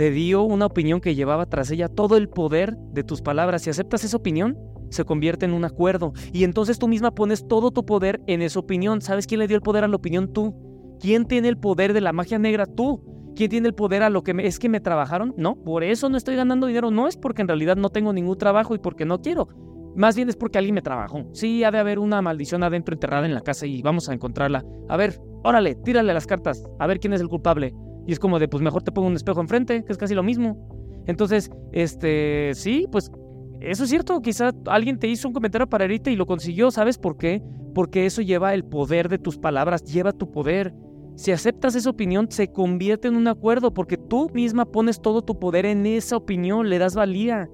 Te 0.00 0.10
dio 0.10 0.44
una 0.44 0.64
opinión 0.64 1.02
que 1.02 1.14
llevaba 1.14 1.44
tras 1.44 1.70
ella 1.70 1.86
todo 1.86 2.16
el 2.16 2.30
poder 2.30 2.74
de 2.94 3.04
tus 3.04 3.20
palabras. 3.20 3.60
Si 3.60 3.68
aceptas 3.68 4.02
esa 4.02 4.16
opinión, 4.16 4.56
se 4.88 5.04
convierte 5.04 5.44
en 5.44 5.52
un 5.52 5.66
acuerdo. 5.66 6.14
Y 6.32 6.44
entonces 6.44 6.78
tú 6.78 6.88
misma 6.88 7.14
pones 7.14 7.46
todo 7.46 7.70
tu 7.70 7.84
poder 7.84 8.22
en 8.26 8.40
esa 8.40 8.60
opinión. 8.60 9.02
¿Sabes 9.02 9.26
quién 9.26 9.40
le 9.40 9.46
dio 9.46 9.56
el 9.56 9.62
poder 9.62 9.84
a 9.84 9.88
la 9.88 9.96
opinión? 9.96 10.32
Tú. 10.32 10.54
¿Quién 11.00 11.26
tiene 11.26 11.48
el 11.48 11.58
poder 11.58 11.92
de 11.92 12.00
la 12.00 12.14
magia 12.14 12.38
negra? 12.38 12.64
Tú. 12.64 13.04
¿Quién 13.36 13.50
tiene 13.50 13.68
el 13.68 13.74
poder 13.74 14.02
a 14.02 14.08
lo 14.08 14.22
que 14.22 14.32
me, 14.32 14.46
es 14.46 14.58
que 14.58 14.70
me 14.70 14.80
trabajaron? 14.80 15.34
No, 15.36 15.56
por 15.56 15.84
eso 15.84 16.08
no 16.08 16.16
estoy 16.16 16.34
ganando 16.34 16.66
dinero. 16.66 16.90
No 16.90 17.06
es 17.06 17.18
porque 17.18 17.42
en 17.42 17.48
realidad 17.48 17.76
no 17.76 17.90
tengo 17.90 18.14
ningún 18.14 18.38
trabajo 18.38 18.74
y 18.74 18.78
porque 18.78 19.04
no 19.04 19.20
quiero. 19.20 19.48
Más 19.96 20.16
bien 20.16 20.30
es 20.30 20.36
porque 20.36 20.56
alguien 20.56 20.76
me 20.76 20.80
trabajó. 20.80 21.26
Sí, 21.34 21.62
ha 21.62 21.70
de 21.70 21.78
haber 21.78 21.98
una 21.98 22.22
maldición 22.22 22.62
adentro 22.62 22.94
enterrada 22.94 23.26
en 23.26 23.34
la 23.34 23.42
casa 23.42 23.66
y 23.66 23.82
vamos 23.82 24.08
a 24.08 24.14
encontrarla. 24.14 24.64
A 24.88 24.96
ver, 24.96 25.20
órale, 25.44 25.74
tírale 25.74 26.14
las 26.14 26.26
cartas. 26.26 26.64
A 26.78 26.86
ver 26.86 27.00
quién 27.00 27.12
es 27.12 27.20
el 27.20 27.28
culpable. 27.28 27.74
Y 28.10 28.12
es 28.12 28.18
como 28.18 28.40
de, 28.40 28.48
pues 28.48 28.60
mejor 28.60 28.82
te 28.82 28.90
pongo 28.90 29.06
un 29.06 29.14
espejo 29.14 29.40
enfrente, 29.40 29.84
que 29.84 29.92
es 29.92 29.96
casi 29.96 30.16
lo 30.16 30.24
mismo. 30.24 30.66
Entonces, 31.06 31.48
este, 31.70 32.50
sí, 32.54 32.88
pues 32.90 33.12
eso 33.60 33.84
es 33.84 33.88
cierto. 33.88 34.20
Quizá 34.20 34.50
alguien 34.66 34.98
te 34.98 35.06
hizo 35.06 35.28
un 35.28 35.32
comentario 35.32 35.68
para 35.68 35.84
herirte 35.84 36.10
y 36.10 36.16
lo 36.16 36.26
consiguió. 36.26 36.72
¿Sabes 36.72 36.98
por 36.98 37.16
qué? 37.16 37.40
Porque 37.72 38.06
eso 38.06 38.20
lleva 38.20 38.52
el 38.52 38.64
poder 38.64 39.08
de 39.08 39.18
tus 39.18 39.38
palabras, 39.38 39.84
lleva 39.84 40.10
tu 40.10 40.28
poder. 40.32 40.74
Si 41.14 41.30
aceptas 41.30 41.76
esa 41.76 41.88
opinión, 41.88 42.26
se 42.32 42.50
convierte 42.50 43.06
en 43.06 43.14
un 43.14 43.28
acuerdo 43.28 43.72
porque 43.72 43.96
tú 43.96 44.28
misma 44.34 44.64
pones 44.64 45.00
todo 45.00 45.22
tu 45.22 45.38
poder 45.38 45.64
en 45.64 45.86
esa 45.86 46.16
opinión, 46.16 46.68
le 46.68 46.80
das 46.80 46.96
valía, 46.96 47.48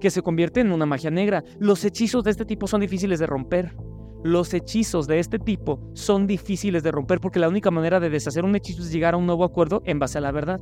que 0.00 0.10
se 0.10 0.22
convierte 0.22 0.58
en 0.58 0.72
una 0.72 0.86
magia 0.86 1.12
negra. 1.12 1.44
Los 1.60 1.84
hechizos 1.84 2.24
de 2.24 2.32
este 2.32 2.44
tipo 2.44 2.66
son 2.66 2.80
difíciles 2.80 3.20
de 3.20 3.26
romper. 3.26 3.76
Los 4.22 4.52
hechizos 4.52 5.06
de 5.06 5.18
este 5.18 5.38
tipo 5.38 5.80
son 5.94 6.26
difíciles 6.26 6.82
de 6.82 6.92
romper 6.92 7.20
porque 7.20 7.38
la 7.38 7.48
única 7.48 7.70
manera 7.70 8.00
de 8.00 8.10
deshacer 8.10 8.44
un 8.44 8.54
hechizo 8.54 8.82
es 8.82 8.92
llegar 8.92 9.14
a 9.14 9.16
un 9.16 9.26
nuevo 9.26 9.44
acuerdo 9.44 9.82
en 9.86 9.98
base 9.98 10.18
a 10.18 10.20
la 10.20 10.32
verdad. 10.32 10.60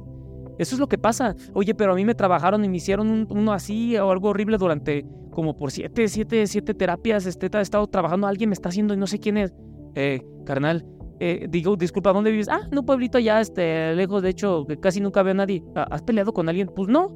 Eso 0.59 0.75
es 0.75 0.81
lo 0.81 0.89
que 0.89 0.99
pasa. 0.99 1.35
Oye, 1.55 1.75
pero 1.75 1.93
a 1.93 1.95
mí 1.95 2.05
me 2.05 2.15
trabajaron 2.15 2.65
y 2.65 2.69
me 2.69 2.77
hicieron 2.77 3.27
uno 3.31 3.53
así 3.53 3.97
o 3.97 4.11
algo 4.11 4.29
horrible 4.29 4.59
durante 4.59 5.05
como 5.31 5.57
por 5.57 5.71
siete, 5.71 6.09
siete, 6.09 6.47
siete 6.47 6.75
terapias. 6.75 7.27
Este, 7.27 7.49
he 7.53 7.61
estado 7.61 7.87
trabajando, 7.87 8.27
alguien 8.27 8.51
me 8.51 8.55
está 8.55 8.69
haciendo 8.69 8.95
y 8.95 8.97
no 8.97 9.07
sé 9.07 9.19
quién 9.19 9.37
es. 9.39 9.53
Eh, 9.95 10.21
carnal, 10.45 10.85
eh, 11.21 11.47
digo, 11.49 11.77
disculpa, 11.77 12.13
¿dónde 12.13 12.31
vives? 12.31 12.49
Ah, 12.49 12.61
en 12.71 12.79
un 12.79 12.85
pueblito 12.85 13.19
allá, 13.19 13.41
este, 13.41 13.95
lejos, 13.95 14.23
de 14.23 14.31
hecho, 14.31 14.65
que 14.67 14.79
casi 14.79 15.01
nunca 15.01 15.23
veo 15.23 15.33
a 15.33 15.35
nadie. 15.35 15.65
Ah, 15.75 15.87
¿Has 15.91 16.03
peleado 16.03 16.33
con 16.33 16.49
alguien? 16.49 16.71
Pues 16.75 16.89
no. 16.89 17.09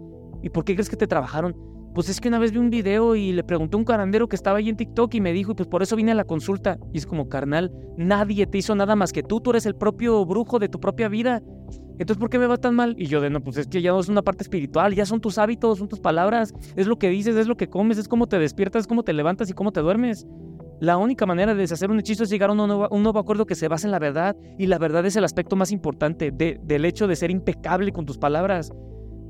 ¿Y 0.43 0.51
por 0.51 0.65
qué 0.65 0.75
crees 0.75 0.91
que 0.91 0.97
te 0.97 1.07
trabajaron? 1.07 1.55
Pues 1.95 2.09
es 2.09 2.21
que 2.21 2.29
una 2.29 2.39
vez 2.39 2.53
vi 2.53 2.59
un 2.59 2.71
video 2.71 3.15
y 3.17 3.33
le 3.33 3.45
pregunté 3.45 3.77
a 3.77 3.79
un 3.79 3.85
carandero 3.85 4.27
que 4.27 4.37
estaba 4.37 4.59
ahí 4.59 4.71
en 4.71 4.77
TikTok 4.77 5.15
y 5.15 5.21
me 5.21 5.33
dijo, 5.33 5.55
pues 5.55 5.69
por 5.69 5.83
eso 5.83 5.95
vine 5.95 6.13
a 6.13 6.15
la 6.15 6.25
consulta. 6.25 6.79
Y 6.93 6.99
es 6.99 7.07
como, 7.07 7.29
carnal, 7.29 7.71
nadie 7.99 8.47
te 8.47 8.59
hizo 8.59 8.75
nada 8.75 8.97
más 8.97 9.13
que 9.13 9.23
tú, 9.23 9.41
tú 9.41 9.51
eres 9.51 9.67
el 9.67 9.75
propio 9.75 10.25
brujo 10.25 10.59
de 10.59 10.71
tu 10.71 10.81
propia 10.81 11.09
vida. 11.09 11.43
Entonces, 11.99 12.17
¿por 12.17 12.31
qué 12.31 12.39
me 12.39 12.47
va 12.47 12.57
tan 12.57 12.75
mal? 12.75 12.95
Y 12.99 13.07
yo 13.07 13.21
de, 13.21 13.29
no, 13.29 13.43
pues 13.43 13.59
es 13.59 13.67
que 13.67 13.83
ya 13.83 13.91
no 13.91 14.01
es 14.01 14.09
una 14.09 14.23
parte 14.23 14.43
espiritual, 14.43 14.95
ya 14.95 15.05
son 15.05 15.21
tus 15.21 15.37
hábitos, 15.37 15.79
son 15.79 15.89
tus 15.89 16.01
palabras, 16.01 16.55
es 16.77 16.87
lo 16.87 16.99
que 16.99 17.11
dices, 17.11 17.37
es 17.37 17.47
lo 17.47 17.57
que 17.57 17.69
comes, 17.69 17.99
es 17.99 18.09
cómo 18.09 18.27
te 18.27 18.39
despiertas, 18.39 18.81
es 18.81 18.87
cómo 18.87 19.03
te 19.03 19.13
levantas 19.13 19.51
y 19.51 19.53
cómo 19.53 19.71
te 19.71 19.81
duermes. 19.81 20.27
La 20.81 20.97
única 20.97 21.27
manera 21.27 21.55
de 21.55 21.61
deshacer 21.61 21.91
un 21.91 22.01
hechizo 22.01 22.25
es 22.25 22.31
llegar 22.31 22.51
a 22.51 22.55
un 22.55 23.03
nuevo, 23.03 23.19
acuerdo 23.19 23.47
que 23.47 23.55
se 23.55 23.69
basa 23.69 23.87
en 23.87 23.93
la 23.93 24.01
verdad, 24.01 24.35
y 24.59 24.67
la 24.67 24.79
verdad 24.79 25.07
es 25.07 25.15
el 25.15 25.25
aspecto 25.25 25.55
más 25.55 25.71
importante 25.71 26.33
del 26.33 26.85
hecho 26.87 27.07
de 27.07 27.15
ser 27.15 27.31
impecable 27.31 27.93
con 27.93 28.07
tus 28.07 28.19
palabras. 28.19 28.73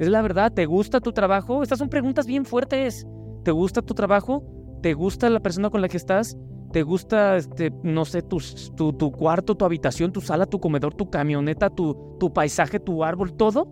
Es 0.02 0.08
la 0.08 0.20
verdad, 0.20 0.52
¿te 0.52 0.66
gusta 0.66 0.98
tu 0.98 1.12
trabajo? 1.12 1.62
Estas 1.62 1.78
son 1.78 1.88
preguntas 1.88 2.26
bien 2.26 2.44
fuertes. 2.44 3.06
¿Te 3.44 3.52
gusta 3.52 3.82
tu 3.82 3.94
trabajo? 3.94 4.42
¿Te 4.82 4.94
gusta 4.94 5.30
la 5.30 5.38
persona 5.38 5.70
con 5.70 5.80
la 5.80 5.86
que 5.86 5.96
estás? 5.96 6.36
¿Te 6.72 6.82
gusta, 6.82 7.36
este, 7.36 7.72
no 7.84 8.04
sé, 8.04 8.20
tu, 8.20 8.40
tu, 8.74 9.12
cuarto, 9.12 9.54
tu 9.54 9.64
habitación, 9.64 10.10
tu 10.10 10.20
sala, 10.20 10.46
tu 10.46 10.58
comedor, 10.58 10.92
tu 10.92 11.08
camioneta, 11.08 11.70
tu, 11.70 12.16
tu 12.18 12.32
paisaje, 12.32 12.80
tu 12.80 13.04
árbol, 13.04 13.34
todo? 13.34 13.68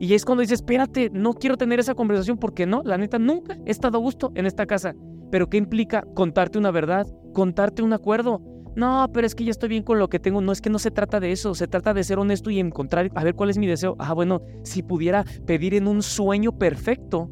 Y 0.00 0.14
es 0.14 0.24
cuando 0.24 0.40
dices, 0.40 0.60
espérate, 0.60 1.10
no 1.12 1.34
quiero 1.34 1.58
tener 1.58 1.78
esa 1.78 1.94
conversación 1.94 2.38
porque 2.38 2.64
no, 2.64 2.80
la 2.82 2.96
neta, 2.96 3.18
nunca 3.18 3.58
he 3.66 3.70
estado 3.70 3.98
a 3.98 4.00
gusto 4.00 4.32
en 4.34 4.46
esta 4.46 4.64
casa. 4.64 4.94
Pero 5.30 5.50
¿qué 5.50 5.58
implica 5.58 6.06
contarte 6.14 6.56
una 6.56 6.70
verdad? 6.70 7.06
Contarte 7.34 7.82
un 7.82 7.92
acuerdo. 7.92 8.40
No, 8.76 9.10
pero 9.12 9.26
es 9.26 9.34
que 9.34 9.44
ya 9.44 9.50
estoy 9.50 9.70
bien 9.70 9.82
con 9.82 9.98
lo 9.98 10.08
que 10.08 10.20
tengo. 10.20 10.42
No 10.42 10.52
es 10.52 10.60
que 10.60 10.68
no 10.68 10.78
se 10.78 10.90
trata 10.90 11.18
de 11.18 11.32
eso. 11.32 11.54
Se 11.54 11.66
trata 11.66 11.94
de 11.94 12.04
ser 12.04 12.18
honesto 12.18 12.50
y 12.50 12.60
encontrar, 12.60 13.10
a 13.14 13.24
ver 13.24 13.34
cuál 13.34 13.48
es 13.48 13.56
mi 13.56 13.66
deseo. 13.66 13.96
Ah, 13.98 14.12
bueno, 14.12 14.42
si 14.64 14.82
pudiera 14.82 15.24
pedir 15.46 15.74
en 15.74 15.88
un 15.88 16.02
sueño 16.02 16.52
perfecto, 16.52 17.30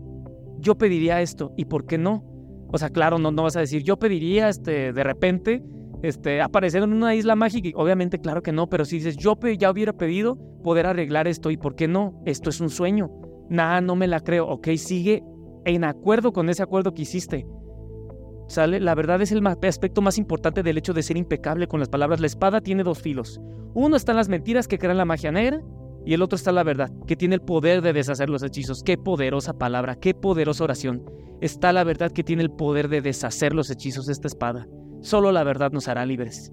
yo 0.59 0.77
pediría 0.77 1.21
esto. 1.21 1.53
¿Y 1.57 1.66
por 1.66 1.85
qué 1.85 1.99
no? 1.99 2.25
O 2.73 2.79
sea, 2.79 2.88
claro, 2.88 3.19
no, 3.19 3.31
no 3.31 3.42
vas 3.42 3.57
a 3.57 3.61
decir, 3.61 3.83
yo 3.83 3.99
pediría 3.99 4.49
este, 4.49 4.92
de 4.92 5.05
repente 5.05 5.62
este, 6.03 6.40
aparecer 6.40 6.83
en 6.83 6.92
una 6.95 7.14
isla 7.14 7.37
mágica. 7.37 7.71
Obviamente, 7.75 8.19
claro 8.19 8.42
que 8.42 8.51
no, 8.51 8.69
pero 8.69 8.87
si 8.87 8.97
dices, 8.97 9.16
yo 9.16 9.38
ya 9.59 9.71
hubiera 9.71 9.92
pedido 9.92 10.37
poder 10.62 10.87
arreglar 10.87 11.29
esto, 11.29 11.51
¿y 11.51 11.59
por 11.59 11.77
qué 11.77 11.88
no? 11.88 12.23
Esto 12.25 12.49
es 12.51 12.61
un 12.61 12.71
sueño. 12.71 13.11
Nada, 13.51 13.83
no 13.83 13.97
me 13.97 14.07
la 14.07 14.21
creo. 14.21 14.49
Ok, 14.49 14.69
sigue 14.77 15.23
en 15.66 15.85
acuerdo 15.85 16.33
con 16.33 16.49
ese 16.49 16.62
acuerdo 16.62 16.95
que 16.95 17.03
hiciste. 17.03 17.47
¿Sale? 18.47 18.79
La 18.81 18.95
verdad 18.95 19.23
es 19.23 19.33
el 19.33 19.47
aspecto 19.47 20.03
más 20.03 20.19
importante 20.19 20.63
del 20.63 20.79
hecho 20.79 20.93
de 20.93 21.03
ser 21.03 21.17
impecable 21.17 21.67
con 21.67 21.81
las 21.81 21.89
palabras. 21.89 22.21
La 22.21 22.27
espada 22.27 22.61
tiene 22.61 22.83
dos 22.83 23.01
filos. 23.01 23.41
Uno 23.75 23.97
está 23.97 24.13
en 24.13 24.19
las 24.19 24.29
mentiras 24.29 24.69
que 24.69 24.79
crean 24.79 24.99
la 24.99 25.05
magia 25.05 25.33
negra 25.33 25.63
y 26.05 26.13
el 26.15 26.23
otro 26.23 26.37
está 26.37 26.53
la 26.53 26.63
verdad, 26.63 26.91
que 27.07 27.17
tiene 27.17 27.35
el 27.37 27.41
poder 27.41 27.81
de 27.81 27.93
deshacer 27.93 28.29
los 28.29 28.43
hechizos. 28.43 28.83
Qué 28.85 28.99
poderosa 28.99 29.55
palabra, 29.55 29.97
qué 29.97 30.15
poderosa 30.15 30.65
oración. 30.65 31.03
Está 31.41 31.73
la 31.73 31.85
verdad 31.85 32.13
que 32.13 32.23
tiene 32.23 32.43
el 32.43 32.51
poder 32.51 32.89
de 32.89 33.01
deshacer 33.01 33.55
los 33.55 33.71
hechizos 33.71 34.07
de 34.07 34.13
esta 34.13 34.29
espada. 34.29 34.67
Solo 35.01 35.33
la 35.33 35.45
verdad 35.45 35.73
nos 35.73 35.89
hará 35.89 36.05
libres. 36.07 36.53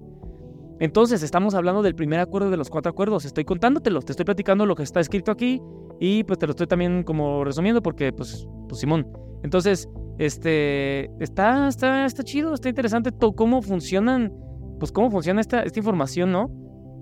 Entonces, 0.80 1.22
estamos 1.22 1.54
hablando 1.54 1.82
del 1.82 1.94
primer 1.94 2.18
acuerdo 2.18 2.50
de 2.50 2.56
los 2.56 2.68
cuatro 2.68 2.90
acuerdos. 2.90 3.24
Estoy 3.24 3.44
contándotelos, 3.44 4.04
te 4.04 4.12
estoy 4.12 4.24
platicando 4.24 4.66
lo 4.66 4.74
que 4.74 4.82
está 4.82 5.00
escrito 5.00 5.30
aquí 5.30 5.60
y 6.00 6.24
pues 6.24 6.38
te 6.38 6.46
lo 6.46 6.50
estoy 6.50 6.66
también 6.66 7.04
como 7.04 7.44
resumiendo 7.44 7.82
porque, 7.82 8.12
pues, 8.12 8.48
pues 8.68 8.80
Simón. 8.80 9.06
Entonces, 9.44 9.88
este, 10.24 11.10
está, 11.20 11.66
está, 11.66 12.06
está 12.06 12.22
chido, 12.22 12.54
está 12.54 12.68
interesante 12.68 13.10
todo, 13.10 13.32
cómo 13.32 13.60
funcionan, 13.60 14.32
pues 14.78 14.92
cómo 14.92 15.10
funciona 15.10 15.40
esta, 15.40 15.62
esta 15.62 15.80
información, 15.80 16.30
¿no? 16.30 16.48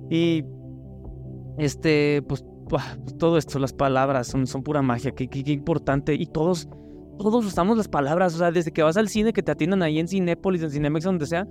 Y, 0.08 0.44
este, 1.58 2.22
pues, 2.26 2.44
pues, 2.66 2.82
todo 3.18 3.36
esto, 3.36 3.58
las 3.58 3.74
palabras 3.74 4.26
son, 4.26 4.46
son 4.46 4.62
pura 4.62 4.80
magia, 4.80 5.10
qué, 5.10 5.28
qué, 5.28 5.52
importante. 5.52 6.14
Y 6.14 6.26
todos, 6.26 6.68
todos 7.18 7.44
usamos 7.44 7.76
las 7.76 7.88
palabras, 7.88 8.34
o 8.34 8.38
sea, 8.38 8.52
desde 8.52 8.72
que 8.72 8.82
vas 8.82 8.96
al 8.96 9.08
cine, 9.08 9.34
que 9.34 9.42
te 9.42 9.52
atiendan 9.52 9.82
ahí 9.82 9.98
en 9.98 10.08
Cinépolis, 10.08 10.62
en 10.62 10.70
Cinemex, 10.70 11.04
donde 11.04 11.26
sea, 11.26 11.46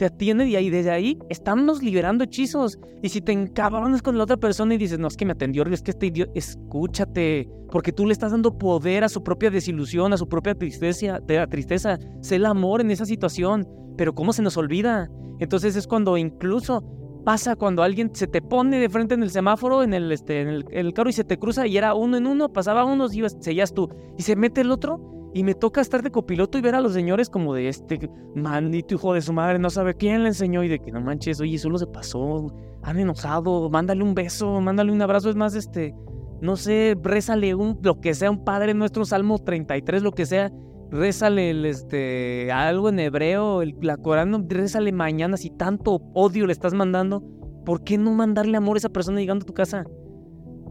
te 0.00 0.06
atiende 0.06 0.46
y 0.46 0.56
ahí, 0.56 0.70
desde 0.70 0.90
ahí 0.90 1.18
estamos 1.28 1.82
liberando 1.82 2.24
hechizos. 2.24 2.78
Y 3.02 3.10
si 3.10 3.20
te 3.20 3.32
encabronas 3.32 4.00
con 4.00 4.16
la 4.16 4.24
otra 4.24 4.38
persona 4.38 4.72
y 4.72 4.78
dices, 4.78 4.98
no, 4.98 5.08
es 5.08 5.14
que 5.14 5.26
me 5.26 5.32
atendió, 5.32 5.62
es 5.64 5.82
que 5.82 5.90
este 5.90 6.06
idiota, 6.06 6.32
escúchate, 6.34 7.46
porque 7.70 7.92
tú 7.92 8.06
le 8.06 8.14
estás 8.14 8.32
dando 8.32 8.56
poder 8.56 9.04
a 9.04 9.10
su 9.10 9.22
propia 9.22 9.50
desilusión, 9.50 10.14
a 10.14 10.16
su 10.16 10.26
propia 10.26 10.54
tristeza, 10.54 11.20
de 11.20 11.36
la 11.36 11.46
tristeza. 11.46 11.98
Sé 12.22 12.36
el 12.36 12.46
amor 12.46 12.80
en 12.80 12.90
esa 12.90 13.04
situación, 13.04 13.68
pero 13.98 14.14
¿cómo 14.14 14.32
se 14.32 14.40
nos 14.40 14.56
olvida? 14.56 15.10
Entonces 15.38 15.76
es 15.76 15.86
cuando 15.86 16.16
incluso 16.16 16.82
pasa 17.26 17.54
cuando 17.54 17.82
alguien 17.82 18.10
se 18.14 18.26
te 18.26 18.40
pone 18.40 18.78
de 18.78 18.88
frente 18.88 19.12
en 19.12 19.22
el 19.22 19.28
semáforo, 19.28 19.82
en 19.82 19.92
el, 19.92 20.10
este, 20.12 20.40
en 20.40 20.64
el, 20.70 20.94
carro 20.94 21.10
y 21.10 21.12
se 21.12 21.24
te 21.24 21.38
cruza 21.38 21.66
y 21.66 21.76
era 21.76 21.92
uno 21.92 22.16
en 22.16 22.26
uno, 22.26 22.50
pasaba 22.54 22.86
uno 22.86 23.06
y 23.12 23.22
seguías 23.40 23.74
tú. 23.74 23.90
Y 24.16 24.22
se 24.22 24.34
mete 24.34 24.62
el 24.62 24.70
otro 24.70 25.19
y 25.32 25.44
me 25.44 25.54
toca 25.54 25.80
estar 25.80 26.02
de 26.02 26.10
copiloto 26.10 26.58
y 26.58 26.60
ver 26.60 26.74
a 26.74 26.80
los 26.80 26.92
señores 26.92 27.30
como 27.30 27.54
de 27.54 27.68
este 27.68 28.10
maldito 28.34 28.94
hijo 28.94 29.14
de 29.14 29.22
su 29.22 29.32
madre, 29.32 29.58
no 29.58 29.70
sabe 29.70 29.94
quién 29.94 30.22
le 30.22 30.28
enseñó 30.28 30.64
y 30.64 30.68
de 30.68 30.80
que 30.80 30.90
no 30.90 31.00
manches, 31.00 31.40
oye, 31.40 31.58
solo 31.58 31.78
se 31.78 31.86
pasó, 31.86 32.52
han 32.82 32.98
enojado, 32.98 33.70
mándale 33.70 34.02
un 34.02 34.14
beso, 34.14 34.60
mándale 34.60 34.92
un 34.92 35.02
abrazo, 35.02 35.30
es 35.30 35.36
más, 35.36 35.54
este, 35.54 35.94
no 36.40 36.56
sé, 36.56 36.96
rézale 37.02 37.54
un, 37.54 37.78
lo 37.82 38.00
que 38.00 38.14
sea, 38.14 38.30
un 38.30 38.44
Padre 38.44 38.74
Nuestro, 38.74 39.04
Salmo 39.04 39.38
33, 39.38 40.02
lo 40.02 40.12
que 40.12 40.26
sea, 40.26 40.50
rézale 40.90 41.68
este, 41.68 42.50
algo 42.50 42.88
en 42.88 42.98
hebreo, 42.98 43.62
el, 43.62 43.76
la 43.80 43.96
Corán, 43.96 44.48
rézale 44.48 44.92
mañana, 44.92 45.36
si 45.36 45.50
tanto 45.50 46.00
odio 46.14 46.46
le 46.46 46.52
estás 46.52 46.74
mandando, 46.74 47.22
¿por 47.64 47.84
qué 47.84 47.98
no 47.98 48.12
mandarle 48.12 48.56
amor 48.56 48.76
a 48.76 48.78
esa 48.78 48.88
persona 48.88 49.20
llegando 49.20 49.44
a 49.44 49.46
tu 49.46 49.54
casa? 49.54 49.84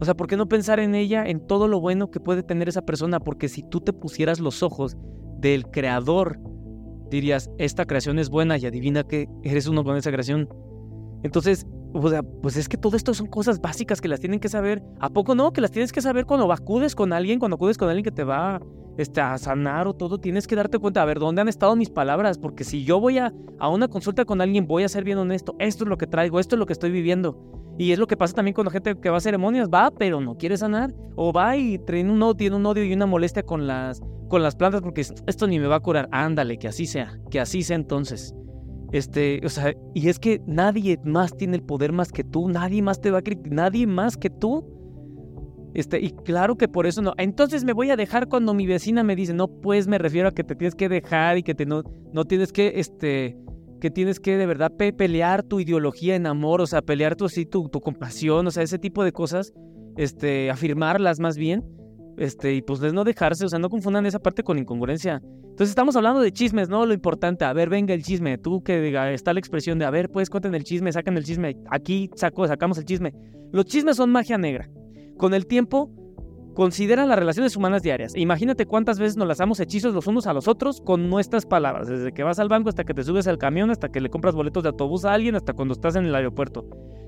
O 0.00 0.04
sea, 0.06 0.14
¿por 0.14 0.26
qué 0.26 0.36
no 0.38 0.48
pensar 0.48 0.80
en 0.80 0.94
ella, 0.94 1.26
en 1.26 1.46
todo 1.46 1.68
lo 1.68 1.78
bueno 1.78 2.10
que 2.10 2.20
puede 2.20 2.42
tener 2.42 2.70
esa 2.70 2.82
persona? 2.82 3.20
Porque 3.20 3.48
si 3.48 3.62
tú 3.62 3.82
te 3.82 3.92
pusieras 3.92 4.40
los 4.40 4.62
ojos 4.62 4.96
del 5.38 5.66
creador, 5.66 6.40
dirías, 7.10 7.50
esta 7.58 7.84
creación 7.84 8.18
es 8.18 8.30
buena 8.30 8.56
y 8.56 8.64
adivina 8.64 9.04
que 9.04 9.28
eres 9.42 9.66
uno 9.66 9.84
con 9.84 9.98
esa 9.98 10.10
creación. 10.10 10.48
Entonces, 11.22 11.66
o 11.92 12.08
sea, 12.08 12.22
pues 12.22 12.56
es 12.56 12.66
que 12.66 12.78
todo 12.78 12.96
esto 12.96 13.12
son 13.12 13.26
cosas 13.26 13.60
básicas 13.60 14.00
que 14.00 14.08
las 14.08 14.20
tienen 14.20 14.40
que 14.40 14.48
saber. 14.48 14.82
¿A 15.00 15.10
poco 15.10 15.34
no? 15.34 15.52
Que 15.52 15.60
las 15.60 15.70
tienes 15.70 15.92
que 15.92 16.00
saber 16.00 16.24
cuando 16.24 16.50
acudes 16.50 16.94
con 16.94 17.12
alguien, 17.12 17.38
cuando 17.38 17.56
acudes 17.56 17.76
con 17.76 17.88
alguien 17.88 18.04
que 18.04 18.10
te 18.10 18.24
va 18.24 18.58
este, 18.96 19.20
a 19.20 19.36
sanar 19.36 19.86
o 19.86 19.92
todo. 19.92 20.18
Tienes 20.18 20.46
que 20.46 20.56
darte 20.56 20.78
cuenta, 20.78 21.02
a 21.02 21.04
ver, 21.04 21.18
¿dónde 21.18 21.42
han 21.42 21.48
estado 21.48 21.76
mis 21.76 21.90
palabras? 21.90 22.38
Porque 22.38 22.64
si 22.64 22.84
yo 22.84 23.00
voy 23.00 23.18
a, 23.18 23.34
a 23.58 23.68
una 23.68 23.88
consulta 23.88 24.24
con 24.24 24.40
alguien, 24.40 24.66
voy 24.66 24.84
a 24.84 24.88
ser 24.88 25.04
bien 25.04 25.18
honesto. 25.18 25.56
Esto 25.58 25.84
es 25.84 25.90
lo 25.90 25.98
que 25.98 26.06
traigo, 26.06 26.40
esto 26.40 26.54
es 26.54 26.58
lo 26.58 26.64
que 26.64 26.72
estoy 26.72 26.90
viviendo. 26.90 27.59
Y 27.80 27.92
es 27.92 27.98
lo 27.98 28.06
que 28.06 28.14
pasa 28.14 28.34
también 28.34 28.54
la 28.62 28.70
gente 28.70 28.94
que 29.00 29.08
va 29.08 29.16
a 29.16 29.20
ceremonias, 29.20 29.70
va, 29.72 29.90
pero 29.90 30.20
no 30.20 30.36
quiere 30.36 30.58
sanar. 30.58 30.92
O 31.16 31.32
va 31.32 31.56
y 31.56 31.78
tiene 31.78 32.12
un, 32.12 32.22
odio, 32.22 32.34
tiene 32.34 32.56
un 32.56 32.66
odio 32.66 32.84
y 32.84 32.92
una 32.92 33.06
molestia 33.06 33.42
con 33.42 33.66
las, 33.66 34.02
con 34.28 34.42
las 34.42 34.54
plantas 34.54 34.82
porque 34.82 35.00
esto 35.00 35.46
ni 35.46 35.58
me 35.58 35.66
va 35.66 35.76
a 35.76 35.80
curar. 35.80 36.06
Ándale, 36.12 36.58
que 36.58 36.68
así 36.68 36.84
sea, 36.84 37.18
que 37.30 37.40
así 37.40 37.62
sea 37.62 37.76
entonces. 37.76 38.34
Este, 38.92 39.40
o 39.46 39.48
sea, 39.48 39.72
y 39.94 40.10
es 40.10 40.18
que 40.18 40.42
nadie 40.46 41.00
más 41.06 41.34
tiene 41.34 41.56
el 41.56 41.62
poder 41.62 41.92
más 41.92 42.12
que 42.12 42.22
tú, 42.22 42.50
nadie 42.50 42.82
más 42.82 43.00
te 43.00 43.10
va 43.10 43.20
a 43.20 43.22
criticar, 43.22 43.54
nadie 43.54 43.86
más 43.86 44.18
que 44.18 44.28
tú. 44.28 44.62
Este, 45.72 46.00
y 46.00 46.10
claro 46.10 46.58
que 46.58 46.68
por 46.68 46.86
eso 46.86 47.00
no. 47.00 47.14
Entonces 47.16 47.64
me 47.64 47.72
voy 47.72 47.90
a 47.90 47.96
dejar 47.96 48.28
cuando 48.28 48.52
mi 48.52 48.66
vecina 48.66 49.02
me 49.02 49.16
dice, 49.16 49.32
no, 49.32 49.48
pues 49.48 49.88
me 49.88 49.96
refiero 49.96 50.28
a 50.28 50.32
que 50.32 50.44
te 50.44 50.54
tienes 50.54 50.74
que 50.74 50.90
dejar 50.90 51.38
y 51.38 51.42
que 51.42 51.54
te 51.54 51.64
no, 51.64 51.82
no 52.12 52.26
tienes 52.26 52.52
que, 52.52 52.74
este, 52.76 53.38
que 53.80 53.90
tienes 53.90 54.20
que 54.20 54.36
de 54.36 54.46
verdad 54.46 54.72
pelear 54.72 55.42
tu 55.42 55.60
ideología 55.60 56.14
en 56.14 56.26
amor, 56.26 56.60
o 56.60 56.66
sea, 56.66 56.82
pelear 56.82 57.16
tu, 57.16 57.28
sí, 57.28 57.46
tu, 57.46 57.68
tu 57.68 57.80
compasión, 57.80 58.46
o 58.46 58.50
sea, 58.50 58.62
ese 58.62 58.78
tipo 58.78 59.02
de 59.02 59.12
cosas, 59.12 59.52
este, 59.96 60.50
afirmarlas 60.50 61.18
más 61.18 61.36
bien. 61.36 61.64
Este, 62.16 62.54
y 62.54 62.60
pues 62.60 62.80
no 62.80 63.02
dejarse, 63.02 63.46
o 63.46 63.48
sea, 63.48 63.58
no 63.58 63.70
confundan 63.70 64.04
esa 64.04 64.18
parte 64.18 64.42
con 64.42 64.58
incongruencia. 64.58 65.22
Entonces 65.24 65.70
estamos 65.70 65.96
hablando 65.96 66.20
de 66.20 66.32
chismes, 66.32 66.68
¿no? 66.68 66.84
Lo 66.84 66.92
importante, 66.92 67.44
a 67.44 67.52
ver, 67.52 67.70
venga 67.70 67.94
el 67.94 68.02
chisme, 68.02 68.36
tú 68.36 68.62
que 68.62 68.80
diga, 68.80 69.10
está 69.12 69.32
la 69.32 69.40
expresión 69.40 69.78
de, 69.78 69.86
a 69.86 69.90
ver, 69.90 70.10
pues 70.10 70.28
cuenten 70.28 70.54
el 70.54 70.64
chisme, 70.64 70.92
sacan 70.92 71.16
el 71.16 71.24
chisme, 71.24 71.56
aquí 71.70 72.10
saco, 72.14 72.46
sacamos 72.46 72.76
el 72.78 72.84
chisme. 72.84 73.14
Los 73.52 73.64
chismes 73.64 73.96
son 73.96 74.10
magia 74.10 74.38
negra. 74.38 74.68
Con 75.16 75.34
el 75.34 75.46
tiempo, 75.46 75.90
considera 76.54 77.06
las 77.06 77.18
relaciones 77.18 77.56
humanas 77.56 77.82
diarias. 77.82 78.14
Imagínate 78.16 78.66
cuántas 78.66 78.98
veces 78.98 79.16
nos 79.16 79.28
lanzamos 79.28 79.60
hechizos 79.60 79.94
los 79.94 80.06
unos 80.06 80.26
a 80.26 80.32
los 80.32 80.48
otros 80.48 80.80
con 80.80 81.08
nuestras 81.08 81.46
palabras, 81.46 81.88
desde 81.88 82.12
que 82.12 82.22
vas 82.22 82.38
al 82.38 82.48
banco 82.48 82.68
hasta 82.68 82.84
que 82.84 82.94
te 82.94 83.04
subes 83.04 83.26
al 83.26 83.38
camión, 83.38 83.70
hasta 83.70 83.90
que 83.90 84.00
le 84.00 84.10
compras 84.10 84.34
boletos 84.34 84.62
de 84.62 84.70
autobús 84.70 85.04
a 85.04 85.12
alguien, 85.12 85.34
hasta 85.34 85.52
cuando 85.52 85.74
estás 85.74 85.96
en 85.96 86.04
el 86.04 86.14
aeropuerto. 86.14 86.66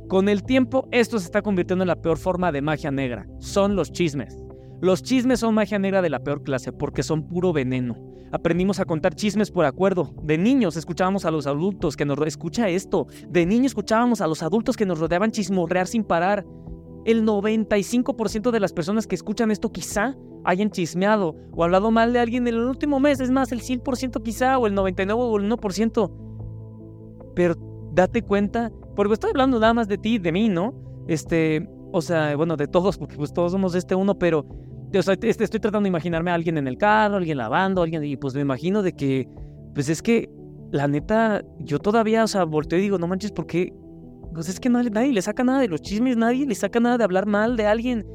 Con 0.08 0.28
el 0.28 0.42
tiempo, 0.42 0.88
esto 0.90 1.18
se 1.18 1.26
está 1.26 1.42
convirtiendo 1.42 1.84
en 1.84 1.88
la 1.88 2.02
peor 2.02 2.18
forma 2.18 2.52
de 2.52 2.62
magia 2.62 2.90
negra. 2.90 3.26
Son 3.38 3.76
los 3.76 3.92
chismes. 3.92 4.36
Los 4.80 5.02
chismes 5.02 5.40
son 5.40 5.54
magia 5.54 5.78
negra 5.78 6.02
de 6.02 6.10
la 6.10 6.24
peor 6.24 6.42
clase 6.42 6.72
porque 6.72 7.02
son 7.02 7.28
puro 7.28 7.52
veneno. 7.52 7.96
Aprendimos 8.32 8.80
a 8.80 8.84
contar 8.84 9.14
chismes 9.14 9.50
por 9.50 9.64
acuerdo. 9.64 10.14
De 10.22 10.38
niños 10.38 10.76
escuchábamos 10.76 11.24
a 11.24 11.30
los 11.30 11.46
adultos 11.46 11.96
que 11.96 12.04
nos... 12.04 12.18
Escucha 12.26 12.68
esto. 12.68 13.06
De 13.28 13.46
niños 13.46 13.66
escuchábamos 13.72 14.20
a 14.20 14.26
los 14.26 14.42
adultos 14.42 14.76
que 14.76 14.86
nos 14.86 14.98
rodeaban 14.98 15.30
chismorrear 15.30 15.86
sin 15.86 16.02
parar. 16.02 16.44
El 17.04 17.24
95% 17.26 18.50
de 18.50 18.60
las 18.60 18.72
personas 18.72 19.06
que 19.06 19.14
escuchan 19.14 19.50
esto 19.50 19.72
quizá 19.72 20.16
hayan 20.44 20.70
chismeado 20.70 21.36
o 21.52 21.64
hablado 21.64 21.90
mal 21.90 22.12
de 22.12 22.20
alguien 22.20 22.46
en 22.46 22.54
el 22.54 22.60
último 22.60 23.00
mes. 23.00 23.20
Es 23.20 23.30
más, 23.30 23.52
el 23.52 23.60
100% 23.60 24.22
quizá 24.22 24.58
o 24.58 24.66
el 24.66 24.74
99 24.74 25.20
o 25.20 25.36
el 25.38 25.50
1%. 25.50 26.12
Pero 27.34 27.54
date 27.92 28.22
cuenta, 28.22 28.70
porque 28.94 29.14
estoy 29.14 29.30
hablando 29.30 29.58
nada 29.58 29.74
más 29.74 29.88
de 29.88 29.98
ti, 29.98 30.18
de 30.18 30.32
mí, 30.32 30.48
¿no? 30.48 30.74
Este, 31.08 31.68
o 31.92 32.00
sea, 32.02 32.36
bueno, 32.36 32.56
de 32.56 32.68
todos, 32.68 32.98
porque 32.98 33.16
pues 33.16 33.32
todos 33.32 33.52
somos 33.52 33.74
este 33.74 33.94
uno, 33.94 34.18
pero 34.18 34.46
o 34.98 35.02
sea, 35.02 35.14
estoy 35.20 35.48
tratando 35.48 35.82
de 35.82 35.88
imaginarme 35.88 36.30
a 36.30 36.34
alguien 36.34 36.58
en 36.58 36.68
el 36.68 36.76
carro, 36.76 37.16
alguien 37.16 37.38
lavando, 37.38 37.82
alguien, 37.82 38.04
y 38.04 38.16
pues 38.16 38.34
me 38.34 38.42
imagino 38.42 38.82
de 38.82 38.92
que, 38.92 39.28
pues 39.74 39.88
es 39.88 40.02
que, 40.02 40.30
la 40.70 40.88
neta, 40.88 41.42
yo 41.58 41.78
todavía, 41.78 42.24
o 42.24 42.26
sea, 42.26 42.44
volteo 42.44 42.78
y 42.78 42.82
digo, 42.82 42.98
no 42.98 43.06
manches, 43.06 43.32
¿por 43.32 43.46
qué? 43.46 43.72
Pues 44.34 44.48
es 44.48 44.60
que 44.60 44.68
nadie, 44.68 45.12
le 45.12 45.22
saca 45.22 45.44
nada 45.44 45.60
de 45.60 45.68
los 45.68 45.82
chismes, 45.82 46.16
nadie 46.16 46.46
le 46.46 46.54
saca 46.54 46.80
nada 46.80 46.98
de 46.98 47.04
hablar 47.04 47.26
mal 47.26 47.56
de 47.56 47.66
alguien. 47.66 48.06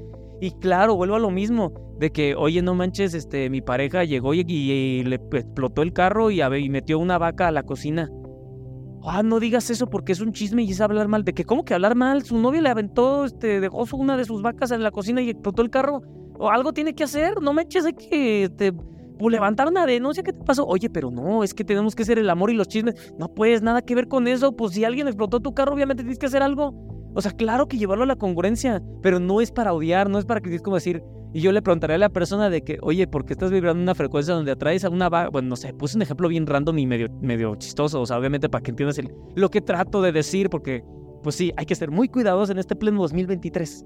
Y 0.41 0.51
claro, 0.51 0.95
vuelvo 0.95 1.15
a 1.15 1.19
lo 1.19 1.31
mismo, 1.31 1.73
de 1.99 2.11
que, 2.11 2.35
oye, 2.35 2.61
no 2.61 2.75
manches, 2.75 3.13
este, 3.13 3.49
mi 3.49 3.61
pareja 3.61 4.03
llegó 4.03 4.33
y, 4.33 5.03
le 5.03 5.15
explotó 5.15 5.81
el 5.81 5.93
carro 5.93 6.31
y, 6.31 6.69
metió 6.69 6.99
una 6.99 7.17
vaca 7.17 7.47
a 7.47 7.51
la 7.51 7.63
cocina. 7.63 8.09
Ah, 9.03 9.23
no 9.23 9.39
digas 9.39 9.69
eso 9.69 9.87
porque 9.87 10.11
es 10.11 10.19
un 10.19 10.33
chisme 10.33 10.63
y 10.63 10.71
es 10.71 10.81
hablar 10.81 11.07
mal. 11.07 11.23
De 11.23 11.33
que, 11.33 11.45
¿cómo 11.45 11.63
que 11.63 11.73
hablar 11.73 11.95
mal? 11.95 12.23
Su 12.23 12.37
novia 12.37 12.61
le 12.61 12.69
aventó, 12.69 13.25
este, 13.25 13.59
dejó 13.59 13.85
una 13.93 14.17
de 14.17 14.25
sus 14.25 14.41
vacas 14.41 14.71
en 14.71 14.83
la 14.83 14.91
cocina 14.91 15.21
y 15.21 15.29
explotó 15.29 15.61
el 15.61 15.69
carro. 15.69 16.01
O 16.39 16.49
algo 16.49 16.73
tiene 16.73 16.93
que 16.93 17.03
hacer. 17.03 17.41
No 17.41 17.53
me 17.53 17.63
eches 17.63 17.83
de 17.83 17.93
que 17.93 18.49
te 18.57 18.73
pues, 19.17 19.31
levantar 19.31 19.67
una 19.67 19.85
denuncia. 19.85 20.23
¿Qué 20.23 20.33
te 20.33 20.43
pasó? 20.43 20.65
Oye, 20.65 20.89
pero 20.89 21.11
no, 21.11 21.43
es 21.43 21.53
que 21.53 21.63
tenemos 21.63 21.95
que 21.95 22.03
hacer 22.03 22.19
el 22.19 22.29
amor 22.29 22.51
y 22.51 22.53
los 22.53 22.67
chismes. 22.67 23.13
No 23.17 23.33
puedes 23.33 23.61
nada 23.61 23.81
que 23.81 23.95
ver 23.95 24.07
con 24.07 24.27
eso. 24.27 24.55
Pues 24.55 24.73
si 24.73 24.85
alguien 24.85 25.07
explotó 25.07 25.39
tu 25.39 25.53
carro, 25.53 25.73
obviamente 25.73 26.03
tienes 26.03 26.19
que 26.19 26.27
hacer 26.27 26.43
algo. 26.43 26.73
O 27.13 27.21
sea, 27.21 27.31
claro 27.31 27.67
que 27.67 27.77
llevarlo 27.77 28.03
a 28.03 28.07
la 28.07 28.15
congruencia, 28.15 28.81
pero 29.01 29.19
no 29.19 29.41
es 29.41 29.51
para 29.51 29.73
odiar, 29.73 30.09
no 30.09 30.19
es 30.19 30.25
para 30.25 30.39
que 30.39 30.53
es 30.53 30.61
como 30.61 30.75
decir. 30.75 31.01
Y 31.33 31.41
yo 31.41 31.51
le 31.51 31.61
preguntaré 31.61 31.95
a 31.95 31.97
la 31.97 32.09
persona 32.09 32.49
de 32.49 32.61
que, 32.61 32.77
oye, 32.81 33.05
¿por 33.07 33.25
qué 33.25 33.33
estás 33.33 33.51
vibrando 33.51 33.81
una 33.81 33.95
frecuencia 33.95 34.33
donde 34.33 34.51
atraes 34.51 34.85
a 34.85 34.89
una 34.89 35.09
vaga? 35.09 35.29
Bueno, 35.29 35.49
no 35.49 35.55
sé, 35.55 35.73
puse 35.73 35.97
un 35.97 36.01
ejemplo 36.01 36.29
bien 36.29 36.47
random 36.47 36.77
y 36.77 36.87
medio, 36.87 37.09
medio 37.21 37.55
chistoso. 37.55 38.01
O 38.01 38.05
sea, 38.05 38.17
obviamente 38.17 38.49
para 38.49 38.63
que 38.63 38.71
entiendas 38.71 38.99
lo 39.35 39.49
que 39.49 39.61
trato 39.61 40.01
de 40.01 40.11
decir, 40.11 40.49
porque, 40.49 40.83
pues 41.23 41.35
sí, 41.35 41.51
hay 41.57 41.65
que 41.65 41.75
ser 41.75 41.91
muy 41.91 42.07
cuidadosos 42.07 42.51
en 42.51 42.59
este 42.59 42.75
pleno 42.75 43.01
2023. 43.01 43.85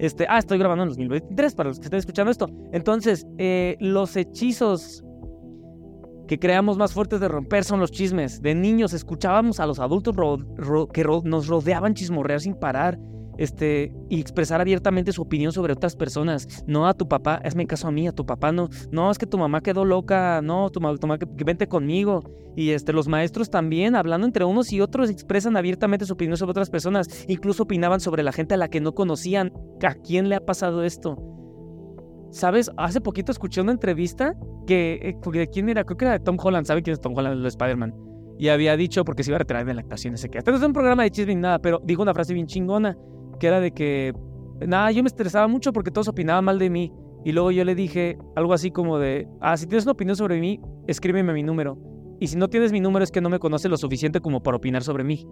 Este, 0.00 0.24
ah, 0.30 0.38
estoy 0.38 0.56
grabando 0.58 0.84
en 0.84 0.88
2023 0.88 1.54
para 1.54 1.68
los 1.68 1.78
que 1.78 1.84
estén 1.84 1.98
escuchando 1.98 2.30
esto. 2.30 2.48
Entonces, 2.72 3.26
eh, 3.36 3.76
los 3.80 4.16
hechizos 4.16 5.04
que 6.26 6.38
creamos 6.38 6.78
más 6.78 6.94
fuertes 6.94 7.20
de 7.20 7.28
romper 7.28 7.64
son 7.64 7.80
los 7.80 7.90
chismes. 7.90 8.40
De 8.40 8.54
niños 8.54 8.94
escuchábamos 8.94 9.60
a 9.60 9.66
los 9.66 9.78
adultos 9.78 10.16
que 10.94 11.04
nos 11.04 11.48
rodeaban 11.48 11.92
chismorrear 11.92 12.40
sin 12.40 12.54
parar 12.54 12.98
este, 13.40 13.90
y 14.10 14.20
expresar 14.20 14.60
abiertamente 14.60 15.12
su 15.12 15.22
opinión 15.22 15.50
sobre 15.50 15.72
otras 15.72 15.96
personas. 15.96 16.62
No 16.66 16.86
a 16.86 16.92
tu 16.92 17.08
papá, 17.08 17.40
hazme 17.42 17.66
caso 17.66 17.88
a 17.88 17.90
mí, 17.90 18.06
a 18.06 18.12
tu 18.12 18.26
papá 18.26 18.52
no. 18.52 18.68
No, 18.92 19.10
es 19.10 19.16
que 19.16 19.24
tu 19.24 19.38
mamá 19.38 19.62
quedó 19.62 19.86
loca, 19.86 20.42
no, 20.42 20.68
tu, 20.68 20.78
mamá, 20.78 21.18
que, 21.18 21.26
vente 21.42 21.66
conmigo. 21.66 22.22
Y 22.54 22.72
este, 22.72 22.92
los 22.92 23.08
maestros 23.08 23.48
también, 23.48 23.96
hablando 23.96 24.26
entre 24.26 24.44
unos 24.44 24.70
y 24.74 24.82
otros, 24.82 25.08
expresan 25.08 25.56
abiertamente 25.56 26.04
su 26.04 26.12
opinión 26.12 26.36
sobre 26.36 26.50
otras 26.50 26.68
personas. 26.68 27.24
Incluso 27.28 27.62
opinaban 27.62 28.00
sobre 28.00 28.22
la 28.22 28.32
gente 28.32 28.52
a 28.54 28.58
la 28.58 28.68
que 28.68 28.82
no 28.82 28.92
conocían. 28.92 29.52
¿A 29.82 29.94
quién 29.94 30.28
le 30.28 30.34
ha 30.34 30.44
pasado 30.44 30.84
esto? 30.84 31.16
¿Sabes? 32.32 32.70
Hace 32.76 33.00
poquito 33.00 33.32
escuché 33.32 33.62
una 33.62 33.72
entrevista 33.72 34.34
que, 34.66 35.00
eh, 35.02 35.30
¿de 35.32 35.48
quién 35.48 35.70
era? 35.70 35.84
Creo 35.84 35.96
que 35.96 36.04
era 36.04 36.12
de 36.12 36.20
Tom 36.20 36.36
Holland. 36.38 36.66
¿Saben 36.66 36.84
quién 36.84 36.92
es 36.92 37.00
Tom 37.00 37.16
Holland? 37.16 37.40
El 37.40 37.46
Spider-Man. 37.46 37.94
Y 38.38 38.48
había 38.48 38.76
dicho, 38.76 39.02
porque 39.02 39.22
se 39.22 39.30
iba 39.30 39.36
a 39.36 39.38
retirar 39.38 39.64
de 39.64 39.72
lactaciones, 39.72 40.26
que 40.30 40.38
este 40.38 40.50
no 40.50 40.58
es 40.58 40.62
un 40.62 40.74
programa 40.74 41.04
de 41.04 41.10
chisme 41.10 41.34
ni 41.34 41.40
nada, 41.40 41.58
pero 41.58 41.80
dijo 41.82 42.02
una 42.02 42.12
frase 42.12 42.34
bien 42.34 42.46
chingona 42.46 42.96
que 43.40 43.48
era 43.48 43.58
de 43.58 43.72
que, 43.72 44.14
nada, 44.64 44.92
yo 44.92 45.02
me 45.02 45.08
estresaba 45.08 45.48
mucho 45.48 45.72
porque 45.72 45.90
todos 45.90 46.06
opinaban 46.06 46.44
mal 46.44 46.60
de 46.60 46.70
mí. 46.70 46.92
Y 47.24 47.32
luego 47.32 47.50
yo 47.50 47.64
le 47.64 47.74
dije 47.74 48.16
algo 48.36 48.52
así 48.54 48.70
como 48.70 48.98
de, 48.98 49.28
ah, 49.40 49.56
si 49.56 49.66
tienes 49.66 49.84
una 49.84 49.92
opinión 49.92 50.16
sobre 50.16 50.40
mí, 50.40 50.60
escríbeme 50.86 51.32
mi 51.32 51.42
número. 51.42 51.76
Y 52.20 52.28
si 52.28 52.36
no 52.36 52.48
tienes 52.48 52.70
mi 52.70 52.80
número 52.80 53.02
es 53.02 53.10
que 53.10 53.20
no 53.20 53.28
me 53.28 53.38
conoces 53.38 53.70
lo 53.70 53.76
suficiente 53.76 54.20
como 54.20 54.42
para 54.42 54.58
opinar 54.58 54.82
sobre 54.82 55.04
mí. 55.04 55.26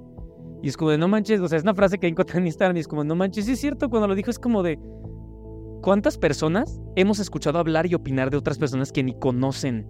Y 0.62 0.68
es 0.68 0.76
como 0.76 0.90
de, 0.90 0.98
no 0.98 1.06
manches, 1.06 1.40
o 1.40 1.48
sea, 1.48 1.56
es 1.58 1.62
una 1.62 1.74
frase 1.74 1.98
que 1.98 2.08
encontré 2.08 2.38
en 2.38 2.46
Instagram 2.46 2.76
y 2.76 2.80
es 2.80 2.88
como, 2.88 3.04
no 3.04 3.14
manches, 3.14 3.44
sí 3.44 3.52
es 3.52 3.60
cierto, 3.60 3.88
cuando 3.88 4.08
lo 4.08 4.14
dijo 4.14 4.30
es 4.30 4.38
como 4.38 4.62
de, 4.62 4.78
¿cuántas 5.82 6.18
personas 6.18 6.80
hemos 6.96 7.20
escuchado 7.20 7.58
hablar 7.58 7.86
y 7.86 7.94
opinar 7.94 8.30
de 8.30 8.38
otras 8.38 8.58
personas 8.58 8.90
que 8.90 9.04
ni 9.04 9.16
conocen? 9.18 9.86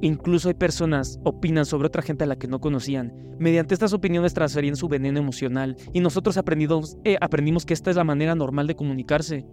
Incluso 0.00 0.48
hay 0.48 0.54
personas 0.54 1.18
opinan 1.24 1.64
sobre 1.64 1.86
otra 1.86 2.02
gente 2.02 2.24
a 2.24 2.26
la 2.26 2.36
que 2.36 2.48
no 2.48 2.60
conocían. 2.60 3.12
Mediante 3.38 3.74
estas 3.74 3.92
opiniones 3.92 4.34
transferían 4.34 4.76
su 4.76 4.88
veneno 4.88 5.18
emocional 5.18 5.76
y 5.92 6.00
nosotros 6.00 6.36
aprendimos, 6.36 6.96
eh, 7.04 7.16
aprendimos 7.20 7.64
que 7.64 7.74
esta 7.74 7.90
es 7.90 7.96
la 7.96 8.04
manera 8.04 8.34
normal 8.34 8.66
de 8.66 8.76
comunicarse. 8.76 9.46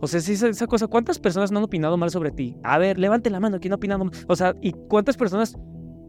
O 0.00 0.06
sea, 0.06 0.20
si 0.20 0.32
esa, 0.32 0.66
cosa, 0.66 0.86
¿cuántas 0.86 1.18
personas 1.18 1.52
no 1.52 1.58
han 1.58 1.64
opinado 1.64 1.96
mal 1.96 2.10
sobre 2.10 2.30
ti? 2.30 2.56
A 2.62 2.78
ver, 2.78 2.98
levante 2.98 3.28
la 3.28 3.40
mano, 3.40 3.58
¿quién 3.60 3.72
ha 3.72 3.76
opinado 3.76 4.04
mal? 4.04 4.14
O 4.28 4.36
sea, 4.36 4.54
¿y 4.62 4.72
cuántas 4.72 5.16
personas, 5.16 5.58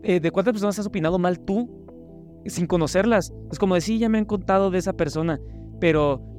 eh, 0.03 0.19
de 0.19 0.31
cuántas 0.31 0.53
personas 0.53 0.79
has 0.79 0.85
opinado 0.85 1.19
mal 1.19 1.39
tú 1.39 1.69
sin 2.45 2.67
conocerlas? 2.67 3.33
Es 3.51 3.59
como 3.59 3.75
decir, 3.75 3.99
ya 3.99 4.07
me 4.07 4.17
han 4.17 4.25
contado 4.25 4.71
de 4.71 4.77
esa 4.77 4.93
persona, 4.93 5.39
pero 5.81 6.30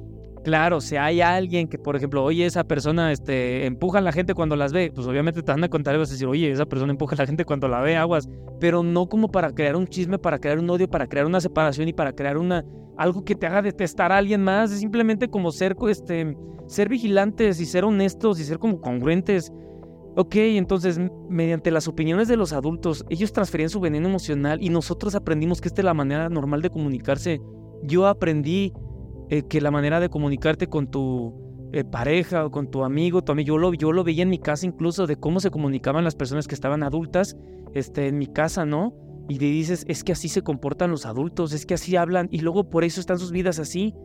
Claro, 0.43 0.81
si 0.81 0.97
hay 0.97 1.21
alguien 1.21 1.69
que, 1.69 1.79
por 1.79 1.95
ejemplo, 1.95 2.21
oye, 2.21 2.45
esa 2.45 2.65
persona 2.65 3.13
este, 3.13 3.65
empuja 3.65 3.99
a 3.99 4.01
la 4.01 4.11
gente 4.11 4.33
cuando 4.33 4.57
las 4.57 4.73
ve, 4.73 4.91
pues 4.93 5.07
obviamente 5.07 5.41
te 5.41 5.51
van 5.51 5.63
a 5.63 5.69
contar 5.69 5.95
y 5.95 5.99
vas 5.99 6.09
decir, 6.09 6.27
oye, 6.27 6.51
esa 6.51 6.65
persona 6.65 6.91
empuja 6.91 7.15
a 7.15 7.19
la 7.19 7.25
gente 7.25 7.45
cuando 7.45 7.69
la 7.69 7.79
ve, 7.79 7.95
aguas, 7.95 8.27
pero 8.59 8.83
no 8.83 9.07
como 9.07 9.31
para 9.31 9.53
crear 9.53 9.77
un 9.77 9.87
chisme, 9.87 10.19
para 10.19 10.39
crear 10.39 10.59
un 10.59 10.69
odio, 10.69 10.89
para 10.89 11.07
crear 11.07 11.25
una 11.25 11.39
separación 11.39 11.87
y 11.87 11.93
para 11.93 12.11
crear 12.11 12.37
una 12.37 12.65
algo 12.97 13.23
que 13.23 13.35
te 13.35 13.47
haga 13.47 13.61
detestar 13.61 14.11
a 14.11 14.17
alguien 14.17 14.43
más, 14.43 14.71
es 14.71 14.79
simplemente 14.79 15.29
como 15.29 15.51
ser, 15.51 15.75
este, 15.89 16.37
ser 16.67 16.89
vigilantes 16.89 17.59
y 17.59 17.65
ser 17.65 17.85
honestos 17.85 18.39
y 18.39 18.43
ser 18.43 18.59
como 18.59 18.81
congruentes. 18.81 19.51
Ok, 20.15 20.35
entonces, 20.35 20.99
mediante 21.27 21.71
las 21.71 21.87
opiniones 21.87 22.27
de 22.27 22.37
los 22.37 22.53
adultos, 22.53 23.03
ellos 23.09 23.31
transferían 23.31 23.69
su 23.69 23.79
veneno 23.79 24.07
emocional 24.07 24.61
y 24.61 24.69
nosotros 24.69 25.15
aprendimos 25.15 25.59
que 25.59 25.69
esta 25.69 25.81
es 25.81 25.85
la 25.85 25.95
manera 25.95 26.29
normal 26.29 26.61
de 26.61 26.69
comunicarse. 26.69 27.41
Yo 27.81 28.05
aprendí 28.05 28.73
eh, 29.29 29.43
que 29.43 29.61
la 29.61 29.71
manera 29.71 29.99
de 29.99 30.09
comunicarte 30.09 30.67
con 30.67 30.87
tu 30.87 31.69
eh, 31.73 31.83
pareja 31.83 32.45
o 32.45 32.51
con 32.51 32.69
tu 32.69 32.83
amigo, 32.83 33.23
tu 33.23 33.31
amigo, 33.31 33.47
yo 33.47 33.57
lo, 33.57 33.73
yo 33.73 33.91
lo 33.91 34.03
veía 34.03 34.23
en 34.23 34.29
mi 34.29 34.39
casa 34.39 34.65
incluso 34.65 35.07
de 35.07 35.15
cómo 35.15 35.39
se 35.39 35.49
comunicaban 35.49 36.03
las 36.03 36.15
personas 36.15 36.47
que 36.47 36.55
estaban 36.55 36.83
adultas 36.83 37.35
este, 37.73 38.07
en 38.07 38.17
mi 38.17 38.27
casa, 38.27 38.65
¿no? 38.65 38.93
Y 39.29 39.37
te 39.37 39.45
dices, 39.45 39.85
es 39.87 40.03
que 40.03 40.11
así 40.11 40.27
se 40.27 40.41
comportan 40.41 40.91
los 40.91 41.05
adultos, 41.05 41.53
es 41.53 41.65
que 41.65 41.73
así 41.73 41.95
hablan 41.95 42.27
y 42.31 42.39
luego 42.39 42.69
por 42.69 42.83
eso 42.83 42.99
están 42.99 43.17
sus 43.17 43.31
vidas 43.31 43.57
así. 43.57 43.95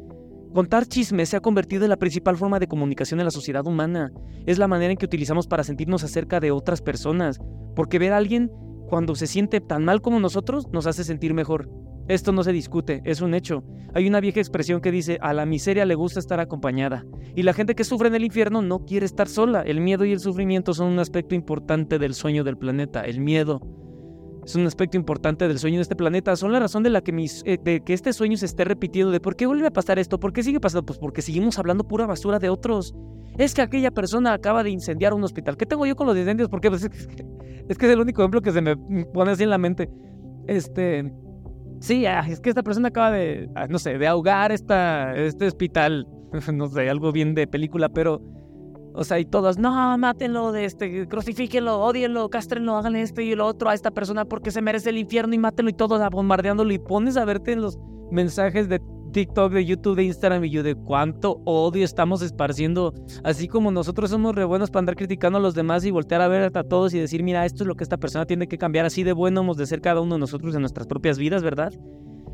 Contar 0.55 0.87
chismes 0.87 1.29
se 1.29 1.37
ha 1.37 1.41
convertido 1.41 1.85
en 1.85 1.91
la 1.91 1.99
principal 1.99 2.37
forma 2.37 2.59
de 2.59 2.69
comunicación 2.69 3.21
en 3.21 3.27
la 3.27 3.31
sociedad 3.31 3.67
humana. 3.67 4.13
Es 4.47 4.59
la 4.59 4.69
manera 4.69 4.93
en 4.93 4.97
que 4.97 5.05
utilizamos 5.05 5.47
para 5.47 5.63
sentirnos 5.63 6.05
acerca 6.05 6.41
de 6.41 6.53
otras 6.53 6.81
personas. 6.81 7.39
Porque 7.77 7.99
ver 7.99 8.13
a 8.13 8.17
alguien 8.17 8.51
cuando 8.89 9.15
se 9.15 9.27
siente 9.27 9.61
tan 9.61 9.85
mal 9.85 10.01
como 10.01 10.21
nosotros 10.21 10.69
nos 10.73 10.87
hace 10.87 11.05
sentir 11.05 11.35
mejor. 11.35 11.69
Esto 12.09 12.33
no 12.33 12.43
se 12.43 12.53
discute, 12.53 13.03
es 13.05 13.21
un 13.21 13.35
hecho. 13.35 13.63
Hay 13.95 14.09
una 14.09 14.21
vieja 14.21 14.41
expresión 14.41 14.81
que 14.81 14.91
dice, 14.91 15.19
a 15.21 15.35
la 15.35 15.45
miseria 15.45 15.85
le 15.85 15.95
gusta 15.95 16.21
estar 16.21 16.41
acompañada. 16.41 17.05
Y 17.37 17.43
la 17.43 17.53
gente 17.53 17.75
que 17.75 17.85
sufre 17.85 18.09
en 18.09 18.15
el 18.15 18.25
infierno 18.25 18.63
no 18.63 18.87
quiere 18.87 19.05
estar 19.05 19.29
sola. 19.29 19.61
El 19.61 19.83
miedo 19.83 20.07
y 20.07 20.13
el 20.13 20.21
sufrimiento 20.21 20.73
son 20.73 20.89
un 20.89 20.99
aspecto 21.01 21.35
importante 21.35 21.99
del 21.99 22.15
sueño 22.15 22.45
del 22.45 22.57
planeta. 22.57 23.03
El 23.03 23.21
miedo 23.21 23.61
es 24.43 24.55
un 24.57 24.67
aspecto 24.67 24.97
importante 24.97 25.47
del 25.49 25.59
sueño 25.59 25.77
de 25.77 25.83
este 25.83 25.97
planeta. 25.97 26.35
Son 26.35 26.51
la 26.51 26.61
razón 26.61 26.83
de 26.83 26.89
la 26.89 27.03
que, 27.03 27.13
mis, 27.13 27.43
eh, 27.45 27.83
este 27.87 28.15
sueño 28.15 28.39
se 28.39 28.47
esté 28.47 28.65
repitiendo. 28.65 29.13
De 29.13 29.21
por 29.21 29.37
qué 29.37 29.45
vuelve 29.45 29.67
a 29.67 29.71
pasar 29.71 29.99
esto, 29.99 30.19
por 30.19 30.33
qué 30.33 30.43
sigue 30.43 30.61
pasando. 30.61 30.87
Pues 30.87 30.99
porque 30.99 31.21
seguimos 31.21 31.59
hablando 31.59 31.87
pura 31.87 32.07
basura 32.07 32.39
de 32.39 32.49
otros. 32.49 32.95
Es 33.37 33.53
que 33.53 33.61
aquella 33.61 33.91
persona 33.91 34.33
acaba 34.33 34.63
de 34.65 34.71
incendiar 34.71 35.13
un 35.13 35.23
hospital. 35.25 35.59
¿Qué 35.59 35.67
tengo 35.67 35.85
yo 35.85 35.95
con 35.95 36.07
los 36.07 36.17
incendios? 36.17 36.49
Porque 36.49 36.71
pues, 36.71 36.85
es 37.69 37.77
que 37.79 37.87
es 37.87 37.93
el 37.93 38.01
único 38.01 38.23
ejemplo 38.23 38.41
que 38.41 38.53
se 38.53 38.63
me 38.63 38.77
pone 39.13 39.33
así 39.33 39.43
en 39.43 39.51
la 39.51 39.59
mente. 39.59 39.91
Este. 40.47 41.13
Sí, 41.81 42.07
ah, 42.07 42.25
es 42.29 42.41
que 42.41 42.49
esta 42.49 42.63
persona 42.63 42.89
acaba 42.89 43.11
de, 43.13 43.49
ah, 43.55 43.67
no 43.69 43.79
sé, 43.79 43.99
de 43.99 44.07
ahogar 44.07 44.53
esta, 44.53 45.15
este 45.17 45.47
hospital. 45.47 46.07
No 46.53 46.69
sé, 46.69 46.91
algo 46.91 47.11
bien 47.11 47.35
de 47.35 47.47
película, 47.47 47.89
pero 47.89 48.21
o 48.99 49.05
sea, 49.05 49.21
y 49.21 49.25
todos, 49.25 49.59
no, 49.59 49.97
mátenlo, 49.97 50.51
de 50.51 50.65
este, 50.65 51.07
crucifíquenlo, 51.07 51.81
odienlo, 51.81 52.29
castrenlo, 52.31 52.77
hagan 52.77 52.97
esto 52.97 53.21
y 53.21 53.33
lo 53.37 53.47
otro 53.47 53.71
a 53.71 53.75
esta 53.75 53.93
persona 53.93 54.25
porque 54.25 54.51
se 54.51 54.61
merece 54.61 54.91
el 54.91 54.99
infierno 54.99 55.35
y 55.35 55.39
mátenlo 55.39 55.71
y 55.71 55.75
todos 55.75 56.03
bombardeándolo 56.11 56.73
y 56.73 56.81
pones 56.81 57.17
a 57.17 57.25
verte 57.25 57.53
en 57.53 57.63
los 57.63 57.79
mensajes 58.11 58.69
de 58.69 58.81
TikTok, 59.11 59.53
de 59.53 59.65
YouTube, 59.65 59.97
de 59.97 60.05
Instagram 60.05 60.45
y 60.45 60.51
yo 60.51 60.63
de 60.63 60.75
cuánto 60.75 61.41
odio 61.45 61.85
estamos 61.85 62.23
esparciendo. 62.23 62.95
Así 63.25 63.49
como 63.49 63.71
nosotros 63.71 64.11
somos 64.11 64.35
re 64.35 64.45
buenos 64.45 64.71
para 64.71 64.81
andar 64.81 64.97
criticando 64.97 65.39
a 65.39 65.41
los 65.41 65.55
demás 65.55 65.85
y 65.85 65.91
voltear 65.91 66.21
a 66.21 66.29
ver 66.29 66.57
a 66.57 66.65
todos 66.65 66.95
y 66.95 66.99
decir, 66.99 67.23
mira, 67.23 67.45
esto 67.45 67.65
es 67.65 67.69
lo 67.69 67.75
que 67.75 67.85
esta 67.85 67.97
persona 67.97 68.27
tiene 68.27 68.49
que 68.49 68.59
cambiar. 68.59 68.87
Así 68.87 69.05
de 69.05 69.13
bueno 69.13 69.41
hemos 69.41 69.57
de 69.57 69.67
ser 69.67 69.81
cada 69.81 70.01
uno 70.01 70.15
de 70.15 70.21
nosotros 70.21 70.55
en 70.55 70.61
nuestras 70.61 70.87
propias 70.87 71.19
vidas, 71.19 71.43
¿verdad? 71.43 71.73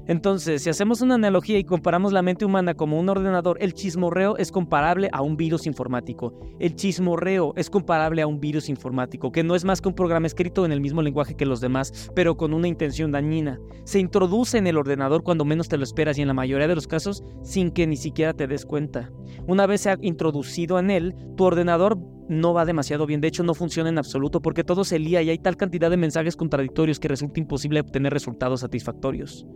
Entonces, 0.06 0.62
si 0.62 0.68
hacemos 0.68 1.00
una 1.00 1.14
analogía 1.14 1.58
y 1.58 1.64
comparamos 1.64 2.12
la 2.12 2.20
mente 2.20 2.44
humana 2.44 2.74
como 2.74 3.00
un 3.00 3.08
ordenador, 3.08 3.56
el 3.60 3.72
chismorreo 3.72 4.36
es 4.36 4.52
comparable 4.52 5.08
a 5.12 5.22
un 5.22 5.36
virus 5.36 5.66
informático. 5.66 6.38
El 6.58 6.76
chismorreo 6.76 7.54
es 7.56 7.70
comparable 7.70 8.20
a 8.20 8.26
un 8.26 8.38
virus 8.38 8.68
informático, 8.68 9.32
que 9.32 9.42
no 9.42 9.54
es 9.54 9.64
más 9.64 9.80
que 9.80 9.88
un 9.88 9.94
programa 9.94 10.26
escrito 10.26 10.66
en 10.66 10.72
el 10.72 10.82
mismo 10.82 11.00
lenguaje 11.00 11.36
que 11.36 11.46
los 11.46 11.60
demás, 11.60 12.10
pero 12.14 12.36
con 12.36 12.52
una 12.52 12.68
intención 12.68 13.12
dañina. 13.12 13.58
Se 13.84 13.98
introduce 13.98 14.58
en 14.58 14.66
el 14.66 14.76
ordenador 14.76 15.22
cuando 15.22 15.46
menos 15.46 15.68
te 15.68 15.78
lo 15.78 15.84
esperas 15.84 16.18
y 16.18 16.22
en 16.22 16.28
la 16.28 16.34
mayoría 16.34 16.68
de 16.68 16.74
los 16.74 16.86
casos 16.86 17.24
sin 17.42 17.70
que 17.70 17.86
ni 17.86 17.96
siquiera 17.96 18.34
te 18.34 18.46
des 18.46 18.66
cuenta. 18.66 19.10
Una 19.46 19.66
vez 19.66 19.82
se 19.82 19.90
ha 19.90 19.98
introducido 20.02 20.78
en 20.78 20.90
él, 20.90 21.14
tu 21.36 21.44
ordenador 21.44 21.98
no 22.28 22.54
va 22.54 22.64
demasiado 22.64 23.06
bien, 23.06 23.20
de 23.20 23.28
hecho 23.28 23.42
no 23.42 23.54
funciona 23.54 23.88
en 23.88 23.98
absoluto 23.98 24.40
porque 24.40 24.64
todo 24.64 24.84
se 24.84 24.98
lía 24.98 25.22
y 25.22 25.30
hay 25.30 25.38
tal 25.38 25.56
cantidad 25.56 25.90
de 25.90 25.96
mensajes 25.96 26.36
contradictorios 26.36 26.98
que 26.98 27.08
resulta 27.08 27.40
imposible 27.40 27.80
obtener 27.80 28.12
resultados 28.12 28.60
satisfactorios. 28.60 29.46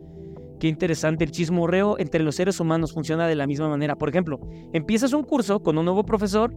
Qué 0.58 0.66
interesante, 0.66 1.24
el 1.24 1.30
chismorreo 1.30 1.98
entre 1.98 2.22
los 2.22 2.34
seres 2.34 2.58
humanos 2.58 2.92
funciona 2.92 3.28
de 3.28 3.36
la 3.36 3.46
misma 3.46 3.68
manera. 3.68 3.96
Por 3.96 4.08
ejemplo, 4.08 4.40
empiezas 4.72 5.12
un 5.12 5.22
curso 5.22 5.60
con 5.60 5.78
un 5.78 5.84
nuevo 5.84 6.04
profesor, 6.04 6.52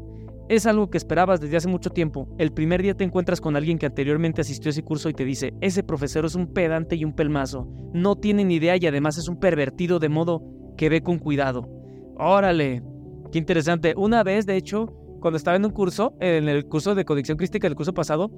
es 0.50 0.66
algo 0.66 0.90
que 0.90 0.98
esperabas 0.98 1.40
desde 1.40 1.58
hace 1.58 1.68
mucho 1.68 1.92
tiempo. 1.92 2.28
El 2.38 2.52
primer 2.52 2.82
día 2.82 2.96
te 2.96 3.04
encuentras 3.04 3.40
con 3.40 3.56
alguien 3.56 3.78
que 3.78 3.86
anteriormente 3.86 4.42
asistió 4.42 4.70
a 4.70 4.72
ese 4.72 4.84
curso 4.84 5.08
y 5.08 5.14
te 5.14 5.24
dice, 5.24 5.54
ese 5.62 5.84
profesor 5.84 6.26
es 6.26 6.36
un 6.36 6.48
pedante 6.48 6.96
y 6.96 7.06
un 7.06 7.14
pelmazo, 7.14 7.68
no 7.94 8.16
tiene 8.16 8.44
ni 8.44 8.56
idea 8.56 8.76
y 8.76 8.86
además 8.86 9.18
es 9.18 9.30
un 9.30 9.40
pervertido 9.40 10.00
de 10.00 10.10
modo 10.10 10.42
que 10.78 10.90
ve 10.90 11.02
con 11.02 11.20
cuidado. 11.20 11.70
Órale, 12.18 12.84
qué 13.32 13.38
interesante. 13.38 13.94
Una 13.96 14.24
vez, 14.24 14.46
de 14.46 14.58
hecho, 14.58 14.88
cuando 15.22 15.38
estaba 15.38 15.56
en 15.56 15.66
un 15.66 15.72
curso, 15.72 16.16
en 16.20 16.50
el 16.50 16.66
curso 16.66 16.96
de 16.96 17.06
Conexión 17.06 17.38
Crística 17.38 17.68
del 17.68 17.76
curso 17.76 17.94
pasado, 17.94 18.32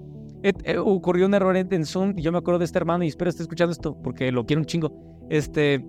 eh, 0.43 0.77
ocurrió 0.77 1.25
un 1.25 1.33
error 1.33 1.55
en, 1.55 1.85
Zoom 1.85 2.15
y 2.17 2.21
yo 2.21 2.33
me 2.33 2.37
acuerdo 2.37 2.59
de 2.59 2.65
este 2.65 2.77
hermano 2.77 3.05
y 3.05 3.07
espero 3.07 3.29
esté 3.29 3.43
escuchando 3.43 3.71
esto 3.71 3.97
porque 4.03 4.31
lo 4.31 4.45
quiero 4.45 4.61
un 4.61 4.65
chingo. 4.65 5.12
Este, 5.33 5.83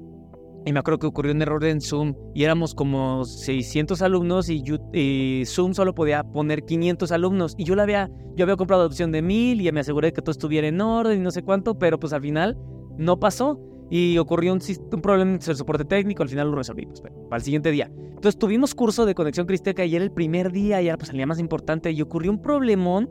y 0.65 0.73
me 0.73 0.79
acuerdo 0.79 0.99
que 0.99 1.07
ocurrió 1.07 1.35
un 1.35 1.43
error 1.43 1.63
en 1.65 1.83
Zoom 1.83 2.15
y 2.35 2.45
éramos 2.45 2.75
como 2.75 3.27
600 3.27 4.01
alumnos 4.01 4.49
y, 4.49 5.43
Zoom 5.45 5.75
solo 5.75 5.95
podía 5.95 6.25
poner 6.25 6.65
500 6.65 7.13
alumnos. 7.13 7.55
Y 7.59 7.65
yo 7.65 7.75
la 7.75 7.83
había, 7.83 8.11
yo 8.37 8.45
había 8.45 8.57
comprado 8.57 8.85
la 8.85 8.87
opción 8.87 9.13
de 9.13 9.21
1000 9.21 9.61
y 9.61 9.71
me 9.71 9.81
aseguré 9.81 10.15
que 10.15 10.23
todo 10.23 10.31
estuviera 10.31 10.67
en 10.67 10.81
orden 10.81 11.21
y 11.21 11.23
no 11.23 11.31
sé 11.31 11.43
cuánto, 11.43 11.79
pero 11.79 12.01
pues 12.01 12.15
al 12.15 12.23
final 12.23 12.57
no 12.97 13.21
pasó 13.21 13.61
y 13.91 14.17
ocurrió 14.17 14.55
un, 14.55 14.61
problema 15.03 15.33
en 15.33 15.41
el 15.47 15.57
soporte 15.57 15.85
técnico, 15.85 16.23
al 16.23 16.31
final 16.31 16.51
lo 16.51 16.57
resolvimos, 16.57 17.03
pues, 17.03 17.13
para 17.29 17.37
el 17.37 17.43
siguiente 17.43 17.71
día. 17.71 17.93
Entonces 17.95 18.39
tuvimos 18.39 18.75
curso 18.75 19.05
de 19.05 19.15
conexión 19.15 19.47
crística 19.47 19.85
y 19.85 19.95
era 19.95 20.05
el 20.05 20.11
primer 20.11 20.53
día 20.53 20.81
y 20.81 20.89
era 20.89 20.97
pues 20.97 21.11
el 21.11 21.19
día 21.19 21.27
más 21.27 21.39
importante 21.39 21.93
y 21.93 22.01
ocurrió 22.01 22.31
un 22.31 22.41
problemón 22.41 23.11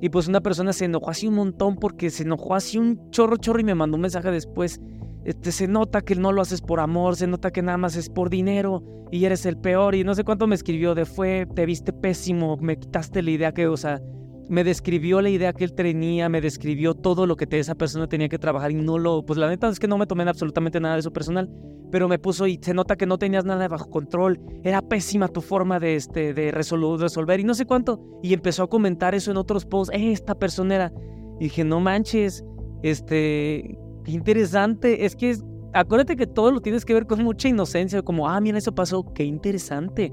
y 0.00 0.08
pues 0.10 0.28
una 0.28 0.40
persona 0.40 0.72
se 0.72 0.84
enojó 0.84 1.10
así 1.10 1.26
un 1.26 1.34
montón 1.34 1.74
porque 1.74 2.10
se 2.10 2.22
enojó 2.22 2.54
así 2.54 2.78
un 2.78 3.10
chorro, 3.10 3.38
chorro 3.38 3.58
y 3.58 3.64
me 3.64 3.74
mandó 3.74 3.96
un 3.96 4.02
mensaje 4.02 4.30
después. 4.30 4.80
Este, 5.24 5.52
se 5.52 5.68
nota 5.68 6.02
que 6.02 6.14
no 6.14 6.32
lo 6.32 6.42
haces 6.42 6.60
por 6.60 6.80
amor, 6.80 7.16
se 7.16 7.26
nota 7.26 7.50
que 7.50 7.62
nada 7.62 7.78
más 7.78 7.96
es 7.96 8.10
por 8.10 8.28
dinero 8.28 8.82
y 9.10 9.24
eres 9.24 9.46
el 9.46 9.56
peor 9.56 9.94
y 9.94 10.04
no 10.04 10.14
sé 10.14 10.24
cuánto 10.24 10.46
me 10.46 10.54
escribió 10.54 10.94
de 10.94 11.06
fue, 11.06 11.46
te 11.54 11.64
viste 11.66 11.92
pésimo, 11.92 12.56
me 12.58 12.78
quitaste 12.78 13.22
la 13.22 13.30
idea 13.30 13.52
que, 13.52 13.66
o 13.66 13.76
sea, 13.76 14.00
me 14.48 14.64
describió 14.64 15.22
la 15.22 15.30
idea 15.30 15.52
que 15.52 15.64
él 15.64 15.72
tenía, 15.72 16.28
me 16.28 16.40
describió 16.40 16.94
todo 16.94 17.26
lo 17.26 17.36
que 17.36 17.46
esa 17.58 17.74
persona 17.74 18.06
tenía 18.06 18.28
que 18.28 18.38
trabajar 18.38 18.70
y 18.70 18.74
no 18.74 18.98
lo, 18.98 19.24
pues 19.24 19.38
la 19.38 19.48
neta 19.48 19.68
es 19.68 19.78
que 19.78 19.88
no 19.88 19.98
me 19.98 20.06
tomé 20.06 20.24
absolutamente 20.24 20.80
nada 20.80 20.96
de 20.96 21.02
su 21.02 21.12
personal, 21.12 21.50
pero 21.90 22.08
me 22.08 22.18
puso 22.18 22.46
y 22.46 22.58
se 22.60 22.74
nota 22.74 22.96
que 22.96 23.06
no 23.06 23.18
tenías 23.18 23.44
nada 23.44 23.68
bajo 23.68 23.88
control, 23.88 24.40
era 24.62 24.82
pésima 24.82 25.28
tu 25.28 25.40
forma 25.40 25.80
de, 25.80 25.96
este, 25.96 26.34
de 26.34 26.50
resolver 26.50 27.40
y 27.40 27.44
no 27.44 27.54
sé 27.54 27.64
cuánto, 27.64 28.00
y 28.22 28.34
empezó 28.34 28.64
a 28.64 28.68
comentar 28.68 29.14
eso 29.14 29.30
en 29.30 29.36
otros 29.36 29.64
posts, 29.64 29.94
eh, 29.94 30.12
esta 30.12 30.34
persona 30.34 30.74
era, 30.74 30.92
y 31.38 31.44
dije, 31.44 31.64
no 31.64 31.80
manches, 31.80 32.44
este, 32.82 33.78
qué 34.04 34.12
interesante, 34.12 35.04
es 35.04 35.16
que 35.16 35.36
acuérdate 35.72 36.16
que 36.16 36.26
todo 36.26 36.52
lo 36.52 36.60
tienes 36.60 36.84
que 36.84 36.94
ver 36.94 37.06
con 37.06 37.22
mucha 37.24 37.48
inocencia, 37.48 38.02
como, 38.02 38.28
ah, 38.28 38.40
mira, 38.40 38.58
eso 38.58 38.74
pasó, 38.74 39.04
qué 39.12 39.24
interesante 39.24 40.12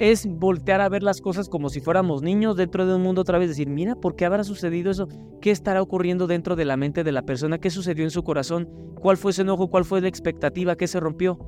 es 0.00 0.26
voltear 0.26 0.80
a 0.80 0.88
ver 0.88 1.02
las 1.02 1.20
cosas 1.20 1.50
como 1.50 1.68
si 1.68 1.80
fuéramos 1.80 2.22
niños 2.22 2.56
dentro 2.56 2.86
de 2.86 2.96
un 2.96 3.02
mundo 3.02 3.20
otra 3.20 3.38
vez, 3.38 3.50
decir, 3.50 3.68
mira, 3.68 3.94
¿por 3.94 4.16
qué 4.16 4.24
habrá 4.24 4.44
sucedido 4.44 4.90
eso? 4.90 5.08
¿Qué 5.42 5.50
estará 5.50 5.82
ocurriendo 5.82 6.26
dentro 6.26 6.56
de 6.56 6.64
la 6.64 6.78
mente 6.78 7.04
de 7.04 7.12
la 7.12 7.22
persona? 7.22 7.58
¿Qué 7.58 7.68
sucedió 7.68 8.04
en 8.04 8.10
su 8.10 8.22
corazón? 8.22 8.66
¿Cuál 8.98 9.18
fue 9.18 9.32
ese 9.32 9.42
enojo? 9.42 9.68
¿Cuál 9.68 9.84
fue 9.84 10.00
la 10.00 10.08
expectativa? 10.08 10.74
¿Qué 10.74 10.86
se 10.86 11.00
rompió? 11.00 11.38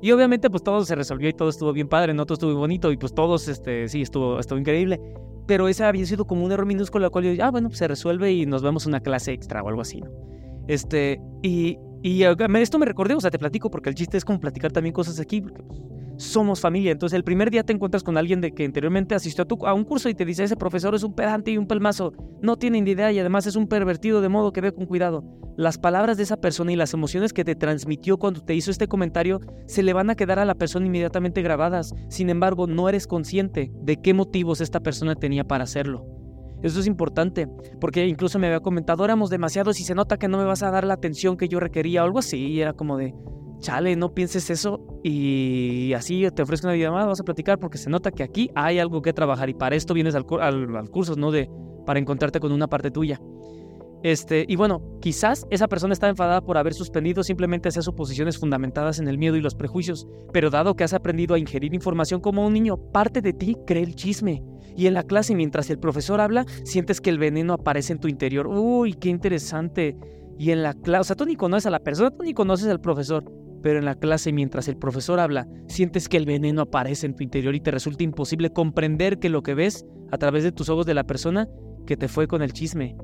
Y 0.00 0.10
obviamente 0.12 0.48
pues 0.48 0.62
todo 0.62 0.82
se 0.86 0.94
resolvió 0.94 1.28
y 1.28 1.34
todo 1.34 1.50
estuvo 1.50 1.74
bien 1.74 1.88
padre, 1.88 2.14
¿no? 2.14 2.24
Todo 2.24 2.34
estuvo 2.34 2.54
bonito 2.54 2.90
y 2.92 2.96
pues 2.96 3.12
todos, 3.12 3.46
este, 3.46 3.88
sí, 3.88 4.00
estuvo, 4.00 4.40
estuvo 4.40 4.58
increíble. 4.58 4.98
Pero 5.46 5.68
ese 5.68 5.84
había 5.84 6.06
sido 6.06 6.26
como 6.26 6.46
un 6.46 6.52
error 6.52 6.64
minúsculo, 6.64 7.04
al 7.04 7.10
cual 7.10 7.24
yo, 7.24 7.44
ah, 7.44 7.50
bueno, 7.50 7.68
pues 7.68 7.78
se 7.78 7.88
resuelve 7.88 8.32
y 8.32 8.46
nos 8.46 8.62
vemos 8.62 8.86
una 8.86 9.00
clase 9.00 9.32
extra 9.32 9.62
o 9.62 9.68
algo 9.68 9.82
así, 9.82 10.00
¿no? 10.00 10.10
Este, 10.68 11.20
y, 11.42 11.78
y 12.02 12.22
esto 12.22 12.78
me 12.78 12.86
recordé, 12.86 13.14
o 13.14 13.20
sea, 13.20 13.30
te 13.30 13.38
platico 13.38 13.70
porque 13.70 13.88
el 13.88 13.96
chiste 13.96 14.16
es 14.16 14.24
como 14.24 14.38
platicar 14.38 14.70
también 14.70 14.92
cosas 14.92 15.18
aquí, 15.18 15.40
porque 15.40 15.62
pues, 15.62 15.80
somos 16.18 16.60
familia. 16.60 16.92
Entonces 16.92 17.16
el 17.16 17.24
primer 17.24 17.50
día 17.50 17.64
te 17.64 17.72
encuentras 17.72 18.02
con 18.02 18.18
alguien 18.18 18.40
de 18.40 18.52
que 18.52 18.64
anteriormente 18.64 19.14
asistió 19.14 19.44
a, 19.44 19.46
tu, 19.46 19.66
a 19.66 19.72
un 19.72 19.84
curso 19.84 20.08
y 20.08 20.14
te 20.14 20.24
dice, 20.24 20.44
ese 20.44 20.56
profesor 20.56 20.94
es 20.94 21.02
un 21.02 21.14
pedante 21.14 21.50
y 21.50 21.58
un 21.58 21.66
pelmazo, 21.66 22.12
no 22.42 22.56
tiene 22.56 22.82
ni 22.82 22.90
idea 22.90 23.10
y 23.12 23.18
además 23.18 23.46
es 23.46 23.56
un 23.56 23.66
pervertido 23.66 24.20
de 24.20 24.28
modo 24.28 24.52
que 24.52 24.60
ve 24.60 24.72
con 24.72 24.86
cuidado. 24.86 25.24
Las 25.56 25.78
palabras 25.78 26.16
de 26.16 26.22
esa 26.22 26.36
persona 26.36 26.72
y 26.72 26.76
las 26.76 26.94
emociones 26.94 27.32
que 27.32 27.44
te 27.44 27.56
transmitió 27.56 28.18
cuando 28.18 28.40
te 28.42 28.54
hizo 28.54 28.70
este 28.70 28.86
comentario 28.86 29.40
se 29.66 29.82
le 29.82 29.92
van 29.92 30.10
a 30.10 30.14
quedar 30.14 30.38
a 30.38 30.44
la 30.44 30.54
persona 30.54 30.86
inmediatamente 30.86 31.42
grabadas. 31.42 31.94
Sin 32.08 32.30
embargo, 32.30 32.66
no 32.66 32.88
eres 32.88 33.06
consciente 33.06 33.72
de 33.82 33.96
qué 33.96 34.14
motivos 34.14 34.60
esta 34.60 34.80
persona 34.80 35.16
tenía 35.16 35.44
para 35.44 35.64
hacerlo. 35.64 36.17
Eso 36.62 36.80
es 36.80 36.86
importante, 36.86 37.48
porque 37.80 38.06
incluso 38.06 38.38
me 38.38 38.48
había 38.48 38.60
comentado, 38.60 39.04
éramos 39.04 39.30
demasiados 39.30 39.78
y 39.80 39.84
se 39.84 39.94
nota 39.94 40.16
que 40.16 40.28
no 40.28 40.38
me 40.38 40.44
vas 40.44 40.62
a 40.62 40.70
dar 40.70 40.84
la 40.84 40.94
atención 40.94 41.36
que 41.36 41.48
yo 41.48 41.60
requería 41.60 42.02
o 42.02 42.06
algo 42.06 42.18
así, 42.18 42.38
y 42.38 42.60
era 42.60 42.72
como 42.72 42.96
de, 42.96 43.14
chale, 43.60 43.96
no 43.96 44.14
pienses 44.14 44.50
eso 44.50 44.80
y 45.02 45.92
así 45.94 46.26
te 46.34 46.42
ofrezco 46.42 46.66
una 46.66 46.76
llamada, 46.76 47.06
vas 47.06 47.20
a 47.20 47.24
platicar 47.24 47.58
porque 47.58 47.78
se 47.78 47.90
nota 47.90 48.10
que 48.10 48.22
aquí 48.22 48.50
hay 48.54 48.78
algo 48.78 49.02
que 49.02 49.12
trabajar 49.12 49.48
y 49.48 49.54
para 49.54 49.76
esto 49.76 49.94
vienes 49.94 50.14
al, 50.14 50.24
al, 50.40 50.90
curso, 50.90 51.14
no 51.16 51.30
de 51.30 51.50
para 51.86 51.98
encontrarte 51.98 52.40
con 52.40 52.52
una 52.52 52.66
parte 52.66 52.90
tuya. 52.90 53.20
Este, 54.02 54.44
y 54.46 54.56
bueno, 54.56 54.80
quizás 55.00 55.46
esa 55.50 55.66
persona 55.66 55.92
está 55.92 56.08
enfadada 56.08 56.40
por 56.40 56.56
haber 56.56 56.74
suspendido 56.74 57.22
simplemente 57.24 57.68
esas 57.68 57.84
suposiciones 57.84 58.38
fundamentadas 58.38 58.98
en 59.00 59.08
el 59.08 59.18
miedo 59.18 59.36
y 59.36 59.40
los 59.40 59.54
prejuicios, 59.54 60.06
pero 60.32 60.50
dado 60.50 60.76
que 60.76 60.84
has 60.84 60.94
aprendido 60.94 61.34
a 61.34 61.38
ingerir 61.38 61.74
información 61.74 62.20
como 62.20 62.46
un 62.46 62.52
niño, 62.52 62.76
parte 62.76 63.20
de 63.20 63.32
ti 63.32 63.56
cree 63.66 63.82
el 63.82 63.96
chisme. 63.96 64.42
Y 64.76 64.86
en 64.86 64.94
la 64.94 65.02
clase, 65.02 65.34
mientras 65.34 65.70
el 65.70 65.78
profesor 65.80 66.20
habla, 66.20 66.46
sientes 66.62 67.00
que 67.00 67.10
el 67.10 67.18
veneno 67.18 67.54
aparece 67.54 67.92
en 67.92 67.98
tu 67.98 68.06
interior. 68.06 68.46
Uy, 68.46 68.94
qué 68.94 69.08
interesante. 69.08 69.96
Y 70.38 70.52
en 70.52 70.62
la 70.62 70.74
clase, 70.74 71.00
o 71.00 71.04
sea, 71.04 71.16
tú 71.16 71.26
ni 71.26 71.34
conoces 71.34 71.66
a 71.66 71.70
la 71.70 71.80
persona, 71.80 72.12
tú 72.12 72.22
ni 72.22 72.32
conoces 72.32 72.68
al 72.68 72.80
profesor, 72.80 73.24
pero 73.60 73.80
en 73.80 73.84
la 73.84 73.96
clase 73.96 74.32
mientras 74.32 74.68
el 74.68 74.76
profesor 74.76 75.18
habla, 75.18 75.48
sientes 75.66 76.08
que 76.08 76.16
el 76.16 76.26
veneno 76.26 76.62
aparece 76.62 77.06
en 77.06 77.16
tu 77.16 77.24
interior 77.24 77.56
y 77.56 77.60
te 77.60 77.72
resulta 77.72 78.04
imposible 78.04 78.50
comprender 78.50 79.18
que 79.18 79.30
lo 79.30 79.42
que 79.42 79.54
ves 79.54 79.84
a 80.12 80.18
través 80.18 80.44
de 80.44 80.52
tus 80.52 80.68
ojos 80.68 80.86
de 80.86 80.94
la 80.94 81.04
persona 81.04 81.48
que 81.84 81.96
te 81.96 82.06
fue 82.06 82.28
con 82.28 82.42
el 82.42 82.52
chisme. 82.52 82.96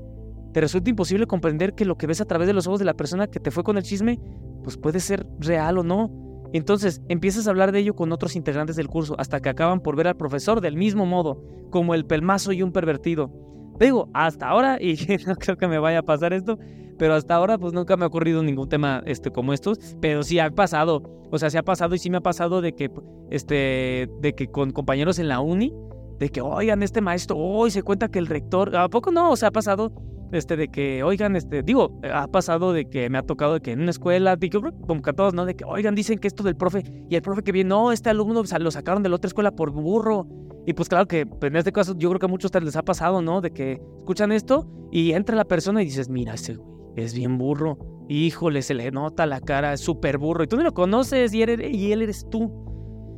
Te 0.55 0.61
resulta 0.61 0.89
imposible 0.89 1.27
comprender 1.27 1.73
que 1.75 1.83
lo 1.83 1.97
que 1.97 2.07
ves 2.07 2.21
a 2.21 2.25
través 2.25 2.47
de 2.47 2.53
los 2.53 2.65
ojos 2.65 2.79
de 2.79 2.85
la 2.85 2.93
persona 2.93 3.27
que 3.27 3.41
te 3.41 3.51
fue 3.51 3.65
con 3.65 3.75
el 3.75 3.83
chisme, 3.83 4.21
pues 4.63 4.77
puede 4.77 5.01
ser 5.01 5.27
real 5.37 5.79
o 5.79 5.83
no. 5.83 6.09
Entonces 6.53 7.01
empiezas 7.09 7.45
a 7.45 7.49
hablar 7.49 7.73
de 7.73 7.79
ello 7.79 7.93
con 7.93 8.13
otros 8.13 8.37
integrantes 8.37 8.77
del 8.77 8.87
curso 8.87 9.15
hasta 9.17 9.41
que 9.41 9.49
acaban 9.49 9.81
por 9.81 9.97
ver 9.97 10.07
al 10.07 10.15
profesor 10.15 10.61
del 10.61 10.77
mismo 10.77 11.05
modo, 11.05 11.43
como 11.71 11.93
el 11.93 12.05
pelmazo 12.05 12.53
y 12.53 12.63
un 12.63 12.71
pervertido. 12.71 13.33
Digo, 13.81 14.09
hasta 14.13 14.47
ahora, 14.47 14.77
y 14.81 14.95
no 15.27 15.35
creo 15.35 15.57
que 15.57 15.67
me 15.67 15.77
vaya 15.77 15.99
a 15.99 16.03
pasar 16.03 16.31
esto, 16.31 16.57
pero 16.97 17.15
hasta 17.15 17.35
ahora 17.35 17.57
pues 17.57 17.73
nunca 17.73 17.97
me 17.97 18.05
ha 18.05 18.07
ocurrido 18.07 18.41
ningún 18.41 18.69
tema 18.69 19.03
este, 19.05 19.31
como 19.31 19.51
estos, 19.51 19.77
pero 19.99 20.23
sí 20.23 20.39
ha 20.39 20.49
pasado, 20.51 21.03
o 21.31 21.37
sea, 21.37 21.49
sí 21.49 21.57
ha 21.57 21.63
pasado 21.63 21.95
y 21.95 21.99
sí 21.99 22.09
me 22.09 22.19
ha 22.19 22.21
pasado 22.21 22.61
de 22.61 22.73
que, 22.73 22.89
este, 23.29 24.07
de 24.21 24.35
que 24.37 24.47
con 24.47 24.71
compañeros 24.71 25.19
en 25.19 25.27
la 25.27 25.41
uni, 25.41 25.73
de 26.17 26.29
que, 26.29 26.39
oigan, 26.39 26.81
este 26.81 27.01
maestro, 27.01 27.35
hoy 27.35 27.71
se 27.71 27.83
cuenta 27.83 28.07
que 28.07 28.19
el 28.19 28.27
rector, 28.27 28.73
¿a 28.77 28.87
poco 28.87 29.11
no? 29.11 29.31
O 29.31 29.35
sea, 29.35 29.49
ha 29.49 29.51
pasado 29.51 30.14
este, 30.35 30.57
de 30.57 30.67
que, 30.67 31.03
oigan, 31.03 31.35
este, 31.35 31.63
digo, 31.63 31.99
ha 32.11 32.27
pasado 32.27 32.73
de 32.73 32.89
que 32.89 33.09
me 33.09 33.17
ha 33.17 33.23
tocado 33.23 33.55
de 33.55 33.61
que 33.61 33.71
en 33.71 33.81
una 33.81 33.91
escuela, 33.91 34.37
como 34.87 35.01
que 35.01 35.09
a 35.09 35.13
todos, 35.13 35.33
¿no? 35.33 35.45
De 35.45 35.55
que, 35.55 35.65
oigan, 35.65 35.95
dicen 35.95 36.19
que 36.19 36.27
esto 36.27 36.43
del 36.43 36.55
profe, 36.55 36.83
y 37.09 37.15
el 37.15 37.21
profe 37.21 37.43
que 37.43 37.51
viene, 37.51 37.69
no, 37.69 37.91
este 37.91 38.09
alumno 38.09 38.43
lo 38.43 38.71
sacaron 38.71 39.03
de 39.03 39.09
la 39.09 39.15
otra 39.15 39.27
escuela 39.27 39.51
por 39.51 39.71
burro. 39.71 40.27
Y 40.67 40.73
pues 40.73 40.89
claro 40.89 41.07
que 41.07 41.25
pues, 41.25 41.51
en 41.51 41.57
este 41.57 41.71
caso 41.71 41.95
yo 41.95 42.09
creo 42.09 42.19
que 42.19 42.25
a 42.25 42.29
muchos 42.29 42.51
les 42.61 42.75
ha 42.75 42.83
pasado, 42.83 43.21
¿no? 43.21 43.41
De 43.41 43.51
que 43.51 43.79
escuchan 43.99 44.31
esto 44.31 44.67
y 44.91 45.11
entra 45.11 45.35
la 45.35 45.45
persona 45.45 45.81
y 45.81 45.85
dices, 45.85 46.09
mira, 46.09 46.33
ese 46.33 46.55
güey 46.55 46.75
es 46.95 47.13
bien 47.13 47.37
burro. 47.37 47.77
Híjole, 48.07 48.61
se 48.61 48.73
le 48.73 48.91
nota 48.91 49.25
la 49.25 49.41
cara, 49.41 49.73
es 49.73 49.81
súper 49.81 50.17
burro. 50.17 50.43
Y 50.43 50.47
tú 50.47 50.57
no 50.57 50.63
lo 50.63 50.73
conoces 50.73 51.33
y, 51.33 51.41
eres, 51.41 51.59
y 51.71 51.91
él 51.91 52.01
eres 52.01 52.25
tú. 52.29 52.65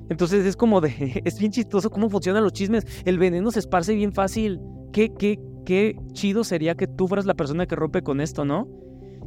Entonces 0.09 0.45
es 0.45 0.55
como 0.55 0.81
de, 0.81 1.21
es 1.25 1.39
bien 1.39 1.51
chistoso 1.51 1.89
cómo 1.89 2.09
funcionan 2.09 2.43
los 2.43 2.53
chismes. 2.53 2.85
El 3.05 3.17
veneno 3.17 3.51
se 3.51 3.59
esparce 3.59 3.93
bien 3.95 4.13
fácil. 4.13 4.59
¿Qué, 4.93 5.13
qué, 5.13 5.39
qué 5.67 5.97
chido 6.13 6.45
sería 6.45 6.75
que 6.75 6.87
tú 6.87 7.09
fueras 7.09 7.25
la 7.25 7.33
persona 7.33 7.65
que 7.65 7.75
rompe 7.75 8.01
con 8.01 8.21
esto, 8.21 8.45
¿no? 8.45 8.69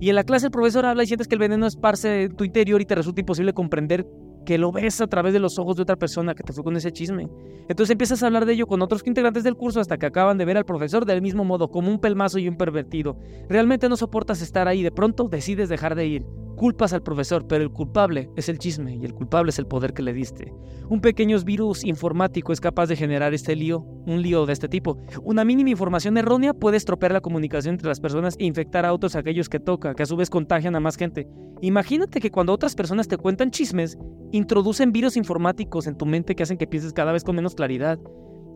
Y 0.00 0.08
en 0.08 0.14
la 0.14 0.24
clase 0.24 0.46
el 0.46 0.50
profesor 0.50 0.86
habla 0.86 1.02
y 1.02 1.06
sientes 1.06 1.28
que 1.28 1.34
el 1.34 1.38
veneno 1.38 1.66
esparce 1.66 2.22
en 2.22 2.34
tu 2.34 2.44
interior 2.44 2.80
y 2.80 2.86
te 2.86 2.94
resulta 2.94 3.20
imposible 3.20 3.52
comprender 3.52 4.06
que 4.46 4.56
lo 4.56 4.72
ves 4.72 5.02
a 5.02 5.06
través 5.06 5.34
de 5.34 5.38
los 5.38 5.58
ojos 5.58 5.76
de 5.76 5.82
otra 5.82 5.96
persona 5.96 6.34
que 6.34 6.42
te 6.42 6.54
fue 6.54 6.64
con 6.64 6.74
ese 6.78 6.92
chisme. 6.92 7.28
Entonces 7.68 7.90
empiezas 7.90 8.22
a 8.22 8.26
hablar 8.26 8.46
de 8.46 8.54
ello 8.54 8.66
con 8.66 8.80
otros 8.80 9.02
integrantes 9.04 9.44
del 9.44 9.54
curso 9.54 9.80
hasta 9.80 9.98
que 9.98 10.06
acaban 10.06 10.38
de 10.38 10.46
ver 10.46 10.56
al 10.56 10.64
profesor 10.64 11.04
del 11.04 11.20
mismo 11.20 11.44
modo, 11.44 11.68
como 11.68 11.90
un 11.90 12.00
pelmazo 12.00 12.38
y 12.38 12.48
un 12.48 12.56
pervertido. 12.56 13.18
Realmente 13.50 13.90
no 13.90 13.98
soportas 13.98 14.40
estar 14.40 14.66
ahí, 14.66 14.82
de 14.82 14.92
pronto 14.92 15.28
decides 15.28 15.68
dejar 15.68 15.94
de 15.94 16.06
ir. 16.06 16.26
Culpas 16.60 16.92
al 16.92 17.02
profesor, 17.02 17.46
pero 17.48 17.64
el 17.64 17.70
culpable 17.70 18.28
es 18.36 18.50
el 18.50 18.58
chisme 18.58 18.94
y 18.94 19.06
el 19.06 19.14
culpable 19.14 19.48
es 19.48 19.58
el 19.58 19.64
poder 19.66 19.94
que 19.94 20.02
le 20.02 20.12
diste. 20.12 20.52
Un 20.90 21.00
pequeño 21.00 21.38
virus 21.40 21.86
informático 21.86 22.52
es 22.52 22.60
capaz 22.60 22.86
de 22.88 22.96
generar 22.96 23.32
este 23.32 23.56
lío, 23.56 23.78
un 23.78 24.20
lío 24.20 24.44
de 24.44 24.52
este 24.52 24.68
tipo. 24.68 24.98
Una 25.22 25.42
mínima 25.42 25.70
información 25.70 26.18
errónea 26.18 26.52
puede 26.52 26.76
estropear 26.76 27.12
la 27.12 27.22
comunicación 27.22 27.76
entre 27.76 27.88
las 27.88 27.98
personas 27.98 28.36
e 28.38 28.44
infectar 28.44 28.84
a 28.84 28.92
otros 28.92 29.16
aquellos 29.16 29.48
que 29.48 29.58
toca, 29.58 29.94
que 29.94 30.02
a 30.02 30.06
su 30.06 30.16
vez 30.16 30.28
contagian 30.28 30.76
a 30.76 30.80
más 30.80 30.96
gente. 30.96 31.26
Imagínate 31.62 32.20
que 32.20 32.30
cuando 32.30 32.52
otras 32.52 32.74
personas 32.74 33.08
te 33.08 33.16
cuentan 33.16 33.50
chismes, 33.50 33.96
introducen 34.30 34.92
virus 34.92 35.16
informáticos 35.16 35.86
en 35.86 35.96
tu 35.96 36.04
mente 36.04 36.34
que 36.34 36.42
hacen 36.42 36.58
que 36.58 36.66
pienses 36.66 36.92
cada 36.92 37.12
vez 37.12 37.24
con 37.24 37.36
menos 37.36 37.54
claridad 37.54 37.98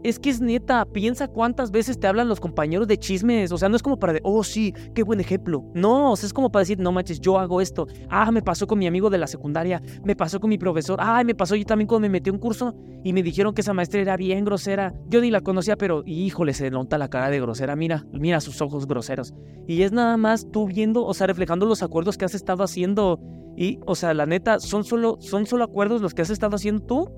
es 0.04 0.18
que 0.18 0.28
es 0.28 0.40
neta, 0.40 0.84
piensa 0.84 1.28
cuántas 1.28 1.70
veces 1.70 1.98
te 1.98 2.06
hablan 2.06 2.28
los 2.28 2.38
compañeros 2.38 2.86
de 2.86 2.98
chismes, 2.98 3.50
o 3.50 3.58
sea, 3.58 3.70
no 3.70 3.76
es 3.76 3.82
como 3.82 3.98
para 3.98 4.12
de, 4.12 4.20
oh 4.22 4.44
sí, 4.44 4.74
qué 4.94 5.02
buen 5.02 5.18
ejemplo, 5.18 5.64
no, 5.74 6.12
o 6.12 6.16
sea, 6.16 6.26
es 6.26 6.32
como 6.34 6.52
para 6.52 6.60
decir, 6.60 6.78
no 6.78 6.92
manches, 6.92 7.20
yo 7.20 7.38
hago 7.38 7.62
esto, 7.62 7.86
ah, 8.10 8.30
me 8.30 8.42
pasó 8.42 8.66
con 8.66 8.78
mi 8.78 8.86
amigo 8.86 9.08
de 9.08 9.16
la 9.16 9.26
secundaria, 9.26 9.82
me 10.04 10.14
pasó 10.14 10.38
con 10.40 10.50
mi 10.50 10.58
profesor, 10.58 10.98
ah, 11.00 11.24
me 11.24 11.34
pasó 11.34 11.56
yo 11.56 11.64
también 11.64 11.88
cuando 11.88 12.02
me 12.02 12.10
metí 12.10 12.28
a 12.28 12.34
un 12.34 12.38
curso 12.38 12.74
y 13.02 13.14
me 13.14 13.22
dijeron 13.22 13.54
que 13.54 13.62
esa 13.62 13.72
maestra 13.72 14.00
era 14.00 14.16
bien 14.18 14.44
grosera, 14.44 14.94
yo 15.08 15.22
ni 15.22 15.30
la 15.30 15.40
conocía, 15.40 15.76
pero 15.76 16.02
híjole, 16.04 16.52
se 16.52 16.70
nota 16.70 16.98
la 16.98 17.08
cara 17.08 17.30
de 17.30 17.40
grosera, 17.40 17.74
mira, 17.74 18.04
mira 18.12 18.42
sus 18.42 18.60
ojos 18.60 18.86
groseros, 18.86 19.32
y 19.66 19.82
es 19.82 19.92
nada 19.92 20.18
más 20.18 20.46
tú 20.52 20.66
viendo, 20.66 21.06
o 21.06 21.14
sea, 21.14 21.26
reflejando 21.26 21.64
los 21.64 21.82
acuerdos 21.82 22.18
que 22.18 22.26
has 22.26 22.34
estado 22.34 22.62
haciendo, 22.62 23.18
y, 23.56 23.78
o 23.86 23.94
sea, 23.94 24.12
la 24.12 24.26
neta, 24.26 24.58
son 24.60 24.84
solo, 24.84 25.16
son 25.20 25.46
solo 25.46 25.64
acuerdos 25.64 26.02
los 26.02 26.12
que 26.12 26.22
has 26.22 26.30
estado 26.30 26.56
haciendo 26.56 26.82
tú. 26.84 27.08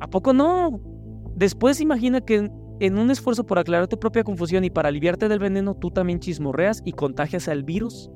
¿A 0.00 0.08
poco 0.08 0.32
no? 0.32 0.80
Después 1.40 1.80
imagina 1.80 2.20
que 2.20 2.50
en 2.80 2.98
un 2.98 3.10
esfuerzo 3.10 3.46
por 3.46 3.58
aclarar 3.58 3.88
tu 3.88 3.98
propia 3.98 4.22
confusión 4.22 4.62
y 4.62 4.68
para 4.68 4.90
aliviarte 4.90 5.26
del 5.26 5.38
veneno, 5.38 5.74
tú 5.74 5.90
también 5.90 6.20
chismorreas 6.20 6.82
y 6.84 6.92
contagias 6.92 7.48
al 7.48 7.64
virus 7.64 8.10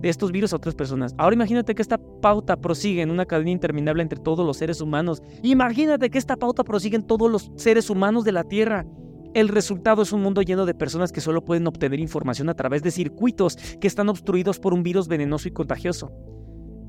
de 0.00 0.08
estos 0.08 0.30
virus 0.30 0.52
a 0.52 0.56
otras 0.56 0.76
personas. 0.76 1.12
Ahora 1.18 1.34
imagínate 1.34 1.74
que 1.74 1.82
esta 1.82 1.98
pauta 2.22 2.60
prosigue 2.60 3.02
en 3.02 3.10
una 3.10 3.26
cadena 3.26 3.50
interminable 3.50 4.04
entre 4.04 4.20
todos 4.20 4.46
los 4.46 4.56
seres 4.56 4.80
humanos. 4.80 5.20
Imagínate 5.42 6.10
que 6.10 6.18
esta 6.18 6.36
pauta 6.36 6.62
prosigue 6.62 6.94
en 6.94 7.02
todos 7.02 7.28
los 7.28 7.50
seres 7.56 7.90
humanos 7.90 8.22
de 8.22 8.30
la 8.30 8.44
Tierra. 8.44 8.86
El 9.34 9.48
resultado 9.48 10.02
es 10.02 10.12
un 10.12 10.22
mundo 10.22 10.40
lleno 10.40 10.64
de 10.64 10.74
personas 10.74 11.10
que 11.10 11.20
solo 11.20 11.44
pueden 11.44 11.66
obtener 11.66 11.98
información 11.98 12.50
a 12.50 12.54
través 12.54 12.84
de 12.84 12.92
circuitos 12.92 13.56
que 13.80 13.88
están 13.88 14.08
obstruidos 14.08 14.60
por 14.60 14.74
un 14.74 14.84
virus 14.84 15.08
venenoso 15.08 15.48
y 15.48 15.50
contagioso. 15.50 16.12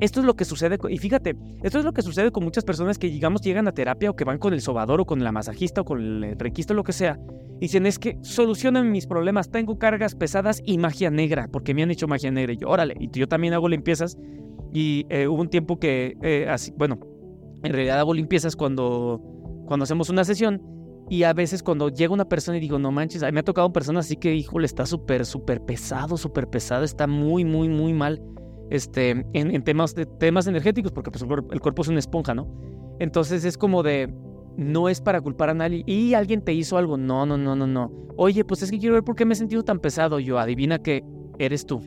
Esto 0.01 0.19
es 0.19 0.25
lo 0.25 0.35
que 0.35 0.45
sucede, 0.45 0.79
y 0.89 0.97
fíjate, 0.97 1.35
esto 1.61 1.77
es 1.77 1.85
lo 1.85 1.93
que 1.93 2.01
sucede 2.01 2.31
con 2.31 2.43
muchas 2.43 2.63
personas 2.63 2.97
que, 2.97 3.05
digamos, 3.05 3.41
llegan 3.41 3.67
a 3.67 3.71
terapia 3.71 4.09
o 4.09 4.15
que 4.15 4.23
van 4.23 4.39
con 4.39 4.51
el 4.51 4.59
sobador 4.59 4.99
o 4.99 5.05
con 5.05 5.23
la 5.23 5.31
masajista 5.31 5.81
o 5.81 5.85
con 5.85 6.23
el 6.23 6.39
requista 6.39 6.73
o 6.73 6.75
lo 6.75 6.83
que 6.83 6.91
sea. 6.91 7.19
Y 7.57 7.65
dicen, 7.65 7.85
es 7.85 7.99
que 7.99 8.17
solucionan 8.23 8.91
mis 8.91 9.05
problemas, 9.05 9.51
tengo 9.51 9.77
cargas 9.77 10.15
pesadas 10.15 10.59
y 10.65 10.79
magia 10.79 11.11
negra, 11.11 11.47
porque 11.51 11.75
me 11.75 11.83
han 11.83 11.91
hecho 11.91 12.07
magia 12.07 12.31
negra. 12.31 12.51
Y 12.51 12.57
yo, 12.57 12.67
órale, 12.67 12.95
y 12.99 13.11
yo 13.11 13.27
también 13.27 13.53
hago 13.53 13.69
limpiezas. 13.69 14.17
Y 14.73 15.05
eh, 15.09 15.27
hubo 15.27 15.39
un 15.39 15.49
tiempo 15.49 15.77
que, 15.77 16.17
eh, 16.23 16.47
así, 16.49 16.73
bueno, 16.75 16.99
en 17.61 17.71
realidad 17.71 17.99
hago 17.99 18.15
limpiezas 18.15 18.55
cuando, 18.55 19.21
cuando 19.67 19.83
hacemos 19.83 20.09
una 20.09 20.23
sesión. 20.23 20.63
Y 21.11 21.23
a 21.23 21.33
veces 21.33 21.61
cuando 21.61 21.89
llega 21.89 22.11
una 22.11 22.25
persona 22.25 22.57
y 22.57 22.61
digo, 22.61 22.79
no 22.79 22.91
manches, 22.91 23.21
me 23.31 23.41
ha 23.41 23.43
tocado 23.43 23.71
personas 23.71 24.07
así 24.07 24.15
que, 24.15 24.33
híjole, 24.33 24.65
está 24.65 24.87
súper, 24.87 25.27
súper 25.27 25.61
pesado, 25.61 26.17
súper 26.17 26.47
pesado, 26.47 26.85
está 26.85 27.05
muy, 27.05 27.45
muy, 27.45 27.69
muy 27.69 27.93
mal 27.93 28.19
este, 28.71 29.25
en, 29.33 29.63
temas, 29.63 29.93
de, 29.93 30.05
temas 30.05 30.47
energéticos, 30.47 30.93
porque 30.93 31.11
pues, 31.11 31.21
el, 31.23 31.59
cuerpo, 31.59 31.81
es 31.81 31.89
una 31.89 31.99
esponja, 31.99 32.33
¿no? 32.33 32.47
Entonces 32.99 33.43
es 33.43 33.57
como 33.57 33.83
de, 33.83 34.11
no 34.55 34.87
es 34.87 35.01
para 35.01 35.19
culpar 35.19 35.49
a 35.49 35.53
nadie. 35.53 35.83
Y 35.85 36.13
alguien 36.13 36.41
te 36.41 36.53
hizo 36.53 36.77
algo. 36.77 36.97
No, 36.97 37.25
no, 37.25 37.37
no, 37.37 37.55
no, 37.55 37.67
no. 37.67 37.91
Oye, 38.15 38.45
pues 38.45 38.63
es 38.63 38.71
que 38.71 38.79
quiero 38.79 38.95
ver 38.95 39.03
por 39.03 39.15
qué 39.15 39.25
me 39.25 39.33
he 39.33 39.35
sentido 39.35 39.63
tan 39.63 39.79
pesado. 39.79 40.19
Yo, 40.19 40.39
adivina 40.39 40.79
que 40.79 41.03
eres 41.37 41.65
tú. 41.65 41.81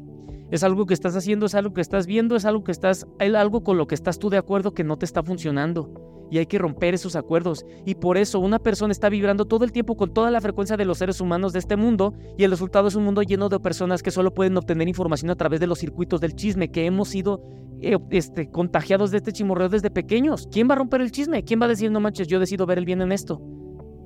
Es 0.51 0.63
algo 0.63 0.87
que 0.87 0.95
estás 0.95 1.17
haciendo, 1.17 1.47
es 1.47 1.55
algo 1.55 1.75
que 1.75 1.81
estás 1.81 2.07
viendo, 2.07 2.37
es 2.37 2.45
algo 2.45 2.65
que 2.65 2.73
estás, 2.73 3.07
algo 3.19 3.65
con 3.65 3.77
lo 3.77 3.87
que 3.87 3.95
estás 3.95 4.19
tú 4.19 4.31
de 4.31 4.39
acuerdo 4.39 4.75
que 4.75 4.85
no 4.85 4.97
te 4.97 5.05
está 5.05 5.23
funcionando 5.23 6.15
y 6.31 6.39
hay 6.39 6.47
que 6.47 6.59
romper 6.59 6.95
esos 6.95 7.17
acuerdos. 7.17 7.65
Y 7.85 7.95
por 7.95 8.17
eso 8.17 8.41
una 8.41 8.59
persona 8.59 8.93
está 8.93 9.09
vibrando 9.09 9.45
todo 9.45 9.65
el 9.65 9.73
tiempo 9.73 9.97
con 9.97 10.13
toda 10.13 10.31
la 10.31 10.41
frecuencia 10.41 10.77
de 10.77 10.85
los 10.85 10.99
seres 10.99 11.21
humanos 11.21 11.53
de 11.53 11.59
este 11.61 11.77
mundo 11.77 12.15
y 12.37 12.45
el 12.45 12.51
resultado 12.51 12.89
es 12.89 12.95
un 12.95 13.05
mundo 13.05 13.23
lleno 13.23 13.49
de 13.49 13.61
personas 13.61 14.03
que 14.03 14.11
solo 14.11 14.35
pueden 14.35 14.57
obtener 14.57 14.89
información 14.89 15.31
a 15.31 15.37
través 15.37 15.61
de 15.61 15.67
los 15.67 15.79
circuitos 15.79 16.21
del 16.21 16.35
chisme, 16.35 16.71
que 16.71 16.87
hemos 16.87 17.09
sido 17.09 17.43
eh, 17.81 17.99
este, 18.11 18.51
contagiados 18.51 19.11
de 19.11 19.19
este 19.19 19.33
chimorreo 19.33 19.69
desde 19.69 19.91
pequeños. 19.91 20.49
¿Quién 20.51 20.69
va 20.69 20.75
a 20.75 20.79
romper 20.79 21.01
el 21.01 21.13
chisme? 21.13 21.45
¿Quién 21.45 21.61
va 21.61 21.67
a 21.67 21.69
decir, 21.69 21.91
no 21.91 22.01
manches, 22.01 22.27
yo 22.27 22.41
decido 22.41 22.67
ver 22.67 22.79
el 22.79 22.85
bien 22.85 23.01
en 23.01 23.13
esto? 23.13 23.41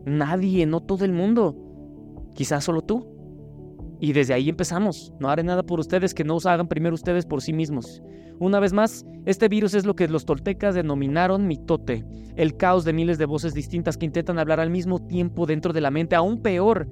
Nadie, 0.04 0.66
no 0.66 0.80
todo 0.80 1.04
el 1.04 1.12
mundo. 1.12 1.56
Quizás 2.34 2.64
solo 2.64 2.82
tú. 2.82 3.17
Y 4.00 4.12
desde 4.12 4.34
ahí 4.34 4.48
empezamos. 4.48 5.12
No 5.18 5.28
haré 5.28 5.42
nada 5.42 5.62
por 5.62 5.80
ustedes 5.80 6.14
que 6.14 6.24
no 6.24 6.36
os 6.36 6.46
hagan 6.46 6.68
primero 6.68 6.94
ustedes 6.94 7.26
por 7.26 7.42
sí 7.42 7.52
mismos. 7.52 8.02
Una 8.38 8.60
vez 8.60 8.72
más, 8.72 9.04
este 9.26 9.48
virus 9.48 9.74
es 9.74 9.84
lo 9.84 9.96
que 9.96 10.06
los 10.06 10.24
toltecas 10.24 10.74
denominaron 10.74 11.48
mitote, 11.48 12.04
el 12.36 12.56
caos 12.56 12.84
de 12.84 12.92
miles 12.92 13.18
de 13.18 13.26
voces 13.26 13.52
distintas 13.52 13.96
que 13.96 14.06
intentan 14.06 14.38
hablar 14.38 14.60
al 14.60 14.70
mismo 14.70 15.00
tiempo 15.00 15.44
dentro 15.46 15.72
de 15.72 15.80
la 15.80 15.90
mente. 15.90 16.14
Aún 16.14 16.40
peor, 16.40 16.88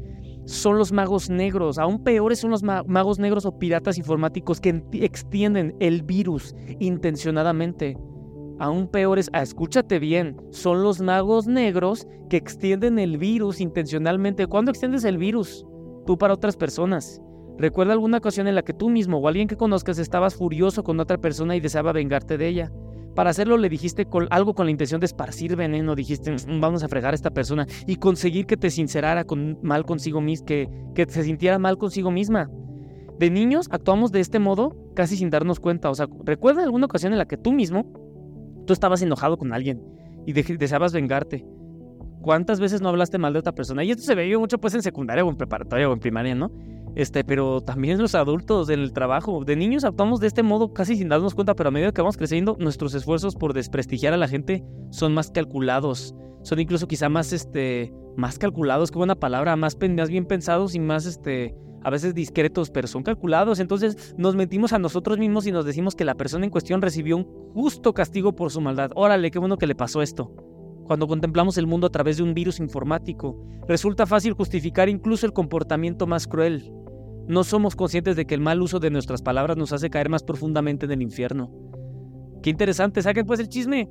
son 0.47 0.79
los 0.79 0.93
magos 0.93 1.29
negros. 1.29 1.79
Aún 1.79 2.03
peores 2.03 2.41
son 2.41 2.51
los 2.51 2.63
magos 2.63 3.19
negros 3.19 3.45
o 3.45 3.59
piratas 3.59 3.99
informáticos 3.99 4.61
que 4.61 4.83
extienden 4.93 5.77
el 5.81 6.03
virus 6.03 6.55
intencionadamente. 6.81 7.97
Aún 8.59 8.89
peores, 8.89 9.29
ah, 9.33 9.43
escúchate 9.43 9.99
bien, 9.99 10.37
son 10.51 10.83
los 10.83 11.01
magos 11.01 11.47
negros 11.47 12.07
que 12.31 12.39
extienden 12.39 12.99
el 12.99 13.19
virus 13.19 13.61
intencionalmente. 13.61 14.47
¿Cuándo 14.47 14.71
extiendes 14.71 15.05
el 15.05 15.19
virus? 15.19 15.67
Tú 16.07 16.17
para 16.17 16.35
otras 16.35 16.57
personas. 16.57 17.21
Recuerda 17.59 17.93
alguna 17.93 18.19
ocasión 18.19 18.47
en 18.49 18.55
la 18.55 18.63
que 18.63 18.75
tú 18.75 18.91
mismo 18.91 19.19
o 19.19 19.29
alguien 19.29 19.49
que 19.49 19.57
conozcas 19.57 19.99
estabas 19.99 20.35
furioso 20.35 20.85
con 20.85 21.01
otra 21.01 21.19
persona 21.19 21.57
y 21.57 21.61
deseaba 21.61 21.93
vengarte 21.93 22.39
de 22.39 22.49
ella. 22.49 22.73
Para 23.15 23.31
hacerlo 23.31 23.57
le 23.57 23.71
dijiste 23.71 24.07
algo 24.29 24.55
con 24.55 24.67
la 24.67 24.71
intención 24.71 25.01
de 25.01 25.07
esparcir 25.07 25.57
veneno, 25.57 25.95
dijiste 25.95 26.33
mm, 26.33 26.61
vamos 26.61 26.85
a 26.85 26.89
fregar 26.89 27.15
a 27.15 27.15
esta 27.15 27.31
persona 27.31 27.67
y 27.87 27.97
conseguir 27.97 28.45
que 28.45 28.59
te 28.59 28.71
sincerara 28.71 29.25
con, 29.25 29.59
mal 29.63 29.87
consigo 29.87 30.21
misma, 30.21 30.47
que, 30.47 30.69
que 30.95 31.07
se 31.07 31.25
sintiera 31.25 31.59
mal 31.59 31.79
consigo 31.79 32.11
misma. 32.11 32.51
De 33.19 33.31
niños 33.31 33.69
actuamos 33.71 34.13
de 34.13 34.21
este 34.21 34.39
modo 34.39 34.77
casi 34.95 35.17
sin 35.17 35.31
darnos 35.31 35.61
cuenta. 35.61 35.89
O 35.89 35.95
sea, 35.95 36.07
recuerda 36.25 36.63
alguna 36.63 36.85
ocasión 36.85 37.13
en 37.13 37.19
la 37.19 37.27
que 37.27 37.39
tú 37.39 37.53
mismo, 37.53 37.91
tú 38.67 38.75
estabas 38.75 39.01
enojado 39.01 39.39
con 39.39 39.55
alguien 39.55 39.83
y 40.27 40.35
deseabas 40.35 40.93
vengarte. 40.93 41.47
¿Cuántas 42.27 42.59
veces 42.59 42.81
no 42.81 42.89
hablaste 42.89 43.19
mal 43.19 43.33
de 43.35 43.39
otra 43.39 43.53
persona? 43.53 43.85
Y 43.85 43.93
esto 43.93 44.03
se 44.03 44.17
veía 44.17 44.37
mucho 44.37 44.59
pues 44.59 44.75
en 44.75 44.83
secundaria 44.83 45.25
o 45.25 45.31
en 45.31 45.37
preparatoria 45.37 45.89
o 45.89 45.93
en 45.93 46.01
primaria, 46.01 46.35
¿no? 46.35 46.51
Este, 46.97 47.23
pero 47.23 47.61
también 47.61 47.99
los 47.99 48.17
adultos 48.17 48.69
en 48.69 48.81
el 48.81 48.93
trabajo. 48.93 49.45
De 49.45 49.55
niños 49.55 49.85
actuamos 49.85 50.19
de 50.19 50.27
este 50.27 50.43
modo 50.43 50.73
casi 50.75 50.97
sin 50.97 51.09
darnos 51.09 51.37
cuenta, 51.37 51.55
pero 51.55 51.69
a 51.69 51.71
medida 51.71 51.93
que 51.93 52.03
vamos 52.03 52.17
creciendo, 52.17 52.57
nuestros 52.59 52.95
esfuerzos 52.95 53.37
por 53.37 53.55
desprestigiar 53.55 54.13
a 54.13 54.17
la 54.17 54.27
gente 54.27 54.65
son 54.91 55.15
más 55.15 55.31
calculados. 55.31 56.17
Son 56.43 56.59
incluso 56.59 56.89
quizá 56.89 57.09
más, 57.09 57.33
este, 57.33 57.95
más 58.17 58.41
calculados, 58.41 58.91
qué 58.91 58.99
buena 58.99 59.15
palabra, 59.15 59.55
más, 59.55 59.79
más 59.89 60.09
bien 60.09 60.27
pensados 60.27 60.75
y 60.75 60.81
más, 60.81 61.07
este, 61.07 61.55
a 61.85 61.91
veces 61.91 62.13
discretos, 62.13 62.71
pero 62.71 62.89
son 62.89 63.05
calculados. 63.05 63.61
Entonces 63.61 64.17
nos 64.19 64.35
mentimos 64.35 64.73
a 64.73 64.81
nosotros 64.81 65.17
mismos 65.19 65.47
y 65.47 65.53
nos 65.53 65.65
decimos 65.65 65.95
que 65.95 66.05
la 66.05 66.17
persona 66.17 66.45
en 66.45 66.51
cuestión 66.51 66.83
recibió 66.83 67.19
un 67.19 67.53
justo 67.55 67.95
castigo 67.95 68.35
por 68.35 68.51
su 68.51 68.61
maldad. 68.61 68.91
Órale, 68.97 69.31
qué 69.31 69.39
bueno 69.39 69.59
que 69.59 69.69
le 69.69 69.77
pasó 69.77 70.03
esto. 70.03 70.56
Cuando 70.87 71.09
contemplamos 71.09 71.59
el 71.59 71.67
mundo 71.67 71.89
a 71.89 71.91
través 71.91 72.17
de 72.17 72.23
un 72.23 72.33
virus 72.33 72.61
informático, 72.61 73.37
resulta 73.67 74.07
fácil 74.07 74.35
justificar 74.35 74.89
incluso 74.89 75.27
el 75.27 75.33
comportamiento 75.33 76.07
más 76.07 76.29
cruel. 76.29 76.73
No 77.27 77.43
somos 77.43 77.75
conscientes 77.75 78.15
de 78.15 78.25
que 78.25 78.35
el 78.37 78.41
mal 78.41 78.63
uso 78.63 78.79
de 78.79 78.91
nuestras 78.91 79.21
palabras 79.21 79.57
nos 79.57 79.73
hace 79.73 79.91
caer 79.91 80.09
más 80.09 80.23
profundamente 80.23 80.87
en 80.87 80.93
el 80.93 81.03
infierno. 81.03 81.51
Qué 82.41 82.51
interesante, 82.51 83.03
saquen 83.03 83.27
pues 83.27 83.41
el 83.41 83.49
chisme. 83.49 83.91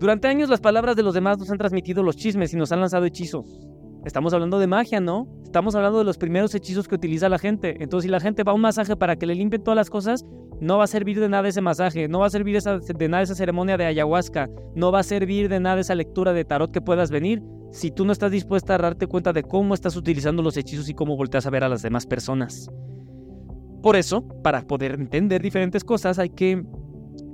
Durante 0.00 0.26
años 0.26 0.48
las 0.48 0.60
palabras 0.60 0.96
de 0.96 1.04
los 1.04 1.14
demás 1.14 1.38
nos 1.38 1.50
han 1.50 1.58
transmitido 1.58 2.02
los 2.02 2.16
chismes 2.16 2.52
y 2.52 2.56
nos 2.56 2.72
han 2.72 2.80
lanzado 2.80 3.04
hechizos. 3.04 3.68
Estamos 4.06 4.32
hablando 4.32 4.60
de 4.60 4.68
magia, 4.68 5.00
¿no? 5.00 5.26
Estamos 5.42 5.74
hablando 5.74 5.98
de 5.98 6.04
los 6.04 6.16
primeros 6.16 6.54
hechizos 6.54 6.86
que 6.86 6.94
utiliza 6.94 7.28
la 7.28 7.40
gente. 7.40 7.82
Entonces, 7.82 8.04
si 8.06 8.08
la 8.08 8.20
gente 8.20 8.44
va 8.44 8.52
a 8.52 8.54
un 8.54 8.60
masaje 8.60 8.94
para 8.94 9.16
que 9.16 9.26
le 9.26 9.34
limpien 9.34 9.64
todas 9.64 9.74
las 9.74 9.90
cosas, 9.90 10.24
no 10.60 10.78
va 10.78 10.84
a 10.84 10.86
servir 10.86 11.18
de 11.18 11.28
nada 11.28 11.48
ese 11.48 11.60
masaje, 11.60 12.06
no 12.06 12.20
va 12.20 12.26
a 12.26 12.30
servir 12.30 12.56
de 12.62 13.08
nada 13.08 13.24
esa 13.24 13.34
ceremonia 13.34 13.76
de 13.76 13.84
ayahuasca, 13.84 14.48
no 14.76 14.92
va 14.92 15.00
a 15.00 15.02
servir 15.02 15.48
de 15.48 15.58
nada 15.58 15.80
esa 15.80 15.96
lectura 15.96 16.32
de 16.32 16.44
tarot 16.44 16.70
que 16.70 16.80
puedas 16.80 17.10
venir 17.10 17.42
si 17.72 17.90
tú 17.90 18.04
no 18.04 18.12
estás 18.12 18.30
dispuesta 18.30 18.76
a 18.76 18.78
darte 18.78 19.08
cuenta 19.08 19.32
de 19.32 19.42
cómo 19.42 19.74
estás 19.74 19.96
utilizando 19.96 20.40
los 20.40 20.56
hechizos 20.56 20.88
y 20.88 20.94
cómo 20.94 21.16
volteas 21.16 21.44
a 21.46 21.50
ver 21.50 21.64
a 21.64 21.68
las 21.68 21.82
demás 21.82 22.06
personas. 22.06 22.70
Por 23.82 23.96
eso, 23.96 24.22
para 24.44 24.62
poder 24.62 24.92
entender 24.92 25.42
diferentes 25.42 25.82
cosas, 25.82 26.20
hay 26.20 26.30
que 26.30 26.64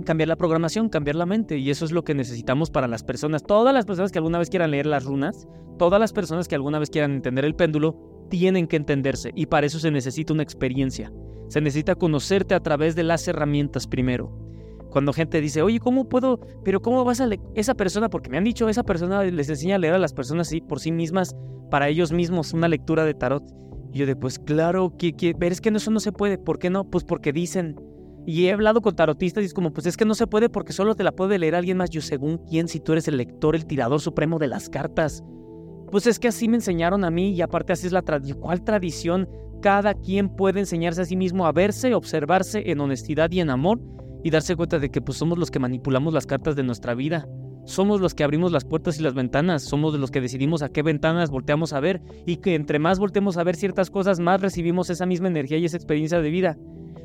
cambiar 0.04 0.28
la 0.28 0.36
programación, 0.36 0.88
cambiar 0.88 1.16
la 1.16 1.26
mente. 1.26 1.58
Y 1.58 1.70
eso 1.70 1.84
es 1.84 1.92
lo 1.92 2.04
que 2.04 2.14
necesitamos 2.14 2.70
para 2.70 2.88
las 2.88 3.02
personas. 3.02 3.42
Todas 3.42 3.74
las 3.74 3.84
personas 3.84 4.12
que 4.12 4.18
alguna 4.18 4.38
vez 4.38 4.50
quieran 4.50 4.70
leer 4.70 4.86
las 4.86 5.04
runas, 5.04 5.46
todas 5.78 6.00
las 6.00 6.12
personas 6.12 6.48
que 6.48 6.54
alguna 6.54 6.78
vez 6.78 6.90
quieran 6.90 7.12
entender 7.12 7.44
el 7.44 7.54
péndulo, 7.54 8.26
tienen 8.30 8.66
que 8.66 8.76
entenderse. 8.76 9.30
Y 9.34 9.46
para 9.46 9.66
eso 9.66 9.78
se 9.78 9.90
necesita 9.90 10.32
una 10.32 10.42
experiencia. 10.42 11.12
Se 11.48 11.60
necesita 11.60 11.94
conocerte 11.94 12.54
a 12.54 12.60
través 12.60 12.94
de 12.94 13.02
las 13.02 13.26
herramientas 13.28 13.86
primero. 13.86 14.38
Cuando 14.90 15.12
gente 15.12 15.40
dice, 15.40 15.62
oye, 15.62 15.80
¿cómo 15.80 16.08
puedo? 16.08 16.40
Pero 16.64 16.80
¿cómo 16.80 17.04
vas 17.04 17.20
a 17.20 17.26
leer? 17.26 17.40
Esa 17.54 17.74
persona, 17.74 18.10
porque 18.10 18.30
me 18.30 18.38
han 18.38 18.44
dicho, 18.44 18.68
esa 18.68 18.82
persona 18.82 19.22
les 19.24 19.48
enseña 19.48 19.76
a 19.76 19.78
leer 19.78 19.94
a 19.94 19.98
las 19.98 20.12
personas 20.12 20.48
así, 20.48 20.60
por 20.60 20.80
sí 20.80 20.92
mismas, 20.92 21.34
para 21.70 21.88
ellos 21.88 22.12
mismos, 22.12 22.52
una 22.52 22.68
lectura 22.68 23.04
de 23.04 23.14
tarot. 23.14 23.42
Y 23.92 23.98
yo 23.98 24.06
de, 24.06 24.16
pues 24.16 24.38
claro, 24.38 24.94
que, 24.96 25.14
que, 25.14 25.34
pero 25.34 25.52
es 25.52 25.60
que 25.60 25.70
eso 25.70 25.90
no 25.90 26.00
se 26.00 26.12
puede. 26.12 26.38
¿Por 26.38 26.58
qué 26.58 26.70
no? 26.70 26.90
Pues 26.90 27.04
porque 27.04 27.32
dicen, 27.32 27.76
y 28.26 28.46
he 28.46 28.52
hablado 28.52 28.80
con 28.80 28.94
tarotistas 28.94 29.42
y 29.42 29.46
es 29.46 29.54
como, 29.54 29.72
pues 29.72 29.86
es 29.86 29.96
que 29.96 30.04
no 30.04 30.14
se 30.14 30.26
puede 30.26 30.48
porque 30.48 30.72
solo 30.72 30.94
te 30.94 31.04
la 31.04 31.12
puede 31.12 31.38
leer 31.38 31.54
alguien 31.54 31.76
más. 31.76 31.90
Yo, 31.90 32.00
según 32.00 32.38
quién, 32.38 32.68
si 32.68 32.80
tú 32.80 32.92
eres 32.92 33.08
el 33.08 33.16
lector, 33.16 33.56
el 33.56 33.66
tirador 33.66 34.00
supremo 34.00 34.38
de 34.38 34.46
las 34.46 34.68
cartas. 34.68 35.24
Pues 35.90 36.06
es 36.06 36.18
que 36.18 36.28
así 36.28 36.48
me 36.48 36.56
enseñaron 36.56 37.04
a 37.04 37.10
mí 37.10 37.32
y 37.32 37.42
aparte 37.42 37.72
así 37.72 37.86
es 37.86 37.92
la 37.92 38.02
tradición. 38.02 38.40
¿Cuál 38.40 38.62
tradición? 38.62 39.28
Cada 39.60 39.94
quien 39.94 40.28
puede 40.28 40.60
enseñarse 40.60 41.02
a 41.02 41.04
sí 41.04 41.16
mismo 41.16 41.46
a 41.46 41.52
verse, 41.52 41.94
observarse 41.94 42.70
en 42.70 42.80
honestidad 42.80 43.30
y 43.30 43.40
en 43.40 43.50
amor 43.50 43.80
y 44.24 44.30
darse 44.30 44.56
cuenta 44.56 44.78
de 44.78 44.90
que 44.90 45.00
pues 45.00 45.18
somos 45.18 45.38
los 45.38 45.50
que 45.50 45.58
manipulamos 45.58 46.14
las 46.14 46.26
cartas 46.26 46.56
de 46.56 46.62
nuestra 46.62 46.94
vida. 46.94 47.28
Somos 47.64 48.00
los 48.00 48.14
que 48.14 48.24
abrimos 48.24 48.50
las 48.50 48.64
puertas 48.64 48.98
y 48.98 49.02
las 49.02 49.14
ventanas, 49.14 49.62
somos 49.62 49.94
los 49.94 50.10
que 50.10 50.20
decidimos 50.20 50.62
a 50.62 50.68
qué 50.68 50.82
ventanas 50.82 51.30
volteamos 51.30 51.72
a 51.72 51.80
ver 51.80 52.02
y 52.26 52.36
que 52.36 52.56
entre 52.56 52.80
más 52.80 52.98
volteemos 52.98 53.36
a 53.36 53.44
ver 53.44 53.54
ciertas 53.54 53.90
cosas, 53.90 54.18
más 54.18 54.40
recibimos 54.40 54.90
esa 54.90 55.06
misma 55.06 55.28
energía 55.28 55.58
y 55.58 55.64
esa 55.64 55.76
experiencia 55.76 56.20
de 56.20 56.30
vida. 56.30 56.58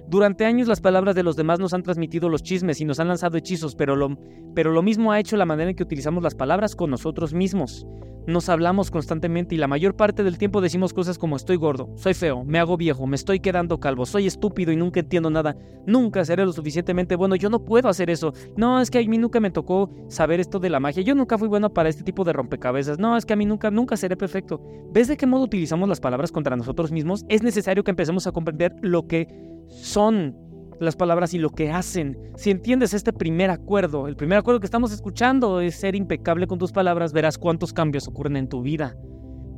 Durante 0.10 0.46
años 0.46 0.70
las 0.70 0.80
palabras 0.80 1.16
de 1.16 1.24
los 1.24 1.36
demás 1.36 1.60
nos 1.60 1.74
han 1.74 1.84
transmitido 1.84 2.30
los 2.30 2.42
chismes 2.42 2.80
y 2.80 2.86
nos 2.86 3.02
han 3.02 3.10
lanzado 3.10 3.36
hechizos, 3.36 3.76
pero 3.76 3.98
lo, 3.98 4.82
mismo 4.82 5.12
ha 5.12 5.20
hecho 5.20 5.36
la 5.36 5.46
manera 5.46 5.70
en 5.70 5.76
que 5.76 5.84
utilizamos 5.84 6.24
las 6.24 6.34
palabras 6.34 6.78
con 6.78 6.90
nosotros 6.90 7.34
mismos. 7.34 7.86
Nos 8.26 8.48
hablamos 8.48 8.90
constantemente 8.90 9.56
y 9.56 9.58
la 9.58 9.68
mayor 9.68 9.98
parte 9.98 10.24
del 10.24 10.38
tiempo 10.38 10.62
decimos 10.62 10.94
cosas 10.94 11.18
como 11.18 11.36
estoy 11.36 11.58
gordo, 11.58 11.90
soy 11.96 12.14
feo, 12.14 12.46
me 12.46 12.58
hago 12.58 12.78
viejo, 12.78 13.06
me 13.06 13.18
estoy 13.18 13.42
quedando 13.42 13.82
calvo, 13.82 14.06
soy 14.06 14.28
estúpido 14.28 14.72
y 14.72 14.78
nunca 14.78 15.02
entiendo 15.02 15.30
nada, 15.30 15.58
nunca 15.86 16.24
seré 16.24 16.46
lo 16.46 16.54
suficientemente 16.54 17.18
bueno, 17.18 17.36
yo 17.36 17.50
no 17.50 17.66
puedo 17.66 17.90
hacer 17.90 18.10
eso. 18.10 18.34
No, 18.56 18.80
es 18.80 18.90
que 18.90 19.00
a 19.00 19.02
mí 19.02 19.18
nunca 19.18 19.42
me 19.42 19.52
tocó 19.52 19.90
saber 20.08 20.40
esto 20.40 20.60
de 20.60 20.70
la 20.70 20.80
magia, 20.80 21.04
yo 21.04 21.16
nunca 21.16 21.38
fui 21.38 21.50
bueno 21.50 21.74
para 21.74 21.90
este 21.90 22.04
tipo 22.04 22.24
de 22.24 22.32
rompecabezas. 22.32 22.98
No, 22.98 23.18
es 23.18 23.26
que 23.26 23.34
a 23.34 23.38
mí 23.38 23.46
nunca, 23.46 23.72
nunca 23.72 23.98
seré 23.98 24.16
perfecto. 24.16 24.62
¿Ves 24.94 25.10
de 25.10 25.18
qué 25.18 25.26
modo 25.26 25.44
utilizamos 25.44 25.90
las 25.90 26.00
palabras 26.00 26.32
contra 26.32 26.56
nosotros 26.56 26.94
mismos? 26.94 27.26
Es 27.28 27.44
necesario 27.44 27.84
que 27.84 27.92
empecemos 27.92 28.26
a 28.26 28.32
comprender 28.32 28.74
lo 28.82 29.06
que 29.06 29.57
son 29.70 30.36
las 30.80 30.96
palabras 30.96 31.34
y 31.34 31.40
lo 31.40 31.50
que 31.50 31.72
hacen. 31.72 32.18
Si 32.36 32.52
entiendes 32.52 32.94
este 32.94 33.14
primer 33.14 33.50
acuerdo, 33.50 34.08
el 34.08 34.16
primer 34.16 34.38
acuerdo 34.38 34.60
que 34.60 34.68
estamos 34.68 34.92
escuchando 34.92 35.60
es 35.62 35.76
ser 35.76 35.96
impecable 35.96 36.48
con 36.48 36.60
tus 36.60 36.72
palabras, 36.72 37.14
verás 37.14 37.38
cuántos 37.38 37.74
cambios 37.74 38.08
ocurren 38.08 38.38
en 38.38 38.48
tu 38.48 38.62
vida. 38.62 38.96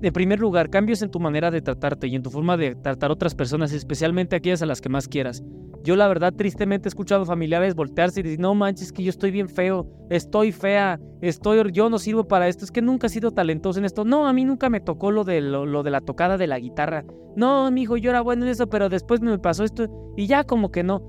En 0.01 0.13
primer 0.13 0.39
lugar, 0.39 0.69
cambios 0.69 1.01
en 1.01 1.11
tu 1.11 1.19
manera 1.19 1.51
de 1.51 1.61
tratarte 1.61 2.07
y 2.07 2.15
en 2.15 2.23
tu 2.23 2.29
forma 2.29 2.55
de 2.55 2.73
tratar 2.75 3.09
a 3.09 3.13
otras 3.13 3.35
personas, 3.35 3.73
especialmente 3.73 4.35
aquellas 4.35 4.61
a 4.61 4.65
las 4.65 4.79
que 4.79 4.87
más 4.87 5.09
quieras. 5.09 5.43
Yo 5.83 5.97
la 5.97 6.07
verdad 6.07 6.33
tristemente 6.33 6.87
he 6.87 6.89
escuchado 6.89 7.25
familiares 7.25 7.75
voltearse 7.75 8.21
y 8.21 8.23
decir, 8.23 8.39
no 8.39 8.55
manches, 8.55 8.93
que 8.93 9.03
yo 9.03 9.09
estoy 9.09 9.31
bien 9.31 9.49
feo, 9.49 9.87
estoy 10.09 10.53
fea, 10.53 10.99
estoy, 11.21 11.71
yo 11.73 11.89
no 11.89 11.99
sirvo 11.99 12.27
para 12.27 12.47
esto, 12.47 12.63
es 12.63 12.71
que 12.71 12.81
nunca 12.81 13.07
he 13.07 13.09
sido 13.09 13.31
talentoso 13.31 13.79
en 13.79 13.85
esto. 13.85 14.05
No, 14.05 14.27
a 14.27 14.33
mí 14.33 14.45
nunca 14.45 14.69
me 14.69 14.79
tocó 14.79 15.11
lo 15.11 15.25
de, 15.25 15.41
lo, 15.41 15.83
de 15.83 15.91
la 15.91 15.99
tocada 15.99 16.37
de 16.37 16.47
la 16.47 16.59
guitarra. 16.59 17.03
No, 17.35 17.69
mi 17.69 17.81
hijo, 17.81 17.97
yo 17.97 18.09
era 18.09 18.21
bueno 18.21 18.45
en 18.45 18.51
eso, 18.51 18.67
pero 18.67 18.87
después 18.87 19.19
me 19.19 19.37
pasó 19.37 19.65
esto 19.65 20.13
y 20.15 20.27
ya 20.27 20.45
como 20.45 20.71
que 20.71 20.83
no. 20.83 21.01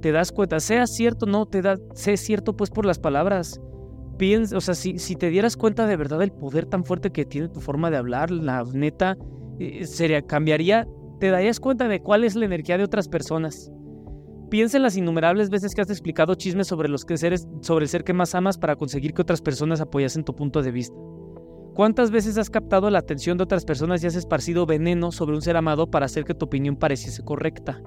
Te 0.00 0.10
das 0.10 0.32
cuenta, 0.32 0.58
sea 0.60 0.86
cierto, 0.86 1.26
no, 1.26 1.46
te 1.46 1.60
da, 1.60 1.76
sé 1.94 2.16
cierto 2.16 2.56
pues 2.56 2.70
por 2.70 2.86
las 2.86 2.98
palabras 2.98 3.60
o 4.54 4.60
sea, 4.60 4.74
si, 4.74 4.98
si 4.98 5.16
te 5.16 5.30
dieras 5.30 5.56
cuenta 5.56 5.86
de 5.86 5.96
verdad 5.96 6.18
del 6.18 6.32
poder 6.32 6.66
tan 6.66 6.84
fuerte 6.84 7.10
que 7.10 7.24
tiene 7.24 7.48
tu 7.48 7.60
forma 7.60 7.90
de 7.90 7.96
hablar, 7.96 8.30
la 8.30 8.64
neta, 8.64 9.16
eh, 9.58 9.86
sería, 9.86 10.22
cambiaría, 10.22 10.86
te 11.18 11.30
darías 11.30 11.60
cuenta 11.60 11.88
de 11.88 12.00
cuál 12.00 12.24
es 12.24 12.34
la 12.36 12.44
energía 12.44 12.78
de 12.78 12.84
otras 12.84 13.08
personas. 13.08 13.70
Piensa 14.50 14.76
en 14.76 14.82
las 14.82 14.96
innumerables 14.96 15.50
veces 15.50 15.74
que 15.74 15.80
has 15.80 15.90
explicado 15.90 16.34
chismes 16.34 16.66
sobre, 16.66 16.88
los 16.88 17.06
seres, 17.14 17.48
sobre 17.62 17.84
el 17.84 17.88
ser 17.88 18.04
que 18.04 18.12
más 18.12 18.34
amas 18.34 18.58
para 18.58 18.76
conseguir 18.76 19.14
que 19.14 19.22
otras 19.22 19.40
personas 19.40 19.80
apoyasen 19.80 20.24
tu 20.24 20.34
punto 20.34 20.62
de 20.62 20.70
vista. 20.70 20.96
¿Cuántas 21.74 22.10
veces 22.10 22.36
has 22.36 22.50
captado 22.50 22.90
la 22.90 22.98
atención 22.98 23.38
de 23.38 23.44
otras 23.44 23.64
personas 23.64 24.04
y 24.04 24.06
has 24.06 24.14
esparcido 24.14 24.66
veneno 24.66 25.10
sobre 25.10 25.34
un 25.34 25.40
ser 25.40 25.56
amado 25.56 25.90
para 25.90 26.04
hacer 26.04 26.24
que 26.24 26.34
tu 26.34 26.44
opinión 26.44 26.76
pareciese 26.76 27.22
correcta? 27.22 27.80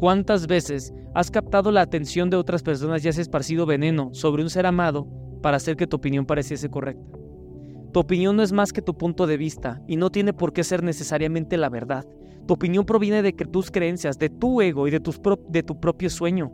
¿Cuántas 0.00 0.46
veces 0.46 0.94
has 1.12 1.30
captado 1.30 1.70
la 1.70 1.82
atención 1.82 2.30
de 2.30 2.38
otras 2.38 2.62
personas 2.62 3.04
y 3.04 3.08
has 3.10 3.18
esparcido 3.18 3.66
veneno 3.66 4.08
sobre 4.14 4.42
un 4.42 4.48
ser 4.48 4.64
amado 4.64 5.06
para 5.42 5.58
hacer 5.58 5.76
que 5.76 5.86
tu 5.86 5.98
opinión 5.98 6.24
pareciese 6.24 6.70
correcta. 6.70 7.18
Tu 7.92 8.00
opinión 8.00 8.34
no 8.34 8.42
es 8.42 8.50
más 8.50 8.72
que 8.72 8.80
tu 8.80 8.96
punto 8.96 9.26
de 9.26 9.36
vista 9.36 9.82
y 9.86 9.96
no 9.96 10.08
tiene 10.08 10.32
por 10.32 10.54
qué 10.54 10.64
ser 10.64 10.82
necesariamente 10.82 11.58
la 11.58 11.68
verdad. 11.68 12.06
Tu 12.46 12.54
opinión 12.54 12.86
proviene 12.86 13.20
de 13.20 13.34
tus 13.34 13.70
creencias, 13.70 14.18
de 14.18 14.30
tu 14.30 14.62
ego 14.62 14.88
y 14.88 14.90
de, 14.90 15.00
tus 15.00 15.20
de 15.50 15.62
tu 15.62 15.78
propio 15.78 16.08
sueño. 16.08 16.50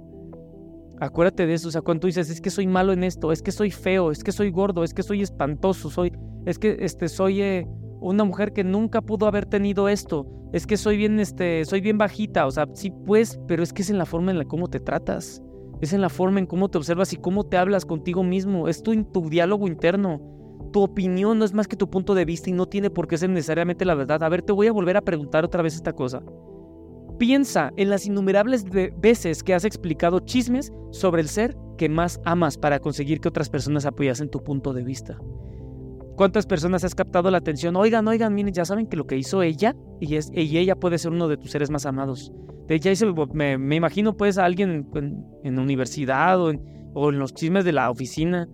Acuérdate 0.99 1.47
de 1.47 1.55
eso, 1.55 1.69
o 1.69 1.71
sea, 1.71 1.83
cuando 1.83 2.01
tú 2.01 2.07
dices, 2.09 2.29
es 2.29 2.41
que 2.41 2.51
soy 2.51 2.67
malo 2.67 2.93
en 2.93 3.05
esto, 3.05 3.31
es 3.31 3.43
que 3.43 3.53
soy 3.53 3.71
feo, 3.71 4.11
es 4.11 4.25
que 4.25 4.33
soy 4.33 4.51
gordo, 4.51 4.83
es 4.83 4.93
que 4.93 5.05
soy 5.05 5.23
espantoso, 5.23 5.89
soy, 5.89 6.11
es 6.47 6.59
que 6.59 6.79
este, 6.81 7.09
soy 7.09 7.43
eh, 7.43 7.69
una 8.11 8.25
mujer 8.25 8.53
que 8.53 8.65
nunca 8.65 9.03
pudo 9.03 9.27
haber 9.27 9.47
tenido 9.47 9.89
esto, 9.89 10.27
es 10.53 10.67
que 10.67 10.77
soy 10.77 10.97
bien, 10.97 11.21
este, 11.21 11.65
soy 11.65 11.81
bien 11.81 11.99
bajita, 11.99 12.47
o 12.47 12.51
sea, 12.51 12.67
sí 12.73 12.93
pues, 13.05 13.39
pero 13.47 13.63
es 13.63 13.73
que 13.73 13.83
es 13.83 13.91
en 13.91 13.99
la 13.99 14.07
forma 14.07 14.31
en 14.31 14.39
la 14.39 14.45
cómo 14.45 14.69
te 14.69 14.81
tratas 14.81 15.43
es 15.81 15.93
en 15.93 16.01
la 16.01 16.09
forma 16.09 16.39
en 16.39 16.47
cómo 16.47 16.69
te 16.69 16.79
observas 16.79 17.13
y 17.13 17.17
cómo 17.17 17.45
te 17.45 17.57
hablas 17.57 17.85
contigo 17.85 18.23
mismo, 18.23 18.69
es 18.69 18.83
tu, 18.83 19.05
tu 19.05 19.29
diálogo 19.29 19.67
interno. 19.67 20.21
Tu 20.73 20.83
opinión 20.83 21.39
no 21.39 21.45
es 21.45 21.55
más 21.55 21.69
que 21.69 21.77
tu 21.77 21.89
punto 21.89 22.15
de 22.15 22.25
vista 22.25 22.51
y 22.51 22.53
no 22.53 22.67
tiene 22.67 22.91
por 22.91 23.07
qué 23.07 23.17
ser 23.17 23.31
necesariamente 23.31 23.85
la 23.85 23.95
verdad. 23.95 24.23
A 24.23 24.29
ver, 24.29 24.43
te 24.43 24.53
voy 24.53 24.67
a 24.67 24.73
volver 24.73 24.97
a 24.97 25.03
preguntar 25.03 25.45
otra 25.45 25.63
vez 25.63 25.75
esta 25.75 25.93
cosa. 25.93 26.23
Piensa 27.19 27.73
en 27.77 27.89
las 27.89 28.05
innumerables 28.05 28.65
veces 28.65 29.43
que 29.43 29.55
has 29.55 29.65
explicado 29.65 30.21
chismes 30.21 30.73
sobre 30.91 31.23
el 31.23 31.29
ser 31.29 31.57
que 31.79 31.89
más 31.89 32.21
amas 32.25 32.59
para 32.59 32.79
conseguir 32.79 33.21
que 33.21 33.29
otras 33.29 33.49
personas 33.49 33.87
apoyasen 33.87 34.29
tu 34.29 34.43
punto 34.43 34.73
de 34.73 34.85
vista. 34.85 35.19
¿Cuántas 36.17 36.47
personas 36.47 36.83
has 36.83 36.95
captado 36.95 37.31
la 37.31 37.39
atención? 37.39 37.77
Oigan, 37.77 38.09
oigan, 38.09 38.35
miren, 38.35 38.55
ya 38.55 38.65
saben 38.65 38.87
que 38.87 38.97
lo 38.97 39.07
que 39.07 39.19
hizo 39.19 39.43
ella 39.43 39.77
y, 40.01 40.17
es, 40.17 40.31
y 40.33 40.57
ella 40.57 40.75
puede 40.75 40.97
ser 40.97 41.13
uno 41.13 41.29
de 41.29 41.37
tus 41.37 41.51
seres 41.51 41.71
más 41.71 41.85
amados. 41.85 42.33
De 42.67 42.75
hecho, 42.75 43.15
me, 43.35 43.59
me 43.59 43.77
imagino 43.77 44.17
pues 44.17 44.39
a 44.39 44.47
alguien 44.47 44.89
en, 44.95 45.25
en 45.45 45.59
universidad 45.59 46.41
o 46.41 46.51
en, 46.51 47.19
los 47.19 47.35
chismes 47.35 47.67
de 47.67 47.73
la 47.73 47.91
oficina. 47.91 48.49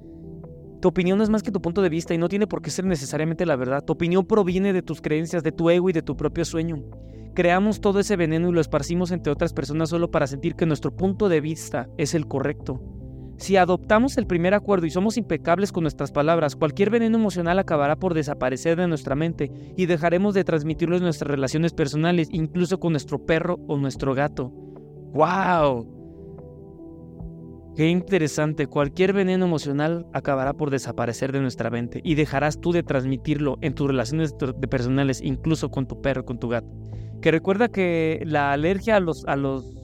Tu 0.80 0.88
opinión 0.88 1.22
es 1.22 1.30
más 1.30 1.44
que 1.44 1.52
tu 1.52 1.62
punto 1.62 1.82
de 1.82 1.88
vista 1.88 2.12
y 2.12 2.18
no 2.18 2.28
tiene 2.28 2.48
por 2.48 2.62
qué 2.62 2.70
ser 2.70 2.84
necesariamente 2.84 3.46
la 3.46 3.54
verdad. 3.54 3.84
Tu 3.84 3.92
opinión 3.92 4.26
proviene 4.26 4.72
de 4.72 4.82
tus 4.82 5.00
creencias, 5.00 5.44
de 5.44 5.52
tu 5.52 5.70
ego 5.70 5.88
y 5.88 5.92
de 5.92 6.02
tu 6.02 6.16
propio 6.16 6.44
sueño. 6.44 6.82
Creamos 7.34 7.80
todo 7.80 8.00
ese 8.00 8.16
veneno 8.16 8.48
y 8.48 8.52
lo 8.52 8.60
esparcimos 8.60 9.12
entre 9.12 9.32
otras 9.32 9.52
personas 9.52 9.88
solo 9.88 10.10
para 10.10 10.26
sentir 10.26 10.56
que 10.56 10.66
nuestro 10.66 10.94
punto 10.94 11.28
de 11.28 11.40
vista 11.40 11.88
es 11.96 12.14
el 12.14 12.26
correcto. 12.26 12.82
Si 13.43 13.57
adoptamos 13.57 14.18
el 14.18 14.28
primer 14.28 14.55
acuerdo 14.55 14.86
y 14.86 14.90
somos 14.90 15.16
impecables 15.16 15.72
con 15.72 15.82
nuestras 15.82 16.12
palabras, 16.12 16.55
cualquier 16.55 16.90
veneno 16.90 17.18
emocional 17.18 17.59
acabará 17.59 17.97
por 17.97 18.14
desaparecer 18.14 18.78
de 18.78 18.86
nuestra 18.86 19.16
mente 19.16 19.51
y 19.76 19.86
dejaremos 19.86 20.34
de 20.34 20.45
transmitirlo 20.45 20.97
en 20.97 21.03
nuestras 21.03 21.28
relaciones 21.28 21.72
personales, 21.72 22.28
incluso 22.30 22.78
con 22.78 22.93
nuestro 22.93 23.26
perro 23.26 23.59
o 23.66 23.76
nuestro 23.78 24.14
gato. 24.14 24.53
¡Wow! 25.12 25.88
Qué 27.74 27.88
interesante, 27.88 28.68
cualquier 28.68 29.12
veneno 29.12 29.45
emocional 29.45 30.07
acabará 30.12 30.53
por 30.53 30.70
desaparecer 30.70 31.32
de 31.32 31.40
nuestra 31.40 31.68
mente 31.68 32.01
y 32.05 32.14
dejarás 32.14 32.61
tú 32.61 32.70
de 32.70 32.84
transmitirlo 32.84 33.59
en 33.61 33.74
tus 33.74 33.88
relaciones 33.88 34.36
personales, 34.70 35.20
incluso 35.20 35.68
con 35.68 35.88
tu 35.88 36.01
perro, 36.01 36.24
con 36.24 36.38
tu 36.38 36.49
gato. 36.49 36.68
Que 37.20 37.32
recuerda 37.32 37.68
que 37.68 38.22
la 38.24 38.53
alergia 38.53 38.95
a 38.95 39.01
los, 39.01 39.24
a 39.26 39.34
los 39.34 39.82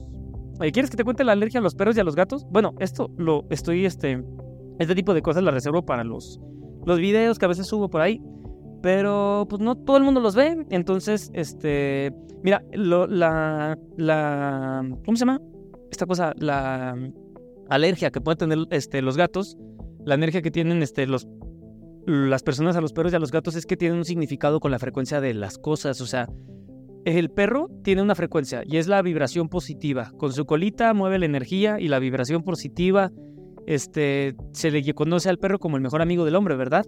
¿quieres 0.59 0.89
que 0.89 0.97
te 0.97 1.03
cuente 1.03 1.23
la 1.23 1.31
alergia 1.31 1.59
a 1.59 1.63
los 1.63 1.75
perros 1.75 1.95
y 1.97 1.99
a 1.99 2.03
los 2.03 2.15
gatos? 2.15 2.45
Bueno, 2.49 2.73
esto 2.79 3.09
lo 3.17 3.45
estoy, 3.49 3.85
este, 3.85 4.23
este 4.79 4.95
tipo 4.95 5.13
de 5.13 5.21
cosas 5.21 5.43
las 5.43 5.53
reservo 5.53 5.85
para 5.85 6.03
los, 6.03 6.39
los 6.85 6.99
videos 6.99 7.39
que 7.39 7.45
a 7.45 7.47
veces 7.47 7.67
subo 7.67 7.89
por 7.89 8.01
ahí. 8.01 8.21
pero 8.81 9.45
pues 9.49 9.61
no 9.61 9.75
todo 9.75 9.97
el 9.97 10.03
mundo 10.03 10.19
los 10.19 10.35
ve. 10.35 10.65
Entonces, 10.69 11.31
este, 11.33 12.13
mira, 12.43 12.63
la, 12.71 13.77
la, 13.97 14.89
¿cómo 15.05 15.17
se 15.17 15.25
llama? 15.25 15.41
Esta 15.91 16.05
cosa, 16.05 16.33
la 16.37 16.95
alergia 17.69 18.11
que 18.11 18.21
pueden 18.21 18.37
tener 18.37 18.59
este, 18.71 19.01
los 19.01 19.17
gatos, 19.17 19.57
la 20.05 20.15
alergia 20.15 20.41
que 20.41 20.51
tienen 20.51 20.81
este, 20.81 21.07
los, 21.07 21.27
las 22.05 22.43
personas 22.43 22.75
a 22.75 22.81
los 22.81 22.93
perros 22.93 23.13
y 23.13 23.15
a 23.15 23.19
los 23.19 23.31
gatos 23.31 23.55
es 23.55 23.65
que 23.65 23.77
tienen 23.77 23.97
un 23.97 24.05
significado 24.05 24.59
con 24.59 24.71
la 24.71 24.79
frecuencia 24.79 25.21
de 25.21 25.33
las 25.33 25.57
cosas. 25.57 26.01
O 26.01 26.05
sea, 26.05 26.27
el 27.05 27.29
perro 27.29 27.69
tiene 27.83 28.01
una 28.01 28.15
frecuencia 28.15 28.63
y 28.65 28.77
es 28.77 28.87
la 28.87 29.01
vibración 29.01 29.49
positiva. 29.49 30.11
Con 30.17 30.33
su 30.33 30.45
colita 30.45 30.93
mueve 30.93 31.19
la 31.19 31.25
energía 31.25 31.79
y 31.79 31.87
la 31.87 31.99
vibración 31.99 32.43
positiva 32.43 33.11
este, 33.67 34.35
se 34.51 34.71
le 34.71 34.93
conoce 34.93 35.29
al 35.29 35.37
perro 35.37 35.59
como 35.59 35.77
el 35.77 35.83
mejor 35.83 36.01
amigo 36.01 36.25
del 36.25 36.35
hombre, 36.35 36.55
¿verdad? 36.55 36.85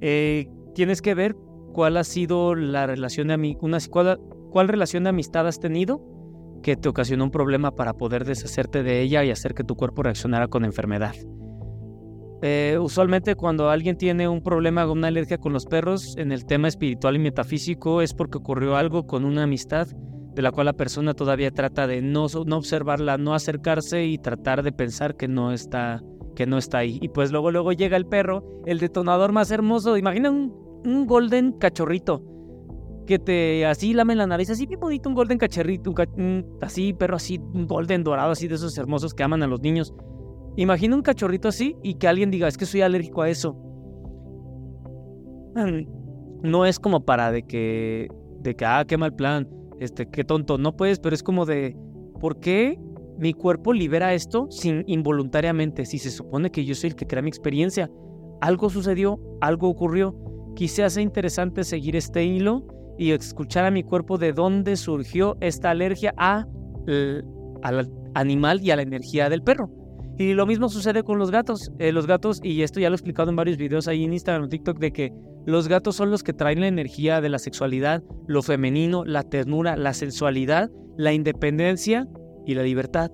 Eh, 0.00 0.46
tienes 0.74 1.02
que 1.02 1.14
ver 1.14 1.34
cuál 1.72 1.96
ha 1.96 2.04
sido 2.04 2.54
la 2.54 2.86
relación 2.86 3.28
de 3.28 3.56
una, 3.60 3.78
cuál, 3.90 4.18
cuál 4.50 4.68
relación 4.68 5.04
de 5.04 5.10
amistad 5.10 5.46
has 5.46 5.60
tenido 5.60 6.00
que 6.62 6.76
te 6.76 6.88
ocasionó 6.88 7.24
un 7.24 7.30
problema 7.30 7.72
para 7.72 7.94
poder 7.94 8.24
deshacerte 8.24 8.82
de 8.82 9.02
ella 9.02 9.24
y 9.24 9.30
hacer 9.30 9.54
que 9.54 9.64
tu 9.64 9.74
cuerpo 9.74 10.04
reaccionara 10.04 10.48
con 10.48 10.64
enfermedad. 10.64 11.14
Eh, 12.44 12.76
usualmente 12.80 13.36
cuando 13.36 13.70
alguien 13.70 13.96
tiene 13.96 14.26
un 14.28 14.42
problema 14.42 14.84
o 14.84 14.92
una 14.92 15.06
alergia 15.06 15.38
con 15.38 15.52
los 15.52 15.64
perros 15.64 16.16
en 16.18 16.32
el 16.32 16.44
tema 16.44 16.66
espiritual 16.66 17.14
y 17.14 17.20
metafísico 17.20 18.02
es 18.02 18.14
porque 18.14 18.38
ocurrió 18.38 18.74
algo 18.74 19.06
con 19.06 19.24
una 19.24 19.44
amistad 19.44 19.86
de 20.34 20.42
la 20.42 20.50
cual 20.50 20.66
la 20.66 20.72
persona 20.72 21.14
todavía 21.14 21.52
trata 21.52 21.86
de 21.86 22.02
no, 22.02 22.26
no 22.44 22.56
observarla, 22.56 23.16
no 23.16 23.34
acercarse 23.34 24.06
y 24.06 24.18
tratar 24.18 24.64
de 24.64 24.72
pensar 24.72 25.16
que 25.16 25.28
no 25.28 25.52
está 25.52 26.02
que 26.34 26.46
no 26.46 26.58
está 26.58 26.78
ahí. 26.78 26.98
Y 27.00 27.10
pues 27.10 27.30
luego 27.30 27.50
luego 27.50 27.72
llega 27.72 27.96
el 27.96 28.06
perro, 28.06 28.62
el 28.66 28.78
detonador 28.78 29.32
más 29.32 29.50
hermoso. 29.50 29.96
Imagina 29.96 30.30
un, 30.30 30.82
un 30.84 31.06
golden 31.06 31.52
cachorrito 31.52 32.24
que 33.06 33.18
te 33.18 33.66
así 33.66 33.92
lame 33.92 34.14
la 34.16 34.26
nariz, 34.26 34.50
así 34.50 34.66
bien 34.66 34.80
bonito, 34.80 35.08
un 35.08 35.14
golden 35.14 35.38
cachorrito, 35.38 35.94
así 36.60 36.92
perro 36.94 37.16
así, 37.16 37.38
un 37.38 37.66
golden 37.66 38.02
dorado, 38.02 38.32
así 38.32 38.48
de 38.48 38.54
esos 38.54 38.76
hermosos 38.78 39.14
que 39.14 39.22
aman 39.22 39.42
a 39.42 39.46
los 39.46 39.60
niños. 39.60 39.94
Imagina 40.56 40.96
un 40.96 41.02
cachorrito 41.02 41.48
así 41.48 41.76
y 41.82 41.94
que 41.94 42.08
alguien 42.08 42.30
diga, 42.30 42.48
es 42.48 42.58
que 42.58 42.66
soy 42.66 42.82
alérgico 42.82 43.22
a 43.22 43.30
eso. 43.30 43.54
Mm, 45.54 46.50
no 46.50 46.66
es 46.66 46.78
como 46.78 47.04
para 47.04 47.32
de 47.32 47.42
que, 47.42 48.08
de 48.40 48.54
que, 48.54 48.64
ah, 48.64 48.84
qué 48.86 48.98
mal 48.98 49.14
plan, 49.14 49.48
este, 49.80 50.06
qué 50.06 50.24
tonto, 50.24 50.58
no 50.58 50.76
puedes, 50.76 50.98
pero 50.98 51.14
es 51.14 51.22
como 51.22 51.46
de, 51.46 51.76
¿por 52.20 52.38
qué 52.38 52.78
mi 53.18 53.32
cuerpo 53.32 53.72
libera 53.72 54.14
esto 54.14 54.46
sin 54.50 54.84
involuntariamente? 54.86 55.86
Si 55.86 55.98
se 55.98 56.10
supone 56.10 56.50
que 56.50 56.64
yo 56.64 56.74
soy 56.74 56.90
el 56.90 56.96
que 56.96 57.06
crea 57.06 57.22
mi 57.22 57.28
experiencia, 57.28 57.90
algo 58.40 58.68
sucedió, 58.68 59.18
algo 59.40 59.68
ocurrió. 59.68 60.14
Quise 60.54 60.84
hacer 60.84 61.02
interesante 61.02 61.64
seguir 61.64 61.96
este 61.96 62.24
hilo 62.24 62.66
y 62.98 63.12
escuchar 63.12 63.64
a 63.64 63.70
mi 63.70 63.82
cuerpo 63.82 64.18
de 64.18 64.32
dónde 64.32 64.76
surgió 64.76 65.36
esta 65.40 65.70
alergia 65.70 66.12
a, 66.18 66.46
al 67.62 67.90
animal 68.14 68.60
y 68.62 68.70
a 68.70 68.76
la 68.76 68.82
energía 68.82 69.30
del 69.30 69.42
perro. 69.42 69.70
Y 70.22 70.34
lo 70.34 70.46
mismo 70.46 70.68
sucede 70.68 71.02
con 71.02 71.18
los 71.18 71.32
gatos. 71.32 71.72
Eh, 71.80 71.90
los 71.90 72.06
gatos, 72.06 72.38
y 72.44 72.62
esto 72.62 72.78
ya 72.78 72.88
lo 72.88 72.94
he 72.94 72.96
explicado 72.96 73.30
en 73.30 73.34
varios 73.34 73.56
videos 73.56 73.88
ahí 73.88 74.04
en 74.04 74.12
Instagram 74.12 74.44
o 74.44 74.48
TikTok, 74.48 74.78
de 74.78 74.92
que 74.92 75.12
los 75.46 75.66
gatos 75.66 75.96
son 75.96 76.12
los 76.12 76.22
que 76.22 76.32
traen 76.32 76.60
la 76.60 76.68
energía 76.68 77.20
de 77.20 77.28
la 77.28 77.40
sexualidad, 77.40 78.04
lo 78.28 78.40
femenino, 78.42 79.04
la 79.04 79.24
ternura, 79.24 79.76
la 79.76 79.92
sensualidad, 79.94 80.70
la 80.96 81.12
independencia 81.12 82.06
y 82.46 82.54
la 82.54 82.62
libertad. 82.62 83.10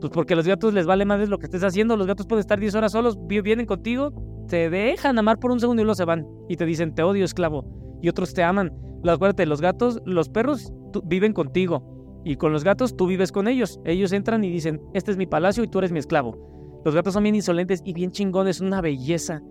Pues 0.00 0.10
porque 0.10 0.32
a 0.32 0.36
los 0.36 0.46
gatos 0.46 0.72
les 0.72 0.86
vale 0.86 1.04
más 1.04 1.28
lo 1.28 1.36
que 1.36 1.44
estés 1.44 1.62
haciendo. 1.62 1.94
Los 1.94 2.06
gatos 2.06 2.26
pueden 2.26 2.40
estar 2.40 2.58
10 2.58 2.74
horas 2.74 2.92
solos, 2.92 3.18
vienen 3.26 3.66
contigo, 3.66 4.14
te 4.48 4.70
dejan 4.70 5.18
amar 5.18 5.38
por 5.38 5.50
un 5.50 5.60
segundo 5.60 5.82
y 5.82 5.84
luego 5.84 5.96
se 5.96 6.06
van. 6.06 6.26
Y 6.48 6.56
te 6.56 6.64
dicen, 6.64 6.94
te 6.94 7.02
odio, 7.02 7.26
esclavo. 7.26 7.66
Y 8.00 8.08
otros 8.08 8.32
te 8.32 8.42
aman. 8.42 8.72
Acuérdate, 9.06 9.44
los 9.44 9.60
gatos, 9.60 10.00
los 10.06 10.30
perros 10.30 10.72
viven 11.04 11.34
contigo. 11.34 11.95
Y 12.26 12.34
con 12.34 12.52
los 12.52 12.64
gatos 12.64 12.96
tú 12.96 13.06
vives 13.06 13.30
con 13.30 13.46
ellos. 13.46 13.78
Ellos 13.84 14.10
entran 14.10 14.42
y 14.42 14.50
dicen, 14.50 14.80
este 14.94 15.12
es 15.12 15.16
mi 15.16 15.26
palacio 15.26 15.62
y 15.62 15.68
tú 15.68 15.78
eres 15.78 15.92
mi 15.92 16.00
esclavo. 16.00 16.82
Los 16.84 16.92
gatos 16.92 17.14
son 17.14 17.22
bien 17.22 17.36
insolentes 17.36 17.82
y 17.84 17.92
bien 17.92 18.10
chingones, 18.10 18.60
una 18.60 18.80
belleza. 18.80 19.42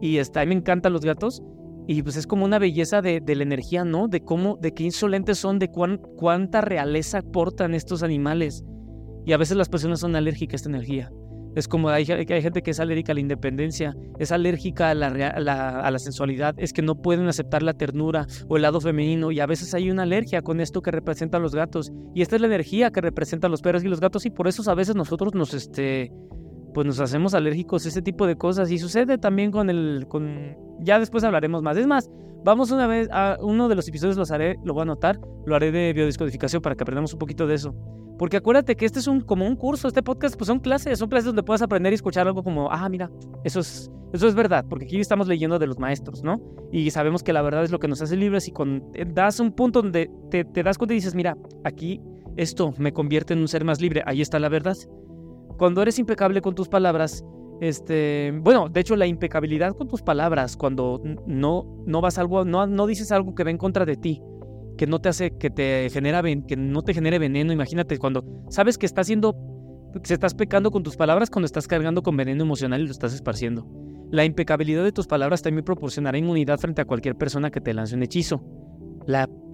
Y 0.00 0.16
está, 0.16 0.42
me 0.46 0.54
encantan 0.54 0.94
los 0.94 1.04
gatos. 1.04 1.42
Y 1.86 2.02
pues 2.02 2.16
es 2.16 2.26
como 2.26 2.46
una 2.46 2.58
belleza 2.58 3.02
de, 3.02 3.20
la 3.26 3.42
energía, 3.42 3.84
¿no? 3.84 4.08
De 4.08 4.22
cómo, 4.22 4.56
de 4.56 4.72
qué 4.72 4.84
insolentes 4.84 5.36
son, 5.36 5.58
de 5.58 5.68
cuán, 5.70 5.98
cuánta 6.16 6.62
realeza 6.62 7.20
portan 7.20 7.74
estos 7.74 8.02
animales. 8.02 8.64
Y 9.26 9.32
a 9.32 9.36
veces 9.36 9.58
las 9.58 9.68
personas 9.68 10.00
son 10.00 10.16
alérgicas 10.16 10.54
a 10.54 10.56
esta 10.56 10.70
energía. 10.70 11.12
Es 11.54 11.68
como 11.68 11.88
hay, 11.88 12.04
hay 12.10 12.42
gente 12.42 12.62
que 12.62 12.70
es 12.70 12.80
alérgica 12.80 13.12
a 13.12 13.14
la 13.14 13.20
independencia, 13.20 13.96
es 14.18 14.32
alérgica 14.32 14.90
a 14.90 14.94
la, 14.94 15.08
a, 15.08 15.90
la, 15.90 15.98
sensualidad, 15.98 16.54
es 16.58 16.72
que 16.72 16.82
no 16.82 16.96
pueden 16.96 17.28
aceptar 17.28 17.62
la 17.62 17.74
ternura 17.74 18.26
o 18.48 18.56
el 18.56 18.62
lado 18.62 18.80
femenino 18.80 19.30
y 19.30 19.40
a 19.40 19.46
veces 19.46 19.74
hay 19.74 19.90
una 19.90 20.02
alergia 20.02 20.42
con 20.42 20.60
esto 20.60 20.82
que 20.82 20.90
representan 20.90 21.42
los 21.42 21.54
gatos 21.54 21.92
y 22.14 22.22
esta 22.22 22.36
es 22.36 22.40
la 22.40 22.48
energía 22.48 22.90
que 22.90 23.00
representan 23.00 23.50
los 23.50 23.62
perros 23.62 23.84
y 23.84 23.88
los 23.88 24.00
gatos 24.00 24.26
y 24.26 24.30
por 24.30 24.48
eso 24.48 24.68
a 24.70 24.74
veces 24.74 24.96
nosotros 24.96 25.34
nos 25.34 25.54
este 25.54 26.12
pues 26.72 26.86
nos 26.86 26.98
hacemos 26.98 27.34
alérgicos 27.34 27.86
a 27.86 27.88
ese 27.88 28.02
tipo 28.02 28.26
de 28.26 28.36
cosas 28.36 28.70
y 28.70 28.78
sucede 28.78 29.16
también 29.18 29.52
con 29.52 29.70
el 29.70 30.06
con 30.08 30.56
ya 30.80 30.98
después 30.98 31.24
hablaremos 31.24 31.62
más. 31.62 31.76
Es 31.76 31.86
más, 31.86 32.10
vamos 32.44 32.70
una 32.70 32.86
vez 32.86 33.08
a 33.10 33.38
uno 33.40 33.68
de 33.68 33.74
los 33.74 33.88
episodios 33.88 34.16
los 34.16 34.30
haré, 34.30 34.58
lo 34.64 34.74
voy 34.74 34.82
a 34.82 34.84
anotar, 34.84 35.18
lo 35.46 35.56
haré 35.56 35.72
de 35.72 35.92
biodescodificación 35.92 36.62
para 36.62 36.76
que 36.76 36.82
aprendamos 36.84 37.12
un 37.12 37.18
poquito 37.18 37.46
de 37.46 37.54
eso. 37.54 37.74
Porque 38.18 38.36
acuérdate 38.36 38.76
que 38.76 38.84
este 38.84 39.00
es 39.00 39.08
un, 39.08 39.22
como 39.22 39.46
un 39.46 39.56
curso, 39.56 39.88
este 39.88 40.02
podcast 40.02 40.36
pues 40.36 40.46
son 40.46 40.60
clases, 40.60 40.98
son 40.98 41.08
clases 41.08 41.26
donde 41.26 41.42
puedes 41.42 41.62
aprender 41.62 41.92
y 41.92 41.96
escuchar 41.96 42.28
algo 42.28 42.44
como, 42.44 42.70
ah, 42.70 42.88
mira, 42.88 43.10
eso 43.42 43.60
es, 43.60 43.90
eso 44.12 44.28
es 44.28 44.34
verdad, 44.36 44.64
porque 44.68 44.84
aquí 44.84 45.00
estamos 45.00 45.26
leyendo 45.26 45.58
de 45.58 45.66
los 45.66 45.78
maestros, 45.80 46.22
¿no? 46.22 46.40
Y 46.70 46.90
sabemos 46.90 47.24
que 47.24 47.32
la 47.32 47.42
verdad 47.42 47.64
es 47.64 47.72
lo 47.72 47.80
que 47.80 47.88
nos 47.88 48.02
hace 48.02 48.16
libres 48.16 48.46
y 48.46 48.52
con, 48.52 48.84
eh, 48.94 49.04
das 49.04 49.40
un 49.40 49.50
punto 49.52 49.82
donde 49.82 50.10
te, 50.30 50.44
te 50.44 50.62
das 50.62 50.78
cuenta 50.78 50.94
y 50.94 50.98
dices, 50.98 51.16
mira, 51.16 51.36
aquí 51.64 52.00
esto 52.36 52.72
me 52.78 52.92
convierte 52.92 53.32
en 53.32 53.40
un 53.40 53.48
ser 53.48 53.64
más 53.64 53.80
libre, 53.80 54.02
ahí 54.06 54.20
está 54.20 54.38
la 54.38 54.48
verdad. 54.48 54.76
Cuando 55.58 55.82
eres 55.82 55.98
impecable 55.98 56.40
con 56.40 56.54
tus 56.54 56.68
palabras, 56.68 57.24
este, 57.60 58.32
bueno, 58.40 58.68
de 58.68 58.80
hecho 58.80 58.96
la 58.96 59.06
impecabilidad 59.06 59.74
con 59.74 59.88
tus 59.88 60.02
palabras, 60.02 60.56
cuando 60.56 61.00
no, 61.26 61.82
no 61.86 62.00
vas 62.00 62.18
algo, 62.18 62.44
no, 62.44 62.66
no 62.66 62.86
dices 62.86 63.12
algo 63.12 63.34
que 63.34 63.44
va 63.44 63.50
en 63.50 63.58
contra 63.58 63.84
de 63.84 63.96
ti, 63.96 64.22
que 64.76 64.86
no 64.86 65.00
te 65.00 65.08
hace, 65.08 65.30
que 65.36 65.50
te 65.50 65.88
genera, 65.90 66.22
que 66.22 66.56
no 66.56 66.82
te 66.82 66.94
genere 66.94 67.18
veneno. 67.18 67.52
Imagínate 67.52 67.98
cuando 67.98 68.24
sabes 68.48 68.78
que 68.78 68.86
estás 68.86 69.06
haciendo, 69.06 69.36
que 70.02 70.12
estás 70.12 70.34
pecando 70.34 70.70
con 70.70 70.82
tus 70.82 70.96
palabras 70.96 71.30
cuando 71.30 71.46
estás 71.46 71.68
cargando 71.68 72.02
con 72.02 72.16
veneno 72.16 72.42
emocional 72.42 72.80
y 72.80 72.86
lo 72.86 72.90
estás 72.90 73.14
esparciendo. 73.14 73.66
La 74.10 74.24
impecabilidad 74.24 74.84
de 74.84 74.92
tus 74.92 75.06
palabras 75.06 75.42
también 75.42 75.64
proporcionará 75.64 76.18
inmunidad 76.18 76.58
frente 76.58 76.82
a 76.82 76.84
cualquier 76.84 77.16
persona 77.16 77.50
que 77.50 77.60
te 77.60 77.74
lance 77.74 77.94
un 77.94 78.02
hechizo. 78.02 78.44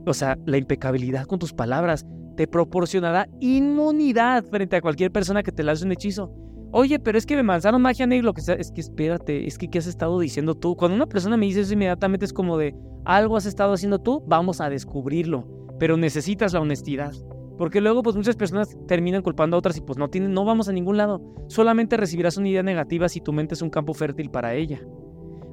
O 0.07 0.15
sea, 0.15 0.39
la 0.47 0.57
impecabilidad 0.57 1.27
con 1.27 1.39
tus 1.39 1.53
palabras 1.53 2.07
te 2.37 2.47
proporcionará 2.47 3.29
inmunidad 3.41 4.45
frente 4.45 4.77
a 4.77 4.81
cualquier 4.81 5.13
persona 5.13 5.43
que 5.43 5.53
te 5.53 5.63
lance 5.63 5.85
un 5.85 5.93
hechizo. 5.93 6.33
Oye, 6.73 7.01
pero 7.01 7.19
es 7.19 7.27
que 7.27 7.37
me 7.37 7.43
lanzaron 7.43 7.83
magia 7.83 8.07
negra, 8.07 8.27
lo 8.27 8.35
que 8.35 8.43
sea, 8.43 8.55
es 8.55 8.71
que 8.71 8.81
espérate, 8.81 9.47
es 9.47 9.59
que 9.59 9.69
¿qué 9.69 9.79
has 9.79 9.87
estado 9.87 10.21
diciendo 10.21 10.55
tú? 10.55 10.77
Cuando 10.77 10.95
una 10.95 11.07
persona 11.07 11.37
me 11.37 11.47
dice 11.47 11.63
eso 11.63 11.75
inmediatamente 11.75 12.25
es 12.25 12.33
como 12.33 12.59
de, 12.59 12.77
algo 13.05 13.37
has 13.37 13.47
estado 13.47 13.73
haciendo 13.73 13.99
tú, 13.99 14.23
vamos 14.29 14.61
a 14.61 14.71
descubrirlo, 14.71 15.49
pero 15.81 15.97
necesitas 15.97 16.53
la 16.53 16.61
honestidad. 16.61 17.13
Porque 17.59 17.81
luego 17.81 18.03
pues 18.03 18.17
muchas 18.17 18.37
personas 18.37 18.77
terminan 18.87 19.23
culpando 19.23 19.57
a 19.57 19.59
otras 19.59 19.77
y 19.77 19.81
pues 19.81 19.99
no 19.99 20.09
tienen, 20.09 20.33
no 20.33 20.45
vamos 20.45 20.69
a 20.69 20.73
ningún 20.73 20.97
lado. 20.97 21.21
Solamente 21.49 21.97
recibirás 21.97 22.37
una 22.37 22.49
idea 22.49 22.63
negativa 22.63 23.09
si 23.09 23.21
tu 23.21 23.33
mente 23.33 23.55
es 23.55 23.63
un 23.63 23.69
campo 23.69 23.93
fértil 23.93 24.31
para 24.31 24.55
ella. 24.55 24.81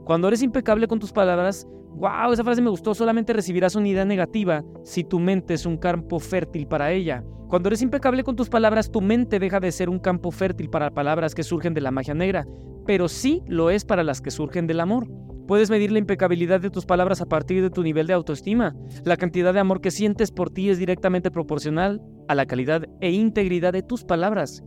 Cuando 0.08 0.30
eres 0.30 0.42
impecable 0.42 0.88
con 0.88 1.00
tus 1.00 1.12
palabras, 1.12 1.68
wow, 1.98 2.32
esa 2.32 2.42
frase 2.42 2.62
me 2.62 2.70
gustó, 2.70 2.96
solamente 2.96 3.34
recibirás 3.34 3.76
una 3.76 3.90
idea 3.90 4.06
negativa 4.06 4.64
si 4.86 5.04
tu 5.04 5.20
mente 5.20 5.54
es 5.54 5.66
un 5.66 5.76
campo 5.76 6.18
fértil 6.20 6.66
para 6.66 6.94
ella. 6.94 7.26
Cuando 7.50 7.68
eres 7.68 7.82
impecable 7.82 8.24
con 8.24 8.38
tus 8.38 8.48
palabras, 8.48 8.90
tu 8.90 9.02
mente 9.02 9.38
deja 9.38 9.60
de 9.60 9.70
ser 9.70 9.90
un 9.90 10.00
campo 10.00 10.32
fértil 10.32 10.70
para 10.70 10.92
palabras 10.92 11.36
que 11.36 11.44
surgen 11.44 11.74
de 11.74 11.82
la 11.82 11.92
magia 11.92 12.14
negra, 12.14 12.46
pero 12.86 13.10
sí 13.10 13.44
lo 13.48 13.70
es 13.70 13.84
para 13.84 14.02
las 14.02 14.22
que 14.22 14.32
surgen 14.32 14.66
del 14.66 14.80
amor. 14.80 15.10
Puedes 15.46 15.70
medir 15.70 15.92
la 15.92 16.00
impecabilidad 16.00 16.62
de 16.62 16.70
tus 16.70 16.86
palabras 16.86 17.20
a 17.20 17.26
partir 17.26 17.62
de 17.62 17.70
tu 17.70 17.84
nivel 17.84 18.08
de 18.08 18.14
autoestima. 18.14 18.78
La 19.04 19.18
cantidad 19.18 19.54
de 19.54 19.60
amor 19.60 19.82
que 19.82 19.92
sientes 19.92 20.32
por 20.32 20.52
ti 20.52 20.70
es 20.70 20.78
directamente 20.78 21.32
proporcional 21.32 22.02
a 22.30 22.36
la 22.36 22.46
calidad 22.46 22.86
e 23.02 23.12
integridad 23.12 23.74
de 23.74 23.84
tus 23.84 24.06
palabras. 24.06 24.64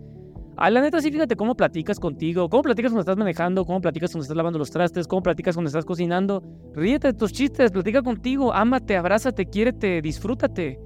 A 0.60 0.68
la 0.68 0.82
neta, 0.82 1.00
sí, 1.00 1.10
fíjate 1.10 1.36
cómo 1.36 1.54
platicas 1.54 1.98
contigo, 1.98 2.50
cómo 2.50 2.62
platicas 2.62 2.90
cuando 2.92 3.00
estás 3.00 3.16
manejando, 3.16 3.64
cómo 3.64 3.80
platicas 3.80 4.12
cuando 4.12 4.24
estás 4.24 4.36
lavando 4.36 4.58
los 4.58 4.70
trastes, 4.70 5.06
cómo 5.06 5.22
platicas 5.22 5.56
cuando 5.56 5.68
estás 5.68 5.86
cocinando. 5.86 6.42
Ríete 6.74 7.08
de 7.08 7.14
tus 7.14 7.32
chistes, 7.32 7.70
platica 7.70 8.02
contigo, 8.02 8.52
ámate, 8.52 8.94
abrázate, 8.94 9.46
quiérete, 9.46 10.02
disfrútate. 10.02 10.78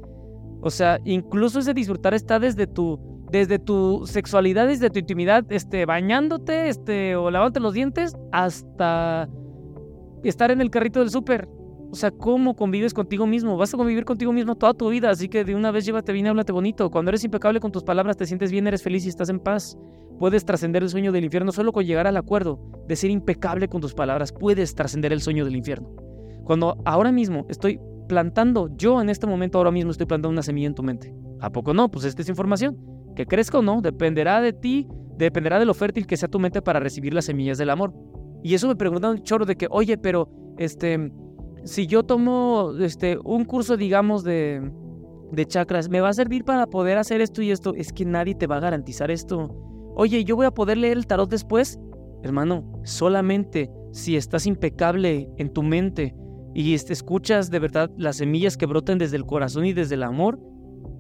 O 0.61 0.71
sea, 0.71 1.01
incluso 1.05 1.59
ese 1.59 1.75
disfrutar 1.75 2.15
está 2.15 2.39
desde 2.39 2.69
tu, 2.69 3.01
desde 3.33 3.59
tu 3.59 4.07
sexualidad, 4.07 4.69
desde 4.69 4.91
tu 4.91 5.01
intimidad, 5.01 5.45
este, 5.51 5.87
bañándote, 5.87 6.69
este, 6.69 7.17
o 7.17 7.33
lavándote 7.33 7.59
los 7.59 7.75
dientes, 7.75 8.15
hasta 8.31 9.29
estar 10.23 10.53
en 10.53 10.61
el 10.61 10.71
carrito 10.71 11.01
del 11.01 11.11
súper. 11.11 11.49
O 11.95 11.97
sea, 11.97 12.11
¿cómo 12.11 12.57
convives 12.57 12.93
contigo 12.93 13.25
mismo? 13.25 13.57
Vas 13.57 13.73
a 13.73 13.77
convivir 13.77 14.05
contigo 14.05 14.33
mismo 14.33 14.57
toda 14.57 14.75
tu 14.75 14.89
vida, 14.89 15.11
así 15.11 15.29
que 15.29 15.45
de 15.45 15.55
una 15.55 15.71
vez 15.71 15.85
llévate 15.85 16.13
bien, 16.13 16.27
háblate 16.27 16.51
bonito. 16.51 16.91
Cuando 16.91 17.13
eres 17.13 17.23
impecable 17.23 17.61
con 17.61 17.71
tus 17.71 17.85
palabras, 17.85 18.17
te 18.17 18.27
sientes 18.27 18.51
bien, 18.51 18.67
eres 18.67 18.83
feliz 18.83 19.07
y 19.07 19.11
estás 19.11 19.29
en 19.29 19.39
paz. 19.39 19.79
Puedes 20.19 20.45
trascender 20.45 20.83
el 20.83 20.89
sueño 20.89 21.13
del 21.13 21.23
infierno 21.23 21.53
solo 21.53 21.71
con 21.71 21.85
llegar 21.85 22.09
al 22.09 22.17
acuerdo 22.17 22.59
de 22.89 22.97
ser 22.97 23.13
impecable 23.13 23.69
con 23.69 23.81
tus 23.81 23.95
palabras. 23.95 24.33
Puedes 24.33 24.75
trascender 24.75 25.13
el 25.13 25.21
sueño 25.21 25.45
del 25.45 25.55
infierno. 25.55 25.89
Cuando 26.43 26.83
ahora 26.85 27.13
mismo 27.13 27.47
estoy 27.49 27.79
plantando, 28.09 28.69
yo 28.77 29.01
en 29.01 29.09
este 29.09 29.29
momento 29.29 29.59
ahora 29.59 29.71
mismo 29.71 29.93
estoy 29.93 30.07
plantando 30.07 30.31
una 30.31 30.43
semilla 30.43 30.67
en 30.67 30.75
tu 30.75 30.83
mente. 30.83 31.15
¿A 31.41 31.51
poco 31.51 31.75
no? 31.75 31.93
Pues 31.93 32.07
esta 32.07 32.23
es 32.23 32.29
información. 32.29 32.77
Que 33.15 33.25
crezca 33.25 33.61
o 33.61 33.63
no, 33.63 33.83
dependerá 33.83 34.41
de 34.41 34.53
ti, 34.53 34.89
dependerá 35.17 35.61
de 35.61 35.65
lo 35.65 35.75
fértil 35.75 36.09
que 36.09 36.17
sea 36.17 36.29
tu 36.29 36.41
mente 36.41 36.61
para 36.61 36.81
recibir 36.81 37.15
las 37.15 37.27
semillas 37.27 37.57
del 37.57 37.71
amor. 37.71 37.95
Y 38.43 38.55
eso 38.55 38.67
me 38.67 38.75
pregunta 38.75 39.11
un 39.11 39.23
chorro 39.23 39.47
de 39.47 39.55
que, 39.55 39.69
oye, 39.71 39.97
pero 39.97 40.29
este, 40.59 41.13
si 41.65 41.87
yo 41.87 42.05
tomo 42.05 42.73
este, 42.81 43.19
un 43.25 43.45
curso, 43.45 43.77
digamos, 43.77 44.23
de, 44.25 44.71
de 45.33 45.47
chakras, 45.47 45.89
¿me 45.89 46.01
va 46.01 46.11
a 46.11 46.15
servir 46.15 46.45
para 46.45 46.67
poder 46.67 46.99
hacer 46.99 47.21
esto 47.21 47.43
y 47.43 47.51
esto? 47.51 47.75
Es 47.75 47.93
que 47.93 48.05
nadie 48.05 48.35
te 48.35 48.47
va 48.47 48.59
a 48.59 48.61
garantizar 48.61 49.11
esto. 49.11 49.49
Oye, 49.97 50.25
¿yo 50.25 50.37
voy 50.37 50.47
a 50.47 50.51
poder 50.51 50.79
leer 50.79 50.97
el 50.97 51.07
tarot 51.07 51.31
después? 51.31 51.79
Hermano, 52.23 52.65
solamente 52.85 53.71
si 53.93 54.17
estás 54.17 54.47
impecable 54.47 55.29
en 55.37 55.53
tu 55.53 55.63
mente 55.63 56.15
y 56.55 56.75
escuchas 56.75 57.51
de 57.51 57.59
verdad 57.59 57.91
las 57.97 58.17
semillas 58.17 58.57
que 58.57 58.67
broten 58.67 58.99
desde 58.99 59.17
el 59.17 59.27
corazón 59.27 59.67
y 59.67 59.73
desde 59.73 59.97
el 59.97 60.03
amor, 60.03 60.41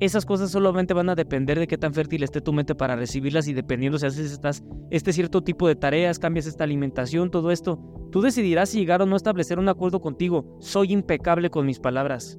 esas 0.00 0.26
cosas 0.26 0.50
solamente 0.50 0.94
van 0.94 1.08
a 1.08 1.14
depender 1.14 1.58
de 1.58 1.66
qué 1.66 1.78
tan 1.78 1.94
fértil 1.94 2.22
esté 2.22 2.40
tu 2.40 2.52
mente 2.52 2.74
para 2.74 2.96
recibirlas 2.96 3.48
y 3.48 3.54
dependiendo 3.54 3.98
si 3.98 4.06
haces 4.06 4.32
estas, 4.32 4.62
este 4.90 5.12
cierto 5.12 5.42
tipo 5.42 5.68
de 5.68 5.76
tareas, 5.76 6.18
cambias 6.18 6.46
esta 6.46 6.64
alimentación, 6.64 7.30
todo 7.30 7.50
esto, 7.50 7.78
tú 8.10 8.20
decidirás 8.20 8.70
si 8.70 8.78
llegar 8.78 9.02
o 9.02 9.06
no 9.06 9.14
a 9.14 9.16
establecer 9.16 9.58
un 9.58 9.68
acuerdo 9.68 10.00
contigo. 10.00 10.56
Soy 10.60 10.92
impecable 10.92 11.50
con 11.50 11.66
mis 11.66 11.80
palabras. 11.80 12.38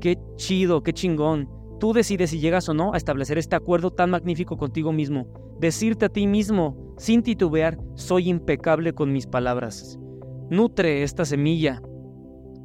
Qué 0.00 0.18
chido, 0.36 0.82
qué 0.82 0.92
chingón. 0.92 1.48
Tú 1.78 1.92
decides 1.92 2.30
si 2.30 2.40
llegas 2.40 2.68
o 2.68 2.74
no 2.74 2.92
a 2.92 2.96
establecer 2.96 3.38
este 3.38 3.56
acuerdo 3.56 3.90
tan 3.90 4.10
magnífico 4.10 4.56
contigo 4.56 4.92
mismo. 4.92 5.26
Decirte 5.60 6.06
a 6.06 6.08
ti 6.08 6.26
mismo, 6.26 6.94
sin 6.96 7.22
titubear, 7.22 7.78
soy 7.94 8.28
impecable 8.28 8.94
con 8.94 9.12
mis 9.12 9.26
palabras. 9.26 9.98
Nutre 10.50 11.02
esta 11.02 11.24
semilla, 11.24 11.80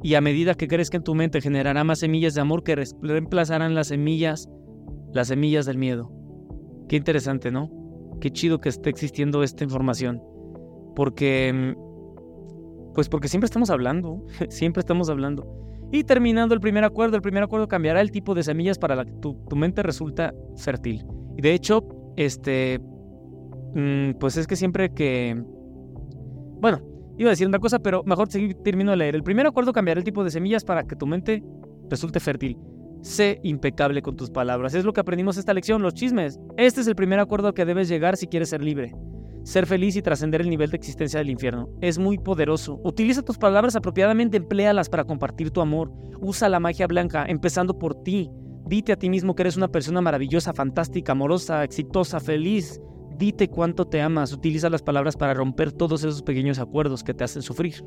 y 0.06 0.14
a 0.14 0.20
medida 0.20 0.54
que 0.54 0.68
crezca 0.68 0.96
en 0.96 1.02
tu 1.02 1.16
mente 1.16 1.40
generará 1.40 1.82
más 1.82 1.98
semillas 1.98 2.32
de 2.32 2.40
amor 2.40 2.62
que 2.62 2.76
reemplazarán 3.02 3.74
las 3.74 3.88
semillas, 3.88 4.48
las 5.12 5.26
semillas 5.26 5.66
del 5.66 5.78
miedo. 5.78 6.12
Qué 6.88 6.94
interesante, 6.94 7.50
¿no? 7.50 7.72
Qué 8.20 8.30
chido 8.30 8.60
que 8.60 8.68
esté 8.68 8.88
existiendo 8.88 9.42
esta 9.42 9.64
información. 9.64 10.22
Porque, 10.94 11.74
pues 12.94 13.08
porque 13.08 13.26
siempre 13.26 13.46
estamos 13.46 13.68
hablando, 13.68 14.24
siempre 14.48 14.78
estamos 14.78 15.10
hablando. 15.10 15.44
Y 15.90 16.04
terminando 16.04 16.54
el 16.54 16.60
primer 16.60 16.84
acuerdo, 16.84 17.16
el 17.16 17.22
primer 17.22 17.42
acuerdo 17.42 17.66
cambiará 17.66 18.00
el 18.00 18.12
tipo 18.12 18.32
de 18.36 18.44
semillas 18.44 18.78
para 18.78 18.94
la 18.94 19.04
que 19.04 19.12
tu, 19.14 19.34
tu 19.48 19.56
mente 19.56 19.82
resulta 19.82 20.32
fértil. 20.54 21.04
Y 21.36 21.42
de 21.42 21.52
hecho, 21.52 21.82
este, 22.14 22.78
mm, 23.74 24.12
pues 24.20 24.36
es 24.36 24.46
que 24.46 24.54
siempre 24.54 24.94
que, 24.94 25.36
bueno, 26.60 26.95
Iba 27.18 27.30
a 27.30 27.32
decir 27.32 27.46
una 27.46 27.58
cosa, 27.58 27.78
pero 27.78 28.02
mejor 28.04 28.28
termino 28.28 28.90
de 28.90 28.96
leer. 28.98 29.14
El 29.14 29.22
primer 29.22 29.46
acuerdo 29.46 29.72
cambiará 29.72 29.98
el 29.98 30.04
tipo 30.04 30.22
de 30.22 30.30
semillas 30.30 30.64
para 30.64 30.84
que 30.84 30.96
tu 30.96 31.06
mente 31.06 31.42
resulte 31.88 32.20
fértil. 32.20 32.58
Sé 33.00 33.40
impecable 33.42 34.02
con 34.02 34.16
tus 34.16 34.30
palabras. 34.30 34.74
Es 34.74 34.84
lo 34.84 34.92
que 34.92 35.00
aprendimos 35.00 35.36
esta 35.36 35.54
lección, 35.54 35.80
los 35.80 35.94
chismes. 35.94 36.38
Este 36.56 36.80
es 36.80 36.86
el 36.86 36.96
primer 36.96 37.18
acuerdo 37.20 37.48
al 37.48 37.54
que 37.54 37.64
debes 37.64 37.88
llegar 37.88 38.16
si 38.16 38.26
quieres 38.26 38.50
ser 38.50 38.62
libre. 38.62 38.94
Ser 39.44 39.66
feliz 39.66 39.94
y 39.94 40.02
trascender 40.02 40.40
el 40.40 40.50
nivel 40.50 40.70
de 40.70 40.76
existencia 40.76 41.20
del 41.20 41.30
infierno. 41.30 41.68
Es 41.80 41.98
muy 41.98 42.18
poderoso. 42.18 42.80
Utiliza 42.82 43.22
tus 43.22 43.38
palabras 43.38 43.76
apropiadamente, 43.76 44.36
empléalas 44.36 44.88
para 44.88 45.04
compartir 45.04 45.52
tu 45.52 45.60
amor. 45.60 45.92
Usa 46.20 46.48
la 46.48 46.58
magia 46.58 46.88
blanca, 46.88 47.24
empezando 47.28 47.78
por 47.78 48.02
ti. 48.02 48.28
Dite 48.66 48.92
a 48.92 48.96
ti 48.96 49.08
mismo 49.08 49.36
que 49.36 49.44
eres 49.44 49.56
una 49.56 49.68
persona 49.68 50.00
maravillosa, 50.00 50.52
fantástica, 50.52 51.12
amorosa, 51.12 51.62
exitosa, 51.62 52.18
feliz. 52.18 52.80
Dite 53.18 53.48
cuánto 53.48 53.86
te 53.86 54.02
amas, 54.02 54.32
utiliza 54.32 54.68
las 54.68 54.82
palabras 54.82 55.16
para 55.16 55.32
romper 55.32 55.72
todos 55.72 56.04
esos 56.04 56.22
pequeños 56.22 56.58
acuerdos 56.58 57.02
que 57.02 57.14
te 57.14 57.24
hacen 57.24 57.40
sufrir. 57.40 57.82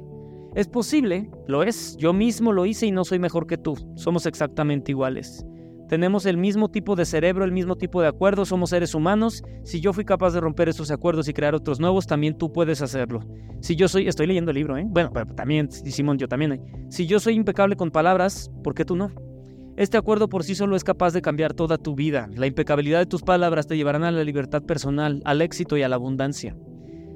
Es 0.56 0.68
posible, 0.68 1.30
lo 1.48 1.62
es, 1.62 1.96
yo 1.98 2.14
mismo 2.14 2.52
lo 2.52 2.66
hice 2.66 2.88
y 2.88 2.92
no 2.92 3.06
soy 3.06 3.20
mejor 3.20 3.46
que 3.46 3.58
tú, 3.58 3.76
somos 3.96 4.26
exactamente 4.26 4.92
iguales. 4.92 5.46
Tenemos 5.88 6.26
el 6.26 6.38
mismo 6.38 6.70
tipo 6.70 6.96
de 6.96 7.06
cerebro, 7.06 7.46
el 7.46 7.52
mismo 7.52 7.76
tipo 7.76 8.02
de 8.02 8.08
acuerdos, 8.08 8.50
somos 8.50 8.70
seres 8.70 8.94
humanos. 8.94 9.44
Si 9.64 9.82
yo 9.82 9.92
fui 9.92 10.06
capaz 10.06 10.34
de 10.34 10.40
romper 10.40 10.70
esos 10.70 10.92
acuerdos 10.92 11.28
y 11.28 11.34
crear 11.34 11.56
otros 11.56 11.80
nuevos, 11.80 12.06
también 12.06 12.38
tú 12.38 12.52
puedes 12.54 12.84
hacerlo. 12.84 13.22
Si 13.60 13.76
yo 13.76 13.88
soy, 13.88 14.08
estoy 14.08 14.28
leyendo 14.28 14.52
el 14.52 14.56
libro, 14.56 14.78
¿eh? 14.78 14.86
Bueno, 14.88 15.10
pero 15.12 15.26
también, 15.34 15.72
Simón, 15.72 16.20
yo 16.20 16.28
también. 16.28 16.62
Si 16.90 17.08
yo 17.08 17.20
soy 17.20 17.34
impecable 17.34 17.76
con 17.76 17.90
palabras, 17.90 18.52
¿por 18.64 18.76
qué 18.76 18.86
tú 18.86 18.96
no? 18.96 19.12
Este 19.80 19.98
acuerdo 19.98 20.28
por 20.28 20.44
sí 20.44 20.56
solo 20.56 20.76
es 20.76 20.84
capaz 20.84 21.14
de 21.14 21.22
cambiar 21.22 21.54
toda 21.54 21.78
tu 21.78 21.96
vida. 21.96 22.30
La 22.36 22.48
impecabilidad 22.48 23.00
de 23.00 23.06
tus 23.06 23.22
palabras 23.22 23.66
te 23.66 23.78
llevarán 23.78 24.04
a 24.04 24.12
la 24.12 24.26
libertad 24.26 24.62
personal, 24.62 25.22
al 25.24 25.42
éxito 25.42 25.78
y 25.78 25.84
a 25.84 25.88
la 25.88 25.96
abundancia. 25.96 26.58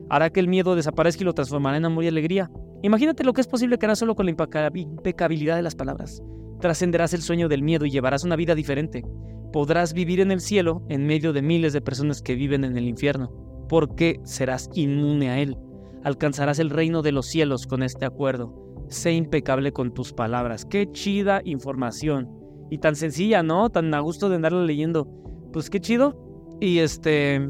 Hará 0.10 0.30
que 0.30 0.40
el 0.40 0.48
miedo 0.48 0.74
desaparezca 0.74 1.24
y 1.24 1.26
lo 1.26 1.34
transformará 1.34 1.76
en 1.76 1.84
amor 1.84 2.06
y 2.06 2.08
alegría. 2.08 2.50
Imagínate 2.82 3.26
lo 3.26 3.34
que 3.34 3.42
es 3.42 3.48
posible 3.48 3.78
que 3.78 3.86
harás 3.86 4.00
solo 4.00 4.16
con 4.16 4.26
la 4.26 4.32
impecabilidad 4.32 5.58
de 5.58 5.62
las 5.62 5.76
palabras. 5.76 6.24
Trascenderás 6.62 7.14
el 7.14 7.22
sueño 7.22 7.50
del 7.50 7.64
miedo 7.64 7.86
y 7.86 7.92
llevarás 7.92 8.24
una 8.24 8.38
vida 8.38 8.56
diferente. 8.56 9.04
Podrás 9.52 9.94
vivir 9.94 10.22
en 10.22 10.32
el 10.32 10.40
cielo 10.40 10.86
en 10.88 11.06
medio 11.06 11.34
de 11.34 11.42
miles 11.42 11.74
de 11.74 11.82
personas 11.82 12.22
que 12.22 12.36
viven 12.36 12.64
en 12.64 12.78
el 12.78 12.88
infierno, 12.88 13.66
porque 13.68 14.22
serás 14.24 14.70
inmune 14.74 15.30
a 15.30 15.40
él. 15.40 15.58
Alcanzarás 16.06 16.60
el 16.60 16.70
reino 16.70 17.02
de 17.02 17.12
los 17.12 17.26
cielos 17.26 17.68
con 17.68 17.84
este 17.84 18.06
acuerdo. 18.06 18.56
Sé 18.88 19.12
impecable 19.12 19.74
con 19.74 19.94
tus 19.94 20.14
palabras. 20.14 20.64
Qué 20.64 20.90
chida 20.90 21.42
información 21.44 22.42
y 22.74 22.80
tan 22.80 22.96
sencilla, 22.96 23.44
¿no? 23.44 23.70
Tan 23.70 23.94
a 23.94 24.00
gusto 24.00 24.30
de 24.30 24.38
andarla 24.38 24.64
leyendo. 24.64 25.08
Pues 25.54 25.70
qué 25.70 25.80
chido. 25.80 26.58
Y 26.60 26.80
este. 26.80 27.48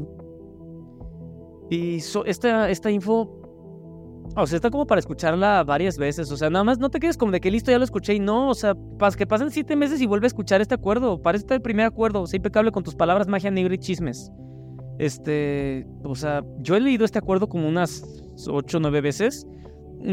Y 1.70 1.96
esta, 1.96 2.68
esta 2.68 2.90
info. 2.90 3.40
O 4.36 4.46
sea, 4.46 4.56
está 4.56 4.68
como 4.68 4.86
para 4.86 4.98
escucharla 4.98 5.64
varias 5.64 5.96
veces. 5.96 6.30
O 6.30 6.36
sea, 6.36 6.50
nada 6.50 6.62
más 6.62 6.78
no 6.78 6.90
te 6.90 7.00
quedes 7.00 7.16
como 7.16 7.32
de 7.32 7.40
que 7.40 7.50
listo, 7.50 7.70
ya 7.70 7.78
lo 7.78 7.84
escuché 7.84 8.12
y 8.12 8.20
no. 8.20 8.50
O 8.50 8.54
sea, 8.54 8.74
pas, 8.98 9.16
que 9.16 9.26
pasen 9.26 9.50
siete 9.50 9.76
meses 9.76 9.98
y 10.02 10.06
vuelve 10.06 10.26
a 10.26 10.28
escuchar 10.28 10.60
este 10.60 10.74
acuerdo. 10.74 11.22
Parece 11.22 11.46
el 11.54 11.62
primer 11.62 11.86
acuerdo. 11.86 12.20
O 12.20 12.26
sea, 12.26 12.36
impecable 12.36 12.70
con 12.70 12.82
tus 12.82 12.94
palabras, 12.94 13.26
magia 13.26 13.50
negra 13.50 13.74
y 13.74 13.78
chismes. 13.78 14.30
Este. 14.98 15.86
O 16.04 16.14
sea, 16.14 16.42
yo 16.58 16.76
he 16.76 16.80
leído 16.80 17.06
este 17.06 17.18
acuerdo 17.18 17.48
como 17.48 17.66
unas 17.66 18.04
ocho 18.46 18.76
o 18.76 18.80
nueve 18.80 19.00
veces. 19.00 19.46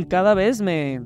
Cada 0.08 0.36
vez 0.36 0.62
me 0.62 1.02